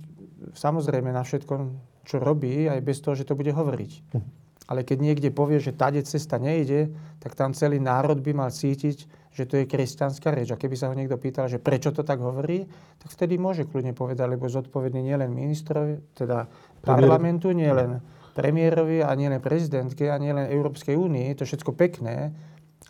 samozrejme 0.52 1.08
na 1.08 1.24
všetkom, 1.24 1.60
čo 2.04 2.20
robí, 2.20 2.68
aj 2.68 2.80
bez 2.84 3.00
toho, 3.00 3.16
že 3.16 3.24
to 3.24 3.36
bude 3.36 3.52
hovoriť. 3.52 3.92
Hm. 4.12 4.24
Ale 4.68 4.84
keď 4.84 4.98
niekde 5.00 5.28
povie, 5.32 5.56
že 5.56 5.72
tade 5.72 6.04
cesta 6.04 6.36
nejde, 6.36 6.92
tak 7.24 7.32
tam 7.32 7.56
celý 7.56 7.80
národ 7.80 8.20
by 8.20 8.36
mal 8.36 8.52
cítiť, 8.52 9.08
že 9.38 9.46
to 9.46 9.62
je 9.62 9.70
kresťanská 9.70 10.34
reč. 10.34 10.50
A 10.50 10.58
keby 10.58 10.74
sa 10.74 10.90
ho 10.90 10.98
niekto 10.98 11.14
pýtal, 11.14 11.46
že 11.46 11.62
prečo 11.62 11.94
to 11.94 12.02
tak 12.02 12.18
hovorí, 12.18 12.66
tak 12.98 13.14
vtedy 13.14 13.38
môže 13.38 13.70
kľudne 13.70 13.94
povedať, 13.94 14.26
lebo 14.26 14.50
zodpovedný 14.50 15.06
nielen 15.06 15.30
ministrovi, 15.30 16.18
teda 16.18 16.50
parlamentu, 16.82 17.54
nielen 17.54 18.02
premiérovi 18.34 19.06
a 19.06 19.14
nielen 19.14 19.38
prezidentke 19.38 20.10
a 20.10 20.18
nielen 20.18 20.50
Európskej 20.50 20.98
únii, 20.98 21.38
to 21.38 21.46
je 21.46 21.54
všetko 21.54 21.74
pekné, 21.78 22.34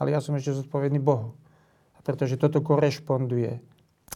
ale 0.00 0.08
ja 0.12 0.24
som 0.24 0.32
ešte 0.36 0.56
zodpovedný 0.64 1.00
Bohu. 1.00 1.36
Pretože 2.00 2.40
toto 2.40 2.64
korešponduje 2.64 3.60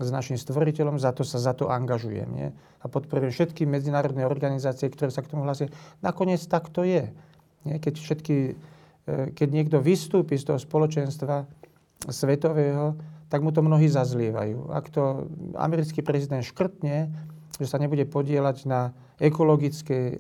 s 0.00 0.08
našim 0.08 0.40
stvoriteľom, 0.40 0.96
za 0.96 1.12
to 1.12 1.20
sa 1.20 1.36
za 1.36 1.52
to 1.52 1.68
angažujem. 1.68 2.28
Nie? 2.32 2.48
A 2.80 2.88
podporujem 2.88 3.28
všetky 3.28 3.68
medzinárodné 3.68 4.24
organizácie, 4.24 4.88
ktoré 4.88 5.12
sa 5.12 5.20
k 5.20 5.36
tomu 5.36 5.44
hlasia. 5.44 5.68
Nakoniec 6.00 6.40
tak 6.48 6.72
to 6.72 6.88
je. 6.88 7.12
Nie? 7.68 7.76
Keď, 7.76 7.94
všetky, 8.00 8.36
e, 9.04 9.14
keď 9.36 9.48
niekto 9.52 9.84
vystúpi 9.84 10.40
z 10.40 10.48
toho 10.48 10.58
spoločenstva 10.60 11.44
svetového, 12.08 12.98
tak 13.30 13.40
mu 13.40 13.54
to 13.54 13.64
mnohí 13.64 13.88
zazlievajú. 13.88 14.72
Ak 14.74 14.92
to 14.92 15.30
americký 15.56 16.04
prezident 16.04 16.44
škrtne, 16.44 17.08
že 17.56 17.66
sa 17.68 17.80
nebude 17.80 18.04
podielať 18.08 18.66
na 18.66 18.92
ekologické, 19.22 20.18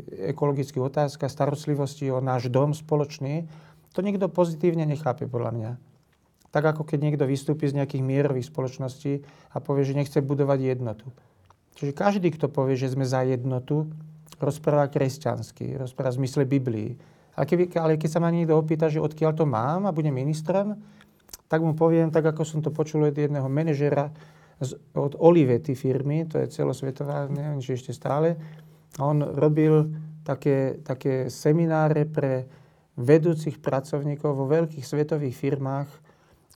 otázka 0.78 1.26
starostlivosti 1.26 2.08
o 2.08 2.22
náš 2.22 2.48
dom 2.48 2.72
spoločný, 2.76 3.50
to 3.92 4.00
nikto 4.00 4.30
pozitívne 4.32 4.88
nechápe 4.88 5.28
podľa 5.28 5.52
mňa. 5.52 5.70
Tak 6.52 6.64
ako 6.76 6.82
keď 6.84 6.98
niekto 7.00 7.24
vystúpi 7.24 7.68
z 7.68 7.76
nejakých 7.80 8.04
mierových 8.04 8.48
spoločností 8.52 9.24
a 9.52 9.56
povie, 9.60 9.88
že 9.88 9.96
nechce 9.96 10.20
budovať 10.20 10.76
jednotu. 10.76 11.08
Čiže 11.80 11.96
každý, 11.96 12.28
kto 12.32 12.52
povie, 12.52 12.76
že 12.76 12.92
sme 12.92 13.08
za 13.08 13.24
jednotu, 13.24 13.88
rozpráva 14.36 14.88
kresťansky, 14.92 15.80
rozpráva 15.80 16.12
v 16.12 16.18
zmysle 16.24 16.44
Biblii. 16.44 16.90
Ale, 17.32 17.44
keby, 17.48 17.72
ale 17.80 17.96
keď 17.96 18.10
sa 18.12 18.20
ma 18.20 18.28
niekto 18.28 18.52
opýta, 18.52 18.92
že 18.92 19.00
odkiaľ 19.00 19.32
to 19.32 19.48
mám 19.48 19.88
a 19.88 19.94
budem 19.94 20.12
ministrom, 20.12 20.76
tak 21.52 21.60
mu 21.60 21.76
poviem, 21.76 22.08
tak 22.08 22.24
ako 22.24 22.48
som 22.48 22.64
to 22.64 22.72
počul 22.72 23.04
od 23.04 23.12
jedného 23.12 23.44
manažera 23.52 24.08
z, 24.56 24.80
od 24.96 25.20
Olivety 25.20 25.76
firmy, 25.76 26.24
to 26.24 26.40
je 26.40 26.48
celosvetová, 26.48 27.28
neviem, 27.28 27.60
či 27.60 27.76
ešte 27.76 27.92
stále, 27.92 28.40
on 28.96 29.20
robil 29.20 29.92
také, 30.24 30.80
také 30.80 31.28
semináre 31.28 32.08
pre 32.08 32.48
vedúcich 32.96 33.60
pracovníkov 33.60 34.32
vo 34.32 34.48
veľkých 34.48 34.80
svetových 34.80 35.36
firmách, 35.36 35.88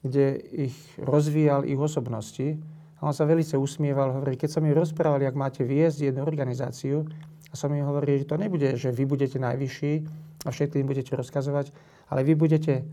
kde 0.01 0.41
ich 0.65 0.77
rozvíjal 0.97 1.69
ich 1.69 1.77
osobnosti. 1.77 2.57
A 2.97 3.13
on 3.13 3.13
sa 3.13 3.29
veľmi 3.29 3.45
usmieval, 3.45 4.17
hovorí, 4.17 4.41
keď 4.41 4.57
som 4.57 4.65
mi 4.65 4.73
rozprával, 4.73 5.21
jak 5.21 5.37
máte 5.37 5.61
viesť 5.61 6.09
jednu 6.09 6.25
organizáciu, 6.25 7.05
a 7.53 7.55
som 7.55 7.69
im 7.73 7.85
hovoril, 7.85 8.25
že 8.25 8.31
to 8.33 8.41
nebude, 8.41 8.81
že 8.81 8.91
vy 8.91 9.05
budete 9.05 9.37
najvyšší 9.37 9.93
a 10.45 10.49
všetkým 10.49 10.89
budete 10.89 11.13
rozkazovať, 11.17 11.71
ale 12.09 12.21
vy 12.25 12.35
budete 12.35 12.85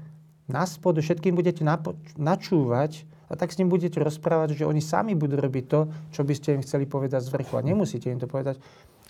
na 0.48 0.68
spodu, 0.68 1.00
všetkým 1.00 1.36
budete 1.36 1.64
napo- 1.64 1.96
načúvať 2.20 3.08
a 3.32 3.39
tak 3.39 3.56
s 3.56 3.58
ním 3.58 3.72
budete 3.72 3.98
rozprávať, 4.04 4.60
že 4.60 4.68
oni 4.68 4.84
sami 4.84 5.16
budú 5.16 5.39
robiť 5.39 5.66
to, 5.66 5.88
čo 6.12 6.22
by 6.28 6.34
ste 6.36 6.60
im 6.60 6.62
chceli 6.62 6.86
povedať 6.86 7.26
z 7.26 7.34
vrchu. 7.34 7.56
A 7.58 7.66
nemusíte 7.66 8.12
im 8.12 8.20
to 8.20 8.28
povedať. 8.28 8.60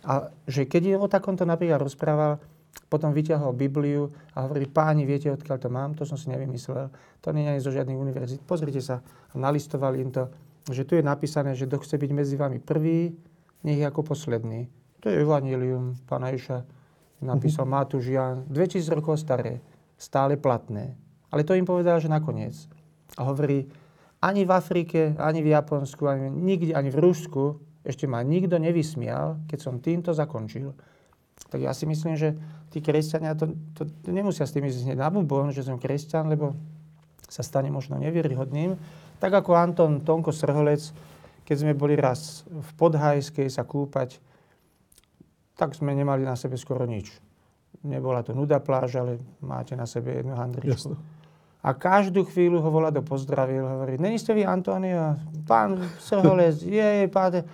A 0.05 0.29
že 0.45 0.69
keď 0.69 0.83
je 0.83 0.95
o 0.99 1.07
takomto 1.07 1.47
napríklad 1.47 1.81
rozprával, 1.81 2.37
potom 2.89 3.13
vyťahol 3.13 3.53
Bibliu 3.53 4.09
a 4.33 4.45
hovorí, 4.45 4.65
páni, 4.65 5.05
viete, 5.05 5.29
odkiaľ 5.29 5.57
to 5.61 5.69
mám? 5.69 5.93
To 5.97 6.05
som 6.05 6.17
si 6.17 6.29
nevymyslel. 6.29 6.89
To 7.21 7.29
nie 7.33 7.49
je 7.57 7.65
zo 7.65 7.73
žiadnych 7.73 7.97
univerzít. 7.97 8.41
Pozrite 8.45 8.81
sa, 8.81 9.01
nalistovali 9.33 10.01
im 10.01 10.09
to, 10.13 10.29
že 10.69 10.85
tu 10.85 10.97
je 10.97 11.03
napísané, 11.05 11.53
že 11.57 11.69
kto 11.69 11.81
chce 11.81 11.95
byť 11.97 12.11
medzi 12.13 12.35
vami 12.37 12.57
prvý, 12.61 13.13
nech 13.65 13.77
je 13.81 13.85
ako 13.85 14.13
posledný. 14.13 14.69
To 15.03 15.09
je 15.11 15.19
Evangelium 15.19 15.99
pána 16.07 16.31
Iša. 16.31 16.63
Napísal. 17.23 17.63
Matúš 17.63 18.11
Jan, 18.11 18.43
2000 18.51 18.99
rokov 18.99 19.15
staré, 19.19 19.63
stále 19.95 20.35
platné. 20.35 20.95
Ale 21.33 21.41
to 21.41 21.57
im 21.57 21.65
povedal, 21.65 21.97
že 21.97 22.05
nakoniec. 22.05 22.53
A 23.17 23.25
hovorí, 23.25 23.65
ani 24.21 24.45
v 24.45 24.51
Afrike, 24.53 25.17
ani 25.17 25.41
v 25.41 25.51
Japonsku, 25.57 26.05
ani 26.05 26.29
nikde, 26.29 26.77
ani 26.77 26.93
v 26.93 27.01
Rusku 27.01 27.57
ešte 27.83 28.07
ma 28.07 28.23
nikto 28.23 28.55
nevysmial, 28.61 29.43
keď 29.49 29.59
som 29.59 29.81
týmto 29.83 30.13
zakončil. 30.13 30.71
Tak 31.49 31.59
ja 31.59 31.73
si 31.75 31.89
myslím, 31.89 32.15
že 32.15 32.37
tí 32.71 32.79
kresťania 32.79 33.35
to, 33.35 33.51
to, 33.75 33.89
to 33.89 34.09
nemusia 34.13 34.47
s 34.47 34.53
tým 34.55 34.63
ísť 34.69 34.95
na 34.95 35.11
bubon, 35.11 35.51
že 35.51 35.65
som 35.65 35.81
kresťan, 35.81 36.31
lebo 36.31 36.55
sa 37.27 37.43
stane 37.43 37.67
možno 37.73 37.99
nevieryhodným. 37.99 38.77
Tak 39.19 39.43
ako 39.43 39.57
Anton 39.57 40.05
Tonko 40.05 40.31
Srholec, 40.31 40.93
keď 41.43 41.55
sme 41.59 41.73
boli 41.75 41.99
raz 41.99 42.47
v 42.47 42.69
Podhajskej 42.79 43.51
sa 43.51 43.67
kúpať, 43.67 44.21
tak 45.59 45.75
sme 45.75 45.91
nemali 45.91 46.23
na 46.23 46.39
sebe 46.39 46.55
skoro 46.55 46.87
nič. 46.87 47.11
Nebola 47.83 48.23
to 48.23 48.31
nuda 48.31 48.63
pláž, 48.63 48.95
ale 48.95 49.19
máte 49.43 49.75
na 49.75 49.83
sebe 49.83 50.15
jednu 50.15 50.39
handričku. 50.39 50.95
Jasne. 50.95 51.22
A 51.63 51.71
každú 51.71 52.27
chvíľu 52.27 52.59
ho 52.59 52.67
volá 52.67 52.91
do 52.91 52.99
pozdravil, 52.99 53.63
hovorí, 53.63 53.95
není 53.95 54.19
ste 54.19 54.35
vy 54.35 54.43
Antonio? 54.43 55.15
Pán 55.47 55.79
Srholec, 55.95 56.59
je, 56.59 57.07
páte. 57.07 57.47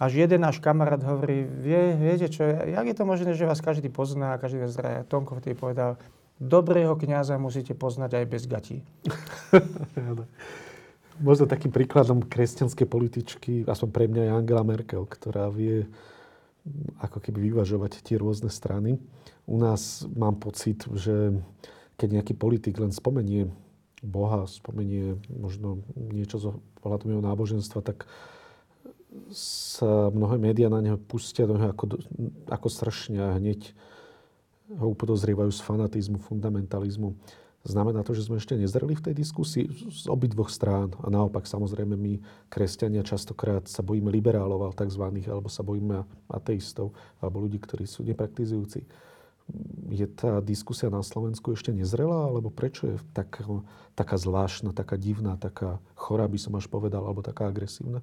Až 0.00 0.26
jeden 0.26 0.40
náš 0.40 0.58
kamarát 0.58 0.98
hovorí, 1.04 1.44
vie, 1.44 1.92
viete 1.94 2.32
čo, 2.32 2.42
jak 2.48 2.86
je 2.88 2.96
to 2.96 3.04
možné, 3.04 3.36
že 3.36 3.46
vás 3.46 3.60
každý 3.60 3.92
pozná 3.92 4.40
každý 4.40 4.64
vás 4.64 4.74
zdraje. 4.74 5.04
Tonko 5.06 5.38
vtedy 5.38 5.54
povedal, 5.54 6.00
dobrého 6.40 6.96
kňaza 6.98 7.38
musíte 7.38 7.76
poznať 7.78 8.18
aj 8.18 8.24
bez 8.26 8.42
gatí. 8.48 8.82
Možno 11.22 11.46
takým 11.46 11.70
príkladom 11.70 12.26
kresťanskej 12.26 12.86
političky, 12.90 13.52
aspoň 13.62 13.88
pre 13.94 14.10
mňa 14.10 14.22
je 14.26 14.34
Angela 14.34 14.66
Merkel, 14.66 15.06
ktorá 15.06 15.46
vie 15.46 15.86
ako 16.98 17.22
keby 17.22 17.52
vyvažovať 17.52 18.02
tie 18.02 18.18
rôzne 18.18 18.50
strany. 18.50 18.98
U 19.46 19.60
nás 19.60 20.02
mám 20.10 20.40
pocit, 20.40 20.82
že 20.90 21.38
keď 21.94 22.08
nejaký 22.20 22.34
politik 22.34 22.78
len 22.78 22.90
spomenie 22.90 23.50
Boha, 24.04 24.44
spomenie 24.44 25.16
možno 25.32 25.80
niečo 25.96 26.36
zo 26.36 26.50
pohľadom 26.84 27.16
jeho 27.16 27.22
náboženstva, 27.24 27.80
tak 27.80 28.04
sa 29.30 30.10
mnohé 30.10 30.36
médiá 30.42 30.66
na 30.66 30.82
neho 30.82 30.98
pustia 30.98 31.46
do 31.46 31.54
neho 31.54 31.70
ako, 31.70 32.02
ako 32.50 32.68
sršňa 32.68 33.22
a 33.30 33.36
hneď 33.38 33.72
ho 34.74 34.90
upodozrievajú 34.90 35.50
z 35.54 35.60
fanatizmu, 35.62 36.18
fundamentalizmu. 36.18 37.14
Znamená 37.64 38.04
to, 38.04 38.12
že 38.12 38.28
sme 38.28 38.36
ešte 38.36 38.60
nezreli 38.60 38.92
v 38.92 39.04
tej 39.08 39.14
diskusii 39.16 39.64
z 39.88 40.04
obidvoch 40.12 40.52
strán. 40.52 40.92
A 41.00 41.08
naopak, 41.08 41.48
samozrejme, 41.48 41.96
my, 41.96 42.20
kresťania, 42.52 43.00
častokrát 43.00 43.64
sa 43.64 43.80
bojíme 43.80 44.12
liberálov, 44.12 44.76
tzv. 44.76 45.00
alebo 45.24 45.48
sa 45.48 45.64
bojíme 45.64 46.04
ateistov, 46.28 46.92
alebo 47.24 47.40
ľudí, 47.40 47.56
ktorí 47.56 47.88
sú 47.88 48.04
nepraktizujúci. 48.04 48.84
Je 49.92 50.08
tá 50.08 50.40
diskusia 50.40 50.88
na 50.88 51.04
Slovensku 51.04 51.52
ešte 51.52 51.68
nezrelá, 51.68 52.32
alebo 52.32 52.48
prečo 52.48 52.88
je 52.88 52.96
taká, 53.12 53.44
taká 53.92 54.16
zvláštna, 54.16 54.72
taká 54.72 54.96
divná, 54.96 55.36
taká 55.36 55.78
chorá, 55.94 56.24
by 56.24 56.38
som 56.40 56.56
až 56.56 56.66
povedal, 56.72 57.04
alebo 57.04 57.20
taká 57.20 57.52
agresívna? 57.52 58.00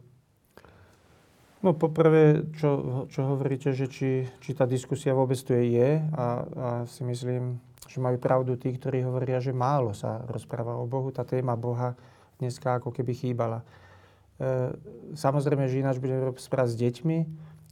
No 1.62 1.78
poprvé, 1.78 2.42
čo, 2.58 3.06
čo 3.10 3.22
hovoríte, 3.26 3.70
že 3.74 3.86
či, 3.86 4.26
či 4.42 4.52
tá 4.58 4.66
diskusia 4.66 5.14
vôbec 5.14 5.38
tu 5.38 5.54
je 5.54 6.02
a, 6.02 6.26
a 6.42 6.68
si 6.90 7.06
myslím, 7.06 7.62
že 7.86 8.02
majú 8.02 8.18
pravdu 8.18 8.58
tí, 8.58 8.74
ktorí 8.74 9.06
hovoria, 9.06 9.38
že 9.38 9.54
málo 9.54 9.94
sa 9.94 10.26
rozpráva 10.26 10.74
o 10.82 10.90
Bohu. 10.90 11.14
Tá 11.14 11.22
téma 11.22 11.54
Boha 11.54 11.94
dneska 12.42 12.82
ako 12.82 12.90
keby 12.90 13.14
chýbala. 13.14 13.62
E, 13.62 14.74
samozrejme, 15.14 15.70
že 15.70 15.86
ináč 15.86 16.02
budeme 16.02 16.34
rozprávať 16.34 16.74
s 16.74 16.80
deťmi 16.82 17.18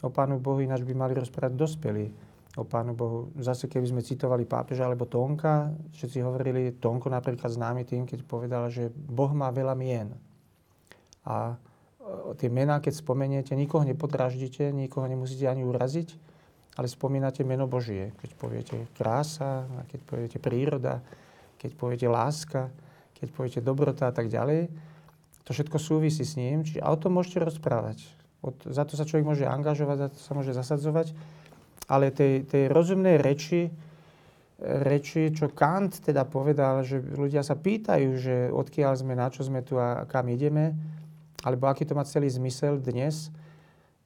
o 0.06 0.10
Pánu 0.14 0.38
Bohu, 0.38 0.62
ináč 0.62 0.86
by 0.86 0.94
mali 0.94 1.18
rozprávať 1.18 1.58
dospelí 1.58 2.29
o 2.60 2.68
Pánu 2.68 2.91
Bohu. 2.91 3.32
Zase 3.39 3.72
keby 3.72 3.88
sme 3.88 4.01
citovali 4.03 4.43
pápeža 4.43 4.84
alebo 4.84 5.07
Tonka, 5.07 5.72
všetci 5.95 6.20
hovorili, 6.20 6.76
Tonko 6.76 7.07
napríklad 7.07 7.47
známy 7.47 7.88
tým, 7.88 8.03
keď 8.03 8.28
povedal, 8.28 8.68
že 8.68 8.91
Boh 8.91 9.32
má 9.32 9.47
veľa 9.49 9.74
mien. 9.80 10.12
A 11.24 11.55
tie 12.36 12.51
mená, 12.51 12.84
keď 12.84 12.99
spomeniete, 12.99 13.55
nikoho 13.55 13.88
nepodráždite, 13.88 14.76
nikoho 14.76 15.07
nemusíte 15.07 15.47
ani 15.47 15.64
uraziť, 15.64 16.18
ale 16.76 16.88
spomínate 16.91 17.47
meno 17.47 17.68
Božie. 17.68 18.12
Keď 18.20 18.30
poviete 18.36 18.78
krása, 18.95 19.68
keď 19.88 19.99
poviete 20.03 20.38
príroda, 20.39 20.99
keď 21.60 21.72
poviete 21.76 22.07
láska, 22.07 22.72
keď 23.20 23.28
poviete 23.36 23.60
dobrota 23.60 24.07
a 24.07 24.14
tak 24.16 24.32
ďalej. 24.32 24.72
To 25.43 25.51
všetko 25.51 25.78
súvisí 25.82 26.24
s 26.24 26.39
ním, 26.39 26.64
čiže 26.64 26.80
o 26.86 26.95
tom 26.95 27.20
môžete 27.20 27.43
rozprávať. 27.43 28.05
Od, 28.39 28.55
za 28.72 28.88
to 28.88 28.95
sa 28.95 29.03
človek 29.03 29.28
môže 29.28 29.43
angažovať, 29.43 29.97
za 29.99 30.10
to 30.16 30.18
sa 30.24 30.32
môže 30.32 30.55
zasadzovať, 30.55 31.12
ale 31.90 32.14
tej, 32.14 32.46
tej 32.46 32.64
rozumnej 32.70 33.18
reči, 33.18 33.68
reči, 34.60 35.32
čo 35.32 35.50
Kant 35.50 36.04
teda 36.04 36.28
povedal, 36.28 36.84
že 36.84 37.00
ľudia 37.00 37.42
sa 37.42 37.56
pýtajú, 37.56 38.10
že 38.20 38.36
odkiaľ 38.52 38.94
sme, 39.00 39.16
na 39.16 39.32
čo 39.32 39.42
sme 39.48 39.64
tu 39.64 39.80
a 39.80 40.04
kam 40.06 40.28
ideme, 40.30 40.76
alebo 41.42 41.72
aký 41.72 41.88
to 41.88 41.96
má 41.96 42.04
celý 42.04 42.28
zmysel 42.28 42.78
dnes, 42.78 43.32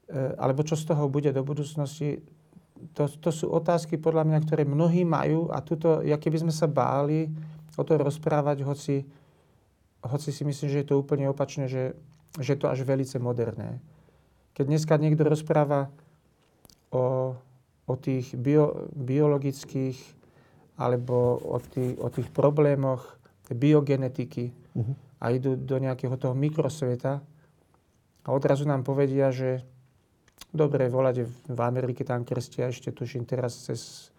e, 0.06 0.14
alebo 0.38 0.62
čo 0.62 0.78
z 0.78 0.94
toho 0.94 1.10
bude 1.10 1.34
do 1.34 1.42
budúcnosti, 1.42 2.22
to, 2.94 3.10
to 3.10 3.30
sú 3.34 3.50
otázky 3.50 3.98
podľa 3.98 4.30
mňa, 4.30 4.40
ktoré 4.46 4.64
mnohí 4.68 5.02
majú 5.08 5.50
a 5.50 5.64
tuto, 5.66 6.06
ja 6.06 6.22
keby 6.22 6.46
sme 6.46 6.54
sa 6.54 6.70
báli 6.70 7.34
o 7.74 7.82
to 7.82 7.98
rozprávať, 7.98 8.62
hoci, 8.62 9.02
hoci 10.06 10.30
si 10.30 10.44
myslím, 10.46 10.70
že 10.70 10.80
je 10.86 10.88
to 10.94 11.02
úplne 11.02 11.26
opačné, 11.26 11.66
že, 11.66 11.98
že 12.38 12.54
je 12.54 12.60
to 12.62 12.70
až 12.70 12.86
velice 12.86 13.18
moderné. 13.18 13.82
Keď 14.54 14.70
dneska 14.70 14.94
niekto 15.02 15.26
rozpráva 15.26 15.90
o, 16.94 17.34
o 17.88 17.94
tých 18.00 18.36
bio, 18.36 18.90
biologických 18.96 19.98
alebo 20.80 21.38
o 21.38 21.58
tých, 21.60 22.00
o 22.00 22.08
tých 22.10 22.30
problémoch 22.34 23.20
biogenetiky, 23.52 24.56
uh-huh 24.74 24.96
a 25.24 25.32
idú 25.32 25.56
do 25.56 25.80
nejakého 25.80 26.20
toho 26.20 26.36
mikrosveta 26.36 27.24
a 28.24 28.28
odrazu 28.28 28.68
nám 28.68 28.84
povedia, 28.84 29.32
že 29.32 29.64
dobre, 30.52 30.92
voláte 30.92 31.24
v 31.48 31.60
Amerike 31.64 32.04
tam 32.04 32.28
krstia 32.28 32.68
ešte 32.68 32.92
tuším 32.92 33.24
teraz 33.24 33.56
cez, 33.72 34.12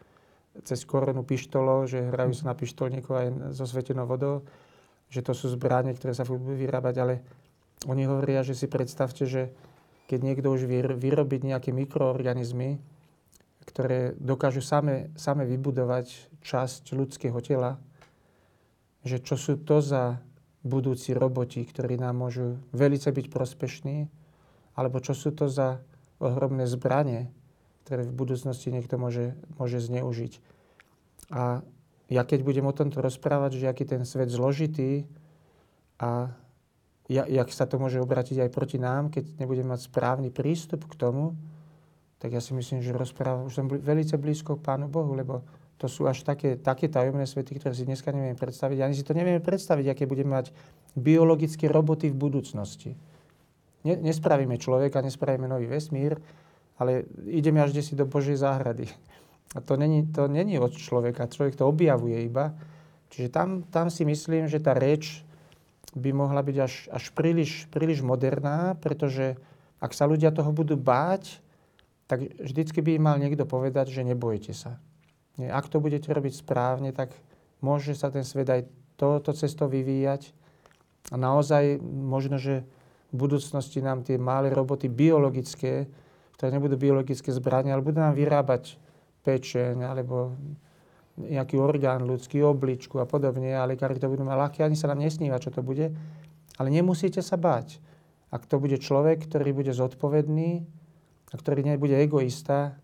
cez 0.65 0.81
koronu 0.89 1.21
pištolov, 1.21 1.93
že 1.93 2.09
hrajú 2.09 2.33
sa 2.33 2.49
na 2.49 2.55
pištolníkov 2.57 3.13
aj 3.13 3.29
so 3.53 3.69
svetenou 3.69 4.09
vodou, 4.09 4.49
že 5.13 5.21
to 5.21 5.37
sú 5.37 5.53
zbranie, 5.53 5.93
ktoré 5.93 6.17
sa 6.17 6.25
budú 6.25 6.57
vyrábať, 6.57 6.95
ale 6.97 7.15
oni 7.85 8.09
hovoria, 8.09 8.41
že 8.41 8.57
si 8.57 8.65
predstavte, 8.65 9.29
že 9.29 9.53
keď 10.09 10.21
niekto 10.25 10.49
už 10.49 10.65
vyrobiť 10.97 11.41
nejaké 11.45 11.69
mikroorganizmy, 11.77 12.81
ktoré 13.75 14.15
dokážu 14.23 14.63
same, 14.63 15.11
same 15.19 15.43
vybudovať 15.51 16.31
časť 16.47 16.95
ľudského 16.95 17.35
tela, 17.43 17.83
že 19.03 19.19
čo 19.19 19.35
sú 19.35 19.59
to 19.59 19.83
za 19.83 20.23
budúci 20.63 21.13
roboti, 21.13 21.67
ktorí 21.67 21.99
nám 21.99 22.23
môžu 22.23 22.57
velice 22.71 23.11
byť 23.11 23.27
prospešní, 23.29 24.09
alebo 24.79 25.03
čo 25.03 25.13
sú 25.13 25.35
to 25.35 25.51
za 25.51 25.83
ohromné 26.23 26.71
zbranie, 26.71 27.29
ktoré 27.85 28.07
v 28.07 28.17
budúcnosti 28.17 28.71
niekto 28.71 28.97
môže, 28.97 29.35
môže 29.59 29.83
zneužiť. 29.83 30.39
A 31.35 31.61
ja 32.09 32.23
keď 32.23 32.47
budem 32.47 32.65
o 32.65 32.73
tomto 32.73 33.03
rozprávať, 33.03 33.59
že 33.61 33.69
aký 33.69 33.85
ten 33.85 34.07
svet 34.07 34.31
zložitý, 34.33 35.05
A 35.99 36.27
ja, 37.07 37.23
jak 37.29 37.49
sa 37.55 37.71
to 37.71 37.79
môže 37.79 38.03
obrátiť 38.03 38.43
aj 38.43 38.51
proti 38.51 38.83
nám, 38.83 39.13
keď 39.15 39.39
nebudeme 39.39 39.77
mať 39.77 39.87
správny 39.87 40.35
prístup 40.35 40.89
k 40.91 40.99
tomu, 40.99 41.39
tak 42.25 42.33
ja 42.33 42.41
si 42.41 42.57
myslím, 42.57 42.81
že 42.81 42.97
rozpráva, 42.97 43.45
už 43.45 43.53
som 43.53 43.69
veľmi 43.69 44.09
blízko 44.17 44.57
k 44.57 44.65
Pánu 44.65 44.89
Bohu, 44.89 45.13
lebo 45.13 45.45
to 45.77 45.93
sú 45.93 46.09
až 46.09 46.25
také, 46.25 46.57
také 46.57 46.89
tajomné 46.89 47.29
svety, 47.29 47.61
ktoré 47.61 47.77
si 47.77 47.85
dneska 47.85 48.17
nevieme 48.17 48.33
predstaviť. 48.33 48.81
Ani 48.81 48.97
si 48.97 49.05
to 49.05 49.13
nevieme 49.13 49.45
predstaviť, 49.45 49.93
aké 49.93 50.09
budeme 50.09 50.33
mať 50.41 50.49
biologické 50.97 51.69
roboty 51.69 52.09
v 52.09 52.17
budúcnosti. 52.17 52.97
Ne, 53.85 54.01
nespravíme 54.01 54.57
človeka, 54.57 55.05
nespravíme 55.05 55.45
nový 55.45 55.69
vesmír, 55.69 56.17
ale 56.81 57.05
ideme 57.29 57.61
až 57.61 57.77
si 57.85 57.93
do 57.93 58.09
Božej 58.09 58.41
záhrady. 58.41 58.89
A 59.53 59.61
to 59.61 59.77
není, 59.77 60.09
to 60.09 60.25
není 60.25 60.57
od 60.57 60.73
človeka, 60.73 61.29
človek 61.29 61.61
to 61.61 61.69
objavuje 61.69 62.25
iba. 62.25 62.57
Čiže 63.13 63.29
tam, 63.29 63.69
tam 63.69 63.93
si 63.93 64.09
myslím, 64.09 64.49
že 64.49 64.65
tá 64.65 64.73
reč 64.73 65.21
by 65.93 66.09
mohla 66.17 66.41
byť 66.41 66.57
až, 66.57 66.89
až 66.89 67.05
príliš, 67.13 67.69
príliš 67.69 68.01
moderná, 68.01 68.73
pretože 68.81 69.37
ak 69.77 69.93
sa 69.93 70.09
ľudia 70.09 70.33
toho 70.33 70.49
budú 70.49 70.81
báť, 70.81 71.44
tak 72.05 72.37
vždycky 72.37 72.85
by 72.85 72.91
im 73.01 73.05
mal 73.05 73.17
niekto 73.17 73.49
povedať, 73.49 73.89
že 73.93 74.05
nebojte 74.05 74.53
sa. 74.53 74.77
Ak 75.41 75.67
to 75.67 75.83
budete 75.83 76.07
robiť 76.07 76.45
správne, 76.45 76.95
tak 76.95 77.17
môže 77.65 77.97
sa 77.97 78.13
ten 78.13 78.23
svet 78.23 78.47
aj 78.47 78.69
toto 78.95 79.35
cesto 79.35 79.67
vyvíjať. 79.67 80.31
A 81.13 81.19
naozaj 81.19 81.81
možno, 81.85 82.39
že 82.39 82.63
v 83.11 83.15
budúcnosti 83.15 83.83
nám 83.83 84.07
tie 84.07 84.21
malé 84.21 84.51
roboty 84.51 84.87
biologické, 84.87 85.91
ktoré 86.39 86.51
nebudú 86.55 86.79
biologické 86.79 87.31
zbrania, 87.31 87.75
ale 87.75 87.85
budú 87.85 88.03
nám 88.03 88.15
vyrábať 88.15 88.79
pečeň 89.25 89.87
alebo 89.87 90.37
nejaký 91.15 91.55
orgán 91.63 92.03
ľudský, 92.03 92.43
obličku 92.43 92.99
a 92.99 93.07
podobne 93.07 93.55
a 93.55 93.67
lekári 93.71 94.03
to 94.03 94.11
budú 94.11 94.27
mať 94.27 94.35
ľahké, 94.35 94.59
ani 94.67 94.75
sa 94.75 94.91
nám 94.91 94.99
nesníva, 94.99 95.39
čo 95.39 95.55
to 95.55 95.63
bude. 95.63 95.95
Ale 96.59 96.69
nemusíte 96.71 97.23
sa 97.23 97.39
báť. 97.39 97.79
Ak 98.35 98.51
to 98.51 98.59
bude 98.59 98.83
človek, 98.83 99.23
ktorý 99.31 99.55
bude 99.55 99.71
zodpovedný 99.71 100.67
a 101.31 101.35
ktorý 101.39 101.65
nebude 101.65 101.97
egoista 101.97 102.77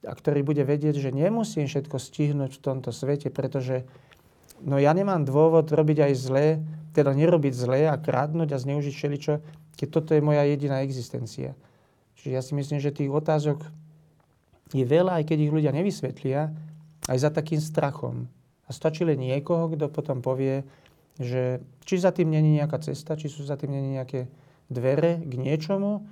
a 0.00 0.12
ktorý 0.12 0.40
bude 0.44 0.64
vedieť, 0.64 0.96
že 0.96 1.10
nemusím 1.12 1.68
všetko 1.68 1.96
stihnúť 2.00 2.56
v 2.56 2.62
tomto 2.62 2.90
svete, 2.92 3.28
pretože 3.28 3.84
no 4.64 4.80
ja 4.80 4.92
nemám 4.96 5.28
dôvod 5.28 5.68
robiť 5.68 6.10
aj 6.10 6.12
zlé, 6.16 6.46
teda 6.96 7.12
nerobiť 7.12 7.52
zlé 7.52 7.80
a 7.88 8.00
kradnúť 8.00 8.56
a 8.56 8.62
zneužiť 8.62 8.94
všeličo, 8.96 9.34
keď 9.76 9.88
toto 9.88 10.10
je 10.16 10.24
moja 10.24 10.44
jediná 10.48 10.80
existencia. 10.84 11.56
Čiže 12.20 12.30
ja 12.32 12.42
si 12.44 12.52
myslím, 12.52 12.80
že 12.80 12.92
tých 12.92 13.08
otázok 13.08 13.64
je 14.76 14.84
veľa, 14.84 15.20
aj 15.20 15.24
keď 15.32 15.38
ich 15.40 15.54
ľudia 15.54 15.72
nevysvetlia, 15.72 16.52
aj 17.08 17.18
za 17.18 17.30
takým 17.32 17.58
strachom. 17.58 18.28
A 18.68 18.70
stačí 18.70 19.02
len 19.02 19.18
niekoho, 19.18 19.72
kto 19.72 19.90
potom 19.90 20.22
povie, 20.22 20.62
že 21.18 21.58
či 21.84 21.98
za 21.98 22.14
tým 22.14 22.30
není 22.30 22.60
nejaká 22.60 22.78
cesta, 22.80 23.18
či 23.18 23.26
sú 23.26 23.42
za 23.42 23.58
tým 23.58 23.74
není 23.74 23.98
nejaké 23.98 24.30
dvere 24.70 25.18
k 25.20 25.32
niečomu, 25.34 26.06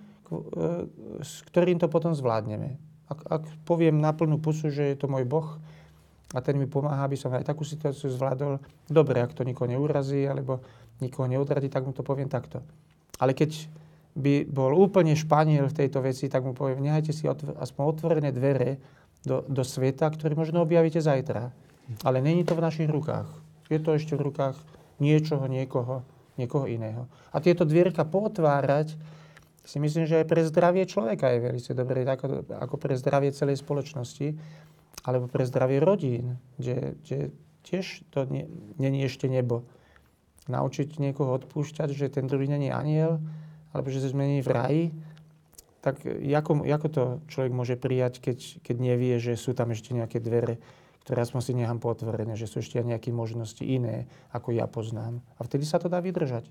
s 1.22 1.42
ktorým 1.48 1.80
to 1.80 1.88
potom 1.88 2.12
zvládneme. 2.12 2.76
Ak, 3.08 3.24
ak 3.24 3.42
poviem 3.64 3.98
na 3.98 4.12
plnú 4.12 4.36
pusu, 4.36 4.68
že 4.68 4.92
je 4.92 4.96
to 5.00 5.08
môj 5.08 5.24
Boh 5.24 5.56
a 6.36 6.38
ten 6.44 6.60
mi 6.60 6.68
pomáha, 6.68 7.08
aby 7.08 7.16
som 7.16 7.32
aj 7.32 7.48
takú 7.48 7.64
situáciu 7.64 8.12
zvládol, 8.12 8.60
dobre, 8.84 9.24
ak 9.24 9.32
to 9.32 9.48
nikoho 9.48 9.64
neurazí 9.64 10.28
alebo 10.28 10.60
nikoho 11.00 11.24
neodradí, 11.24 11.72
tak 11.72 11.88
mu 11.88 11.96
to 11.96 12.04
poviem 12.04 12.28
takto. 12.28 12.60
Ale 13.16 13.32
keď 13.32 13.64
by 14.18 14.44
bol 14.50 14.74
úplne 14.76 15.14
španiel 15.14 15.70
v 15.70 15.78
tejto 15.84 16.04
veci, 16.04 16.28
tak 16.28 16.44
mu 16.44 16.52
poviem, 16.52 16.84
nehajte 16.84 17.14
si 17.14 17.24
otvr- 17.24 17.56
aspoň 17.56 17.82
otvorené 17.86 18.30
dvere 18.34 18.76
do, 19.24 19.46
do 19.46 19.62
sveta, 19.62 20.10
ktorý 20.10 20.34
možno 20.34 20.66
objavíte 20.66 21.00
zajtra. 21.00 21.54
Ale 22.04 22.20
není 22.20 22.44
to 22.44 22.52
v 22.58 22.64
našich 22.64 22.90
rukách. 22.90 23.30
Je 23.72 23.80
to 23.80 23.96
ešte 23.96 24.12
v 24.18 24.28
rukách 24.28 24.58
niečoho, 25.00 25.46
niekoho, 25.48 26.04
niekoho 26.36 26.66
iného. 26.68 27.06
A 27.32 27.40
tieto 27.40 27.64
dvierka 27.64 28.04
potvárať, 28.04 28.98
si 29.68 29.76
myslím, 29.76 30.08
že 30.08 30.24
aj 30.24 30.26
pre 30.32 30.40
zdravie 30.48 30.88
človeka 30.88 31.28
je 31.28 31.44
veľmi 31.44 31.60
dobré, 31.76 32.00
ako, 32.08 32.48
ako 32.48 32.76
pre 32.80 32.96
zdravie 32.96 33.36
celej 33.36 33.60
spoločnosti, 33.60 34.32
alebo 35.04 35.28
pre 35.28 35.44
zdravie 35.44 35.76
rodín, 35.76 36.40
kde, 36.56 36.96
kde 37.04 37.18
tiež 37.68 38.08
to 38.08 38.24
není 38.80 39.04
ešte 39.04 39.28
nebo 39.28 39.68
naučiť 40.48 40.96
niekoho 40.96 41.36
odpúšťať, 41.36 41.92
že 41.92 42.08
ten 42.08 42.24
druhý 42.24 42.48
není 42.48 42.72
aniel, 42.72 43.20
alebo 43.76 43.92
že 43.92 44.00
sa 44.00 44.08
zmení 44.08 44.40
v 44.40 44.48
raji, 44.48 44.84
tak 45.84 46.00
ako, 46.08 46.64
ako 46.64 46.86
to 46.88 47.02
človek 47.28 47.52
môže 47.52 47.76
prijať, 47.76 48.24
keď, 48.24 48.64
keď 48.64 48.76
nevie, 48.80 49.20
že 49.20 49.36
sú 49.36 49.52
tam 49.52 49.76
ešte 49.76 49.92
nejaké 49.92 50.16
dvere, 50.16 50.56
ktoré 51.04 51.28
aspoň 51.28 51.40
si 51.44 51.52
nechám 51.52 51.76
potvorené, 51.76 52.40
že 52.40 52.48
sú 52.48 52.64
ešte 52.64 52.80
nejaké 52.80 53.12
možnosti 53.12 53.60
iné, 53.60 54.08
ako 54.32 54.56
ja 54.56 54.64
poznám. 54.64 55.20
A 55.36 55.44
vtedy 55.44 55.68
sa 55.68 55.76
to 55.76 55.92
dá 55.92 56.00
vydržať. 56.00 56.48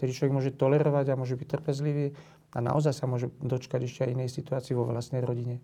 Vtedy 0.00 0.16
človek 0.16 0.32
môže 0.32 0.56
tolerovať 0.56 1.12
a 1.12 1.20
môže 1.20 1.36
byť 1.36 1.60
trpezlivý 1.60 2.16
a 2.56 2.58
naozaj 2.64 2.96
sa 2.96 3.04
môže 3.04 3.28
dočkať 3.44 3.84
ešte 3.84 4.08
aj 4.08 4.16
inej 4.16 4.32
situácii 4.32 4.72
vo 4.72 4.88
vlastnej 4.88 5.20
rodine. 5.20 5.60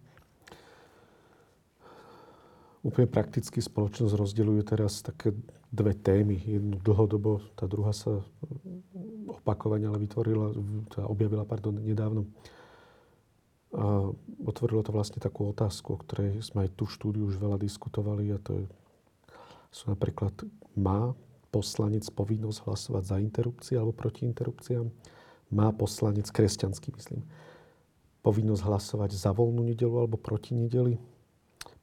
Úplne 2.85 3.09
prakticky 3.09 3.65
spoločnosť 3.65 4.13
rozdeľuje 4.13 4.63
teraz 4.69 5.01
také 5.01 5.33
dve 5.73 5.97
témy. 5.97 6.37
Jednu 6.37 6.77
dlhodobo, 6.85 7.41
tá 7.57 7.65
druhá 7.65 7.97
sa 7.97 8.21
opakovane 9.25 9.89
ale 9.89 10.05
vytvorila, 10.05 10.53
tá 10.93 11.09
objavila 11.09 11.49
pardon, 11.49 11.81
nedávno. 11.81 12.29
A 13.73 14.13
otvorilo 14.45 14.85
to 14.85 14.93
vlastne 14.93 15.17
takú 15.17 15.49
otázku, 15.49 15.97
o 15.97 16.01
ktorej 16.05 16.45
sme 16.45 16.69
aj 16.69 16.77
tú 16.77 16.85
štúdiu 16.85 17.25
už 17.25 17.41
veľa 17.41 17.57
diskutovali 17.57 18.37
a 18.37 18.39
to 18.39 18.53
je, 18.61 18.67
sú 19.73 19.89
napríklad, 19.89 20.37
má 20.77 21.17
poslanec 21.57 22.05
povinnosť 22.13 22.69
hlasovať 22.69 23.03
za 23.09 23.17
interrupcie 23.17 23.81
alebo 23.81 23.97
proti 23.97 24.29
interrupciám? 24.29 24.93
Má 25.49 25.73
poslanec, 25.73 26.29
kresťanský 26.29 26.93
myslím, 27.01 27.25
povinnosť 28.21 28.61
hlasovať 28.61 29.17
za 29.17 29.33
voľnú 29.33 29.65
nedelu 29.65 30.05
alebo 30.05 30.21
proti 30.21 30.53
nedeli? 30.53 31.01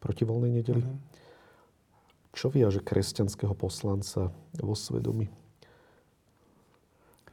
proti 0.03 0.28
voľnej 0.28 0.51
nedeli. 0.59 0.84
Uh-huh. 0.84 0.99
Čo 2.36 2.51
viaže 2.51 2.84
kresťanského 2.84 3.55
poslanca 3.55 4.36
vo 4.59 4.76
svedomí? 4.76 5.32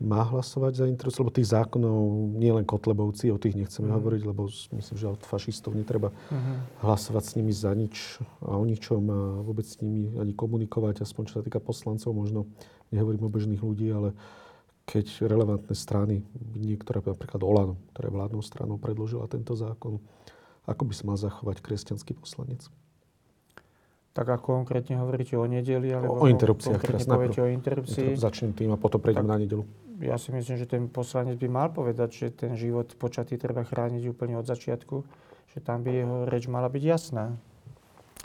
Má 0.01 0.24
hlasovať 0.24 0.72
za 0.80 0.84
interrupciu? 0.88 1.20
Lebo 1.20 1.36
tých 1.36 1.53
zákonov, 1.53 2.32
nie 2.40 2.48
len 2.48 2.64
Kotlebovci, 2.64 3.28
o 3.28 3.36
tých 3.36 3.53
nechceme 3.53 3.92
uh-huh. 3.92 4.01
hovoriť, 4.01 4.22
lebo 4.24 4.48
myslím, 4.48 4.96
že 4.96 5.12
od 5.12 5.20
fašistov 5.20 5.76
netreba 5.76 6.09
uh-huh. 6.09 6.88
hlasovať 6.88 7.22
s 7.28 7.32
nimi 7.36 7.53
za 7.53 7.68
nič 7.76 8.16
a 8.40 8.57
o 8.57 8.64
ničom 8.64 9.03
a 9.12 9.20
vôbec 9.44 9.68
s 9.68 9.76
nimi 9.84 10.09
ani 10.16 10.32
komunikovať, 10.32 11.05
aspoň 11.05 11.22
čo 11.28 11.34
sa 11.36 11.44
týka 11.44 11.61
poslancov, 11.61 12.16
možno 12.16 12.48
nehovorím 12.88 13.28
o 13.28 13.30
bežných 13.30 13.61
ľudí, 13.61 13.92
ale 13.92 14.16
keď 14.88 15.28
relevantné 15.28 15.74
strany, 15.76 16.24
niektoré, 16.57 17.05
napríklad 17.05 17.44
Olano, 17.44 17.78
ktorá 17.94 18.11
je 18.11 18.16
vládnou 18.16 18.42
stranou, 18.42 18.76
predložila 18.80 19.30
tento 19.30 19.53
zákon, 19.53 20.03
ako 20.64 20.82
by 20.82 20.92
sa 20.96 21.05
mal 21.07 21.18
zachovať 21.20 21.61
kresťanský 21.62 22.16
poslanec? 22.18 22.66
Tak 24.11 24.26
ako 24.26 24.66
konkrétne 24.66 24.98
hovoríte 24.98 25.38
o 25.38 25.46
nedeli, 25.46 25.94
alebo 25.94 26.18
o, 26.18 26.26
interrupciách. 26.26 26.82
Konkrétne 26.82 27.07
poviete 27.07 27.38
o 27.38 27.46
interrupcii. 27.46 28.18
Začnem 28.18 28.51
tým 28.59 28.74
a 28.74 28.76
potom 28.80 28.98
prejdem 28.98 29.22
na 29.22 29.38
nedelu. 29.38 29.62
Ja 30.01 30.16
si 30.16 30.32
myslím, 30.32 30.57
že 30.57 30.64
ten 30.64 30.88
poslanec 30.88 31.36
by 31.36 31.48
mal 31.53 31.68
povedať, 31.68 32.11
že 32.11 32.26
ten 32.32 32.57
život 32.57 32.88
počatý 32.96 33.36
treba 33.36 33.68
chrániť 33.68 34.09
úplne 34.09 34.40
od 34.40 34.48
začiatku, 34.48 35.05
že 35.53 35.59
tam 35.61 35.84
by 35.84 35.90
jeho 35.92 36.16
reč 36.24 36.48
mala 36.48 36.72
byť 36.72 36.82
jasná. 36.82 37.36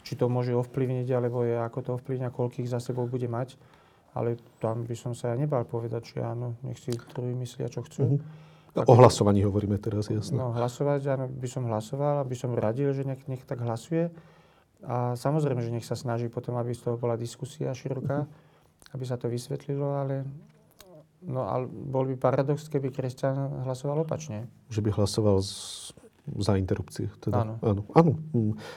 Či 0.08 0.16
to 0.16 0.32
môže 0.32 0.56
ovplyvniť, 0.56 1.08
alebo 1.12 1.44
je, 1.44 1.60
ako 1.60 1.80
to 1.84 1.90
ovplyvňa, 2.00 2.32
koľkých 2.32 2.72
za 2.72 2.80
sebou 2.80 3.10
bude 3.10 3.28
mať. 3.28 3.60
Ale 4.16 4.40
tam 4.64 4.88
by 4.88 4.96
som 4.96 5.12
sa 5.12 5.34
ja 5.34 5.36
nebal 5.36 5.68
povedať, 5.68 6.16
že 6.16 6.24
áno, 6.24 6.56
nech 6.64 6.80
si 6.80 6.96
druhý 7.12 7.36
myslia, 7.36 7.68
čo 7.68 7.84
chcú. 7.84 8.22
Uh-huh. 8.22 8.88
O 8.88 8.96
hlasovaní 8.96 9.44
hovoríme 9.44 9.76
teraz, 9.76 10.08
jasno. 10.08 10.36
No, 10.40 10.48
hlasovať, 10.56 11.02
áno, 11.12 11.26
by 11.28 11.48
som 11.52 11.68
hlasoval, 11.68 12.24
aby 12.24 12.36
som 12.40 12.56
radil, 12.56 12.96
že 12.96 13.04
nech, 13.04 13.20
nech 13.28 13.44
tak 13.44 13.60
hlasuje. 13.60 14.16
A 14.88 15.20
samozrejme, 15.20 15.60
že 15.60 15.74
nech 15.76 15.84
sa 15.84 16.00
snaží 16.00 16.32
potom, 16.32 16.56
aby 16.56 16.72
z 16.72 16.88
toho 16.88 16.96
bola 16.96 17.20
diskusia 17.20 17.76
široká, 17.76 18.24
uh-huh. 18.24 18.94
aby 18.96 19.04
sa 19.04 19.20
to 19.20 19.28
vysvetlilo, 19.28 20.00
ale, 20.00 20.24
no, 21.26 21.50
ale 21.50 21.66
bol 21.68 22.06
by 22.08 22.16
paradox, 22.16 22.70
keby 22.70 22.94
kresťan 22.94 23.66
hlasoval 23.66 24.06
opačne. 24.06 24.48
Že 24.70 24.82
by 24.86 24.90
hlasoval 24.96 25.42
z, 25.42 25.54
za 26.40 26.56
interrupcie. 26.56 27.10
Teda. 27.20 27.44
Áno. 27.44 27.54
áno. 27.66 27.82
Áno. 27.98 28.12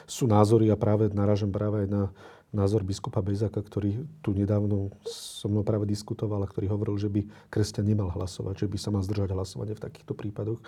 Sú 0.09 0.26
názory 0.26 0.72
a 0.72 0.76
práve 0.76 1.12
narážam 1.12 1.53
práve 1.53 1.84
aj 1.84 1.88
na 1.88 2.03
názor 2.49 2.80
biskupa 2.80 3.20
Bezaka, 3.20 3.61
ktorý 3.61 4.09
tu 4.24 4.32
nedávno 4.32 4.88
so 5.05 5.53
mnou 5.53 5.61
práve 5.61 5.84
diskutoval 5.84 6.40
a 6.44 6.49
ktorý 6.49 6.72
hovoril, 6.72 6.96
že 6.96 7.12
by 7.12 7.28
kresťan 7.53 7.84
nemal 7.84 8.09
hlasovať, 8.09 8.64
že 8.64 8.70
by 8.72 8.78
sa 8.80 8.88
mal 8.88 9.05
zdržať 9.05 9.36
hlasovania 9.36 9.76
v 9.76 9.84
takýchto 9.84 10.16
prípadoch. 10.16 10.61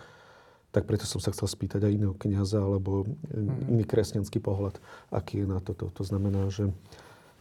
Tak 0.70 0.86
preto 0.86 1.08
som 1.08 1.18
sa 1.18 1.32
chcel 1.32 1.50
spýtať 1.50 1.82
aj 1.82 1.96
iného 1.96 2.14
kniaza 2.14 2.62
alebo 2.62 3.08
mm. 3.32 3.72
iný 3.74 3.84
kresťanský 3.88 4.38
pohľad, 4.38 4.78
aký 5.10 5.42
je 5.42 5.46
na 5.48 5.58
toto. 5.58 5.90
To 5.96 6.02
znamená, 6.04 6.46
že 6.52 6.70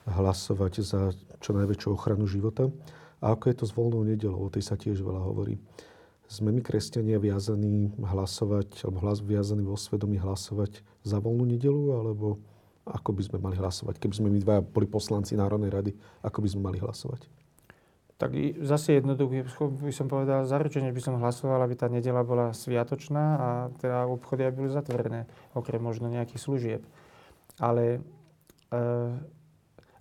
hlasovať 0.08 0.74
za 0.82 1.14
čo 1.44 1.54
najväčšiu 1.54 1.90
ochranu 1.94 2.26
života. 2.26 2.72
A 3.20 3.36
ako 3.36 3.52
je 3.52 3.56
to 3.60 3.66
s 3.68 3.76
voľnou 3.76 4.04
nedelou, 4.08 4.48
o 4.48 4.54
tej 4.54 4.64
sa 4.64 4.80
tiež 4.80 5.04
veľa 5.04 5.22
hovorí. 5.24 5.60
Sme 6.30 6.54
my, 6.54 6.62
kresťania, 6.62 7.18
viazaní 7.18 7.90
hlasovať, 7.98 8.86
alebo 8.86 9.02
hlas, 9.02 9.20
viazaní 9.26 9.66
vo 9.66 9.74
svedomí 9.74 10.22
hlasovať 10.22 10.86
za 11.02 11.18
voľnú 11.18 11.44
nedelu, 11.44 12.00
alebo 12.00 12.38
ako 12.86 13.14
by 13.14 13.22
sme 13.26 13.38
mali 13.42 13.58
hlasovať? 13.58 13.98
Keby 13.98 14.14
sme 14.14 14.30
my 14.30 14.40
dva 14.42 14.62
boli 14.62 14.86
poslanci 14.86 15.34
Národnej 15.34 15.74
rady, 15.74 15.92
ako 16.22 16.42
by 16.42 16.48
sme 16.50 16.62
mali 16.70 16.78
hlasovať? 16.82 17.26
Tak 18.20 18.36
zase 18.68 19.00
jednoducho 19.00 19.72
by 19.80 19.96
som 19.96 20.12
povedal, 20.12 20.44
zaručene 20.44 20.92
by 20.92 21.00
som 21.00 21.16
hlasoval, 21.24 21.64
aby 21.64 21.80
tá 21.80 21.88
nedela 21.88 22.20
bola 22.20 22.52
sviatočná 22.52 23.26
a 23.40 23.50
teda 23.80 24.12
obchody 24.12 24.44
aby 24.44 24.68
boli 24.68 24.72
zatvorené, 24.76 25.24
okrem 25.56 25.80
možno 25.80 26.12
nejakých 26.12 26.44
služieb. 26.44 26.82
Ale, 27.64 28.04
e, 28.76 28.80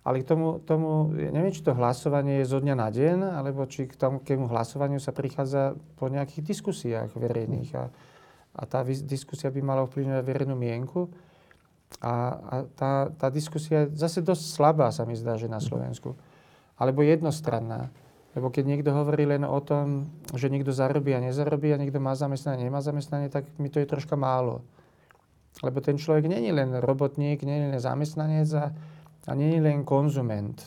ale 0.09 0.25
k 0.25 0.33
tomu, 0.33 0.57
tomu, 0.65 1.13
ja 1.13 1.29
neviem, 1.29 1.53
či 1.53 1.61
to 1.61 1.77
hlasovanie 1.77 2.41
je 2.41 2.49
zo 2.49 2.57
dňa 2.57 2.73
na 2.73 2.89
deň, 2.89 3.29
alebo 3.29 3.61
či 3.69 3.85
k 3.85 3.93
tomu 3.93 4.17
k 4.17 4.41
hlasovaniu 4.41 4.97
sa 4.97 5.13
prichádza 5.13 5.77
po 6.01 6.09
nejakých 6.09 6.49
diskusiách 6.49 7.13
verejných. 7.13 7.69
A, 7.77 7.93
a 8.57 8.61
tá 8.65 8.81
diskusia 8.81 9.53
by 9.53 9.61
mala 9.61 9.85
ovplyvňovať 9.85 10.25
verejnú 10.25 10.57
mienku. 10.57 11.13
A, 12.01 12.41
a 12.41 12.53
tá, 12.73 13.13
tá 13.13 13.29
diskusia 13.29 13.85
je 13.85 14.01
zase 14.01 14.25
dosť 14.25 14.49
slabá, 14.49 14.89
sa 14.89 15.05
mi 15.05 15.13
zdá, 15.13 15.37
že 15.37 15.45
na 15.45 15.61
Slovensku. 15.61 16.17
Alebo 16.81 17.05
jednostranná. 17.05 17.93
Lebo 18.33 18.49
keď 18.49 18.65
niekto 18.65 18.89
hovorí 18.89 19.29
len 19.29 19.45
o 19.45 19.61
tom, 19.61 20.09
že 20.33 20.49
niekto 20.49 20.73
zarobí 20.73 21.13
a 21.13 21.21
nezarobí 21.21 21.69
a 21.69 21.77
niekto 21.77 22.01
má 22.01 22.17
zamestnanie, 22.17 22.65
nemá 22.65 22.81
zamestnanie, 22.81 23.29
tak 23.29 23.45
mi 23.61 23.69
to 23.69 23.77
je 23.77 23.85
troška 23.85 24.17
málo. 24.17 24.65
Lebo 25.61 25.85
ten 25.85 26.01
človek 26.01 26.25
není 26.25 26.49
len 26.49 26.81
robotník, 26.81 27.45
není 27.45 27.69
len 27.69 27.77
zamestnanec 27.77 28.49
a, 28.57 28.73
a 29.27 29.31
není 29.35 29.59
len 29.59 29.83
konzument. 29.83 30.61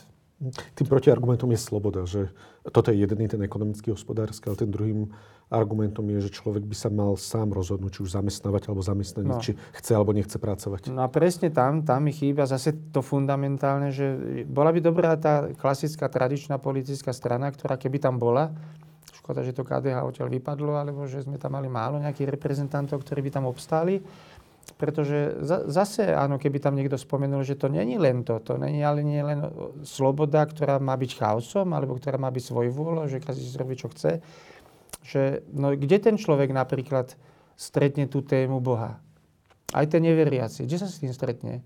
Tým 0.51 0.87
protiargumentom 0.91 1.47
je 1.55 1.59
sloboda, 1.61 2.03
že 2.03 2.27
toto 2.67 2.91
je 2.91 2.99
jeden 2.99 3.15
ten 3.15 3.39
ekonomický, 3.39 3.95
hospodársky, 3.95 4.51
ale 4.51 4.59
ten 4.59 4.67
druhým 4.67 5.07
argumentom 5.47 6.03
je, 6.17 6.27
že 6.27 6.35
človek 6.41 6.65
by 6.65 6.75
sa 6.75 6.89
mal 6.89 7.13
sám 7.15 7.53
rozhodnúť, 7.53 7.95
či 7.95 8.03
už 8.03 8.17
zamestnávať 8.17 8.67
alebo 8.67 8.81
zamestnaniť, 8.81 9.35
no. 9.37 9.39
či 9.39 9.53
chce 9.55 9.91
alebo 9.93 10.11
nechce 10.11 10.35
pracovať. 10.35 10.89
No 10.89 11.05
a 11.05 11.07
presne 11.07 11.53
tam, 11.53 11.85
tam 11.85 12.09
mi 12.09 12.11
chýba 12.11 12.49
zase 12.49 12.73
to 12.89 13.05
fundamentálne, 13.05 13.93
že 13.93 14.17
bola 14.49 14.73
by 14.73 14.79
dobrá 14.81 15.13
tá 15.15 15.53
klasická 15.53 16.09
tradičná 16.09 16.57
politická 16.57 17.13
strana, 17.13 17.53
ktorá 17.53 17.77
keby 17.77 18.01
tam 18.01 18.17
bola, 18.17 18.51
škoda, 19.23 19.39
že 19.39 19.55
to 19.55 19.63
KDH 19.63 20.03
odtiaľ 20.03 20.27
vypadlo, 20.27 20.75
alebo 20.75 21.07
že 21.07 21.23
sme 21.23 21.39
tam 21.39 21.55
mali 21.55 21.71
málo 21.71 21.95
nejakých 21.95 22.35
reprezentantov, 22.35 23.07
ktorí 23.07 23.23
by 23.23 23.31
tam 23.31 23.45
obstáli, 23.47 24.03
pretože 24.79 25.39
zase, 25.67 26.11
áno, 26.11 26.35
keby 26.35 26.59
tam 26.59 26.75
niekto 26.75 26.99
spomenul, 26.99 27.43
že 27.47 27.55
to 27.55 27.71
není 27.71 27.95
len 27.95 28.23
to, 28.27 28.39
to 28.43 28.59
není 28.59 28.83
ale 28.83 29.03
nie 29.03 29.23
len 29.23 29.43
sloboda, 29.83 30.43
ktorá 30.43 30.79
má 30.79 30.95
byť 30.99 31.11
chaosom, 31.19 31.71
alebo 31.71 31.95
ktorá 31.95 32.19
má 32.19 32.27
byť 32.27 32.43
svojvôľou, 32.51 33.07
že 33.07 33.23
každý 33.23 33.47
si 33.47 33.55
robí, 33.55 33.79
čo 33.79 33.87
chce. 33.91 34.19
Že, 35.03 35.43
no, 35.55 35.75
kde 35.75 35.97
ten 35.99 36.15
človek 36.15 36.51
napríklad 36.51 37.15
stretne 37.55 38.07
tú 38.07 38.23
tému 38.23 38.59
Boha? 38.63 38.99
Aj 39.71 39.85
ten 39.87 40.03
neveriaci. 40.03 40.67
Kde 40.67 40.77
sa 40.79 40.87
s 40.87 40.99
tým 40.99 41.15
stretne? 41.15 41.63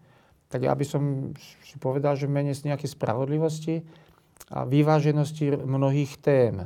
Tak 0.47 0.63
ja 0.63 0.71
by 0.71 0.85
som 0.87 1.33
si 1.65 1.75
povedal, 1.77 2.15
že 2.15 2.29
mene 2.29 2.55
z 2.55 2.71
nejakej 2.71 2.95
spravodlivosti 2.95 3.83
a 4.47 4.63
vyváženosti 4.63 5.57
mnohých 5.59 6.21
tém. 6.23 6.63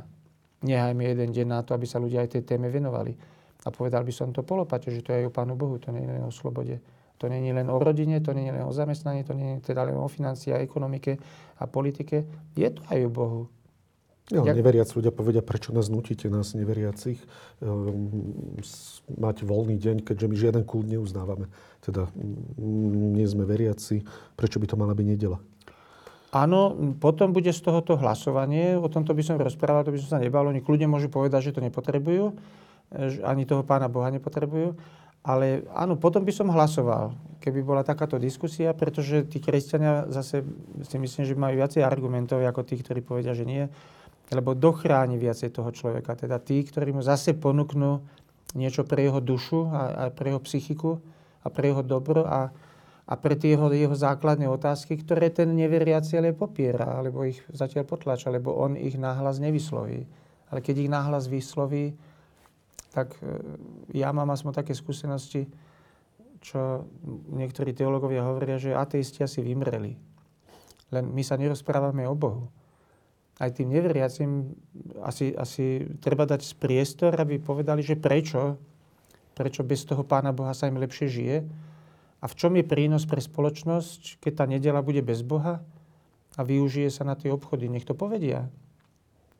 Nehajme 0.62 1.02
jeden 1.02 1.34
deň 1.34 1.46
na 1.50 1.60
to, 1.66 1.74
aby 1.74 1.86
sa 1.88 1.98
ľudia 1.98 2.22
aj 2.22 2.38
tej 2.38 2.42
téme 2.46 2.70
venovali. 2.70 3.18
A 3.62 3.68
povedal 3.70 4.02
by 4.02 4.12
som 4.14 4.34
to 4.34 4.42
polopate, 4.42 4.90
že 4.90 5.06
to 5.06 5.14
je 5.14 5.22
aj 5.22 5.26
o 5.30 5.34
Pánu 5.34 5.54
Bohu, 5.54 5.78
to 5.78 5.94
nie 5.94 6.02
je 6.02 6.10
len 6.10 6.24
o 6.26 6.34
slobode. 6.34 6.82
To 7.22 7.30
nie 7.30 7.46
je 7.46 7.54
len 7.54 7.70
o 7.70 7.78
rodine, 7.78 8.18
to 8.18 8.34
nie 8.34 8.50
je 8.50 8.54
len 8.58 8.66
o 8.66 8.74
zamestnaní, 8.74 9.22
to 9.22 9.38
nie 9.38 9.58
je 9.58 9.70
teda 9.70 9.86
len 9.86 9.94
o 9.94 10.10
financii 10.10 10.50
a 10.50 10.58
ekonomike 10.58 11.22
a 11.62 11.64
politike. 11.70 12.26
Je 12.58 12.66
to 12.66 12.82
aj 12.90 12.98
o 13.06 13.10
Bohu. 13.10 13.42
Ja, 14.30 14.42
Jak... 14.42 14.54
neveriaci 14.58 14.98
ľudia 14.98 15.14
povedia, 15.14 15.42
prečo 15.42 15.74
nás 15.74 15.86
nutíte, 15.90 16.30
nás 16.30 16.54
neveriacich, 16.54 17.18
um, 17.62 18.10
mať 19.18 19.46
voľný 19.46 19.78
deň, 19.78 20.06
keďže 20.06 20.26
my 20.30 20.34
žiaden 20.34 20.62
kult 20.66 20.86
neuznávame. 20.90 21.46
Teda 21.82 22.06
um, 22.14 23.14
nie 23.14 23.26
sme 23.26 23.46
veriaci, 23.46 24.02
prečo 24.34 24.58
by 24.58 24.66
to 24.66 24.78
mala 24.78 24.94
byť 24.94 25.06
nedela? 25.06 25.38
Áno, 26.32 26.74
potom 26.96 27.34
bude 27.34 27.52
z 27.52 27.60
tohoto 27.60 27.98
hlasovanie, 28.00 28.78
o 28.78 28.88
tomto 28.88 29.12
by 29.12 29.22
som 29.22 29.36
rozprával, 29.36 29.84
to 29.84 29.92
by 29.92 30.00
som 30.00 30.16
sa 30.16 30.22
nebal, 30.22 30.48
oni 30.48 30.64
kľudne 30.64 30.88
môžu 30.88 31.12
povedať, 31.12 31.52
že 31.52 31.54
to 31.58 31.60
nepotrebujú 31.60 32.32
ani 33.24 33.48
toho 33.48 33.64
pána 33.64 33.88
Boha 33.88 34.12
nepotrebujú. 34.12 34.76
Ale 35.22 35.62
áno, 35.70 35.94
potom 35.94 36.26
by 36.26 36.34
som 36.34 36.50
hlasoval, 36.50 37.14
keby 37.38 37.62
bola 37.62 37.86
takáto 37.86 38.18
diskusia, 38.18 38.74
pretože 38.74 39.22
tí 39.30 39.38
kresťania 39.38 40.10
zase 40.10 40.42
si 40.82 40.96
myslím, 40.98 41.22
že 41.22 41.38
majú 41.38 41.62
viacej 41.62 41.86
argumentov 41.86 42.42
ako 42.42 42.66
tí, 42.66 42.82
ktorí 42.82 43.06
povedia, 43.06 43.30
že 43.30 43.46
nie, 43.46 43.70
lebo 44.34 44.58
dochráni 44.58 45.22
viacej 45.22 45.54
toho 45.54 45.70
človeka. 45.70 46.18
Teda 46.18 46.42
tí, 46.42 46.66
ktorí 46.66 46.90
mu 46.90 47.06
zase 47.06 47.38
ponúknú 47.38 48.02
niečo 48.58 48.82
pre 48.82 49.06
jeho 49.06 49.22
dušu 49.22 49.70
a, 49.70 49.82
a 49.94 50.02
pre 50.10 50.34
jeho 50.34 50.42
psychiku 50.42 50.98
a 51.46 51.48
pre 51.54 51.70
jeho 51.70 51.86
dobro 51.86 52.26
a, 52.26 52.50
a 53.06 53.14
pre 53.14 53.38
tie 53.38 53.54
jeho, 53.54 53.70
jeho 53.70 53.94
základné 53.94 54.50
otázky, 54.50 54.98
ktoré 54.98 55.30
ten 55.30 55.54
neveriaci 55.54 56.18
ale 56.18 56.34
popiera, 56.34 56.98
alebo 56.98 57.22
ich 57.22 57.38
zatiaľ 57.54 57.86
potlača, 57.86 58.26
lebo 58.32 58.58
on 58.58 58.74
ich 58.74 58.98
náhlas 58.98 59.38
nevysloví. 59.38 60.02
Ale 60.50 60.60
keď 60.60 60.74
ich 60.82 60.90
náhlas 60.90 61.30
vysloví, 61.30 61.94
tak 62.92 63.16
e, 63.24 63.40
ja 63.96 64.12
mám 64.12 64.28
aspoň 64.30 64.62
také 64.62 64.76
skúsenosti, 64.76 65.48
čo 66.44 66.84
niektorí 67.32 67.72
teológovia 67.72 68.26
hovoria, 68.28 68.60
že 68.60 68.76
ateisti 68.76 69.24
asi 69.24 69.40
vymreli. 69.40 69.96
Len 70.92 71.04
my 71.08 71.22
sa 71.24 71.40
nerozprávame 71.40 72.04
o 72.04 72.12
Bohu. 72.12 72.52
Aj 73.40 73.48
tým 73.48 73.72
neveriacim 73.72 74.52
asi, 75.00 75.32
asi 75.32 75.88
treba 76.04 76.28
dať 76.28 76.44
priestor, 76.60 77.16
aby 77.16 77.40
povedali, 77.40 77.80
že 77.80 77.96
prečo, 77.96 78.60
prečo 79.32 79.64
bez 79.64 79.88
toho 79.88 80.04
Pána 80.04 80.36
Boha 80.36 80.52
sa 80.52 80.68
im 80.68 80.76
lepšie 80.76 81.08
žije 81.08 81.36
a 82.22 82.24
v 82.28 82.36
čom 82.36 82.52
je 82.54 82.62
prínos 82.62 83.08
pre 83.08 83.18
spoločnosť, 83.18 84.20
keď 84.20 84.32
tá 84.36 84.44
nedela 84.44 84.84
bude 84.84 85.00
bez 85.00 85.24
Boha 85.24 85.64
a 86.36 86.40
využije 86.44 86.92
sa 86.92 87.08
na 87.08 87.16
tie 87.16 87.32
obchody. 87.32 87.72
Nech 87.72 87.88
to 87.88 87.96
povedia. 87.96 88.46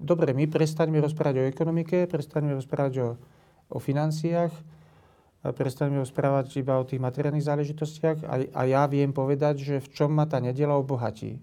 Dobre, 0.02 0.34
my 0.34 0.50
prestaňme 0.50 0.98
rozprávať 0.98 1.36
o 1.38 1.48
ekonomike, 1.52 2.10
prestaňme 2.10 2.58
rozprávať 2.58 2.94
o 2.98 3.08
o 3.72 3.80
financiách, 3.80 4.52
prestaneme 5.50 5.98
rozprávať 6.06 6.62
iba 6.62 6.78
o 6.78 6.86
tých 6.86 7.02
materiálnych 7.02 7.42
záležitostiach 7.42 8.18
a, 8.22 8.34
a 8.54 8.60
ja 8.68 8.86
viem 8.86 9.10
povedať, 9.10 9.58
že 9.58 9.74
v 9.82 9.88
čom 9.90 10.14
ma 10.14 10.22
tá 10.30 10.38
nedela 10.38 10.78
obohatí. 10.78 11.42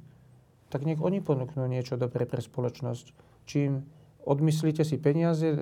Tak 0.72 0.88
nech 0.88 1.04
oni 1.04 1.20
ponúknú 1.20 1.68
niečo 1.68 2.00
dobré 2.00 2.24
pre 2.24 2.40
spoločnosť. 2.40 3.12
Čím 3.44 3.84
odmyslíte 4.24 4.86
si 4.86 5.02
peniaze, 5.02 5.50
e, 5.50 5.58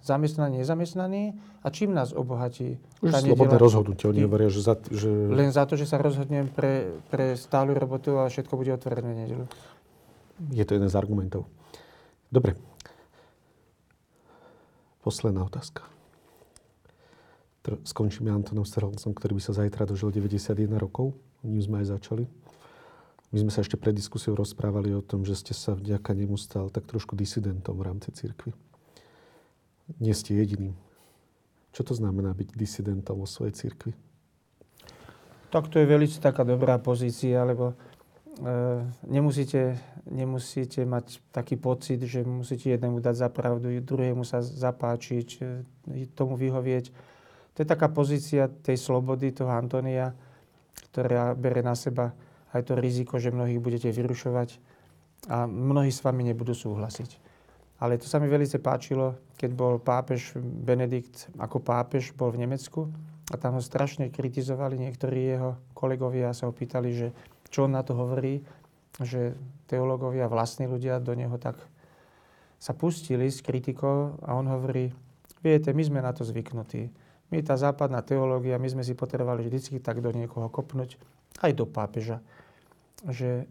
zamestnaní, 0.00 0.62
nezamestnaní 0.62 1.34
a 1.60 1.68
čím 1.68 1.92
nás 1.92 2.14
obohatí? 2.14 2.78
Už 3.02 3.10
slobodné 3.10 3.58
rozhodnutie. 3.58 4.06
Oni 4.08 4.22
hovoria, 4.24 4.48
že, 4.48 4.62
za, 4.62 4.78
že... 4.88 5.10
Len 5.10 5.50
za 5.50 5.66
to, 5.66 5.74
že 5.74 5.84
sa 5.84 5.98
rozhodnem 5.98 6.48
pre, 6.48 6.94
pre 7.10 7.34
stálu 7.34 7.74
robotu 7.74 8.16
a 8.16 8.30
všetko 8.30 8.54
bude 8.54 8.72
otvorené 8.72 9.12
v 9.12 9.18
nedelu. 9.26 9.44
Je 10.54 10.62
to 10.62 10.78
jeden 10.78 10.88
z 10.88 10.94
argumentov. 10.94 11.50
Dobre, 12.30 12.54
Posledná 15.02 15.46
otázka. 15.46 15.86
Skončíme 17.84 18.32
Antonom 18.32 18.64
Strelcom, 18.64 19.12
ktorý 19.12 19.36
by 19.36 19.42
sa 19.44 19.52
zajtra 19.52 19.84
dožil 19.84 20.08
91 20.08 20.72
rokov. 20.80 21.12
Ním 21.44 21.60
sme 21.60 21.84
aj 21.84 22.00
začali. 22.00 22.24
My 23.28 23.44
sme 23.44 23.52
sa 23.52 23.60
ešte 23.60 23.76
pred 23.76 23.92
diskusiou 23.92 24.32
rozprávali 24.32 24.96
o 24.96 25.04
tom, 25.04 25.20
že 25.20 25.36
ste 25.36 25.52
sa 25.52 25.76
vďaka 25.76 26.16
nemu 26.16 26.40
stal 26.40 26.72
tak 26.72 26.88
trošku 26.88 27.12
disidentom 27.12 27.76
v 27.76 27.84
rámci 27.84 28.08
cirkvi. 28.16 28.56
Nie 30.00 30.16
ste 30.16 30.32
jediným. 30.32 30.72
Čo 31.76 31.92
to 31.92 31.92
znamená 31.92 32.32
byť 32.32 32.56
disidentom 32.56 33.20
vo 33.20 33.28
svojej 33.28 33.52
cirkvi? 33.52 33.92
Tak 35.52 35.68
to 35.68 35.80
je 35.80 35.88
veľmi 35.88 36.08
taká 36.08 36.44
dobrá 36.44 36.80
pozícia, 36.80 37.44
lebo 37.44 37.76
nemusíte, 39.06 39.78
nemusíte 40.06 40.86
mať 40.86 41.18
taký 41.34 41.58
pocit, 41.58 41.98
že 42.02 42.22
musíte 42.22 42.70
jednému 42.70 43.02
dať 43.02 43.14
za 43.14 43.28
pravdu, 43.28 43.70
druhému 43.82 44.22
sa 44.22 44.42
zapáčiť, 44.42 45.28
e, 45.90 46.06
tomu 46.14 46.38
vyhovieť. 46.38 46.90
To 47.54 47.58
je 47.62 47.66
taká 47.66 47.90
pozícia 47.90 48.46
tej 48.46 48.78
slobody, 48.78 49.34
toho 49.34 49.50
Antonia, 49.50 50.14
ktorá 50.90 51.34
bere 51.34 51.66
na 51.66 51.74
seba 51.74 52.14
aj 52.54 52.62
to 52.64 52.78
riziko, 52.78 53.20
že 53.20 53.34
mnohých 53.34 53.60
budete 53.60 53.88
vyrušovať 53.92 54.56
a 55.28 55.44
mnohí 55.44 55.92
s 55.92 56.00
vami 56.00 56.24
nebudú 56.30 56.54
súhlasiť. 56.54 57.28
Ale 57.78 57.98
to 57.98 58.10
sa 58.10 58.18
mi 58.18 58.26
veľmi 58.26 58.48
páčilo, 58.58 59.18
keď 59.38 59.50
bol 59.54 59.78
pápež 59.78 60.34
Benedikt 60.38 61.30
ako 61.38 61.62
pápež 61.62 62.10
bol 62.14 62.34
v 62.34 62.46
Nemecku 62.46 62.90
a 63.30 63.36
tam 63.36 63.58
ho 63.58 63.62
strašne 63.62 64.10
kritizovali 64.10 64.80
niektorí 64.80 65.36
jeho 65.36 65.58
kolegovia 65.76 66.32
a 66.32 66.36
sa 66.36 66.50
ho 66.50 66.52
pýtali, 66.54 66.90
že 66.90 67.08
čo 67.48 67.64
on 67.66 67.72
na 67.76 67.82
to 67.82 67.96
hovorí, 67.96 68.44
že 69.00 69.36
teológovia, 69.70 70.30
vlastní 70.30 70.66
ľudia 70.66 70.98
do 70.98 71.14
neho 71.14 71.36
tak 71.38 71.60
sa 72.58 72.74
pustili 72.74 73.30
s 73.30 73.38
kritikou 73.38 74.18
a 74.26 74.34
on 74.34 74.50
hovorí, 74.50 74.90
viete, 75.40 75.70
my 75.70 75.82
sme 75.86 76.00
na 76.02 76.10
to 76.10 76.26
zvyknutí. 76.26 76.90
My, 77.28 77.44
tá 77.44 77.54
západná 77.54 78.00
teológia, 78.02 78.58
my 78.58 78.66
sme 78.72 78.82
si 78.82 78.96
potrebovali 78.96 79.46
vždycky 79.46 79.78
tak 79.78 80.00
do 80.00 80.10
niekoho 80.10 80.48
kopnúť, 80.48 80.96
aj 81.44 81.52
do 81.54 81.68
pápeža. 81.68 82.18
Že, 83.04 83.46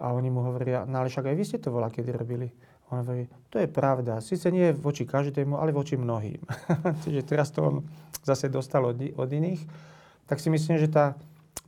a 0.00 0.14
oni 0.14 0.30
mu 0.32 0.40
hovoria, 0.46 0.86
no 0.88 1.02
ale 1.02 1.12
však 1.12 1.28
aj 1.28 1.36
vy 1.36 1.44
ste 1.44 1.58
to 1.60 1.74
volá, 1.74 1.92
kedy 1.92 2.08
robili. 2.14 2.48
On 2.88 3.04
hovorí, 3.04 3.28
to 3.52 3.60
je 3.60 3.68
pravda, 3.68 4.24
síce 4.24 4.48
nie 4.48 4.72
voči 4.72 5.04
každému, 5.04 5.60
ale 5.60 5.76
voči 5.76 6.00
mnohým. 6.00 6.40
Čiže 7.04 7.20
teraz 7.26 7.52
to 7.52 7.60
on 7.60 7.76
zase 8.24 8.48
dostal 8.48 8.86
od, 8.86 8.96
od 8.96 9.28
iných. 9.28 9.60
Tak 10.24 10.40
si 10.40 10.48
myslím, 10.48 10.80
že 10.80 10.88
tá, 10.88 11.12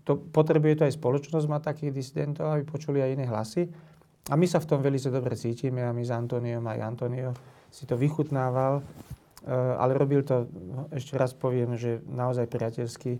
to, 0.05 0.17
potrebuje 0.19 0.81
to 0.81 0.87
aj 0.89 0.97
spoločnosť 0.97 1.47
mať 1.47 1.63
takých 1.63 1.93
disidentov, 1.93 2.53
aby 2.53 2.63
počuli 2.65 2.99
aj 3.01 3.11
iné 3.15 3.25
hlasy. 3.29 3.69
A 4.29 4.37
my 4.37 4.47
sa 4.47 4.61
v 4.61 4.69
tom 4.69 4.85
veľmi 4.85 5.01
dobre 5.11 5.35
cítime 5.35 5.83
a 5.83 5.91
my 5.97 6.05
s 6.05 6.13
Antoniom 6.13 6.63
aj 6.69 6.79
Antonio 6.85 7.33
si 7.71 7.87
to 7.87 7.97
vychutnával, 7.97 8.83
ale 9.81 9.93
robil 9.97 10.21
to, 10.27 10.47
ešte 10.93 11.17
raz 11.17 11.33
poviem, 11.33 11.79
že 11.79 12.05
naozaj 12.05 12.51
priateľsky 12.51 13.17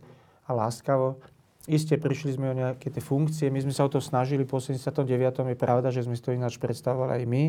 a 0.47 0.51
láskavo. 0.53 1.23
Isté 1.71 1.97
prišli 1.97 2.35
sme 2.35 2.51
o 2.51 2.59
nejaké 2.59 2.91
tie 2.91 3.05
funkcie, 3.05 3.53
my 3.53 3.61
sme 3.63 3.73
sa 3.73 3.87
o 3.87 3.93
to 3.93 4.01
snažili 4.01 4.45
po 4.45 4.59
79. 4.59 5.07
Je 5.45 5.57
pravda, 5.57 5.89
že 5.93 6.05
sme 6.05 6.17
si 6.17 6.25
to 6.25 6.35
ináč 6.35 6.59
predstavovali 6.59 7.21
aj 7.21 7.25
my. 7.29 7.45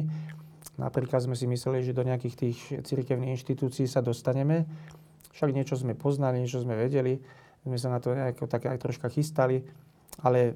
Napríklad 0.78 1.26
sme 1.26 1.36
si 1.36 1.48
mysleli, 1.48 1.84
že 1.84 1.96
do 1.96 2.06
nejakých 2.06 2.36
tých 2.38 2.58
cirkevných 2.86 3.36
inštitúcií 3.36 3.88
sa 3.88 4.00
dostaneme. 4.00 4.68
Však 5.32 5.52
niečo 5.56 5.76
sme 5.80 5.96
poznali, 5.96 6.44
niečo 6.44 6.62
sme 6.64 6.76
vedeli. 6.76 7.20
Sme 7.62 7.78
sa 7.78 7.94
na 7.94 8.02
to 8.02 8.14
nejako 8.14 8.50
tak 8.50 8.66
aj 8.66 8.82
troška 8.82 9.08
chystali. 9.10 9.62
Ale 10.22 10.54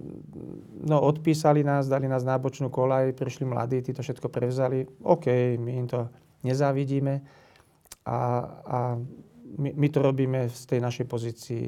no, 0.84 1.00
odpísali 1.02 1.64
nás, 1.64 1.88
dali 1.88 2.12
nás 2.12 2.28
na 2.28 2.36
bočnú 2.36 2.68
kolaj, 2.68 3.16
prišli 3.16 3.48
mladí, 3.48 3.82
tí 3.82 3.96
to 3.96 4.04
všetko 4.04 4.28
prevzali. 4.28 4.84
OK, 5.02 5.58
my 5.58 5.72
im 5.80 5.88
to 5.88 6.12
nezávidíme. 6.44 7.24
A, 8.06 8.20
a 8.68 8.80
my, 9.58 9.70
my 9.74 9.88
to 9.90 10.00
robíme 10.04 10.52
z 10.52 10.64
tej 10.70 10.80
našej 10.84 11.06
pozícii 11.08 11.66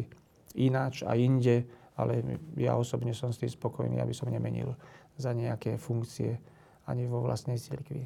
ináč 0.57 1.01
a 1.05 1.15
inde, 1.17 1.65
ale 1.97 2.21
ja 2.57 2.77
osobne 2.77 3.13
som 3.13 3.33
s 3.33 3.41
tým 3.41 3.49
spokojný, 3.49 3.97
aby 3.97 4.13
som 4.13 4.29
nemenil 4.29 4.77
za 5.17 5.33
nejaké 5.33 5.81
funkcie 5.81 6.38
ani 6.85 7.09
vo 7.09 7.25
vlastnej 7.25 7.57
cirkvi. 7.57 8.05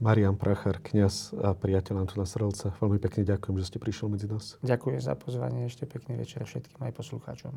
Marian 0.00 0.40
Prachar, 0.40 0.80
kňaz 0.80 1.36
a 1.36 1.52
priateľ 1.52 2.08
Antona 2.08 2.24
Srelca. 2.24 2.72
Veľmi 2.80 2.96
pekne 2.96 3.20
ďakujem, 3.28 3.60
že 3.60 3.68
ste 3.68 3.76
prišiel 3.76 4.08
medzi 4.08 4.32
nás. 4.32 4.56
Ďakujem 4.64 4.96
za 4.96 5.12
pozvanie. 5.12 5.68
Ešte 5.68 5.84
pekný 5.84 6.16
večer 6.16 6.40
všetkým 6.48 6.80
aj 6.88 6.96
poslucháčom. 6.96 7.52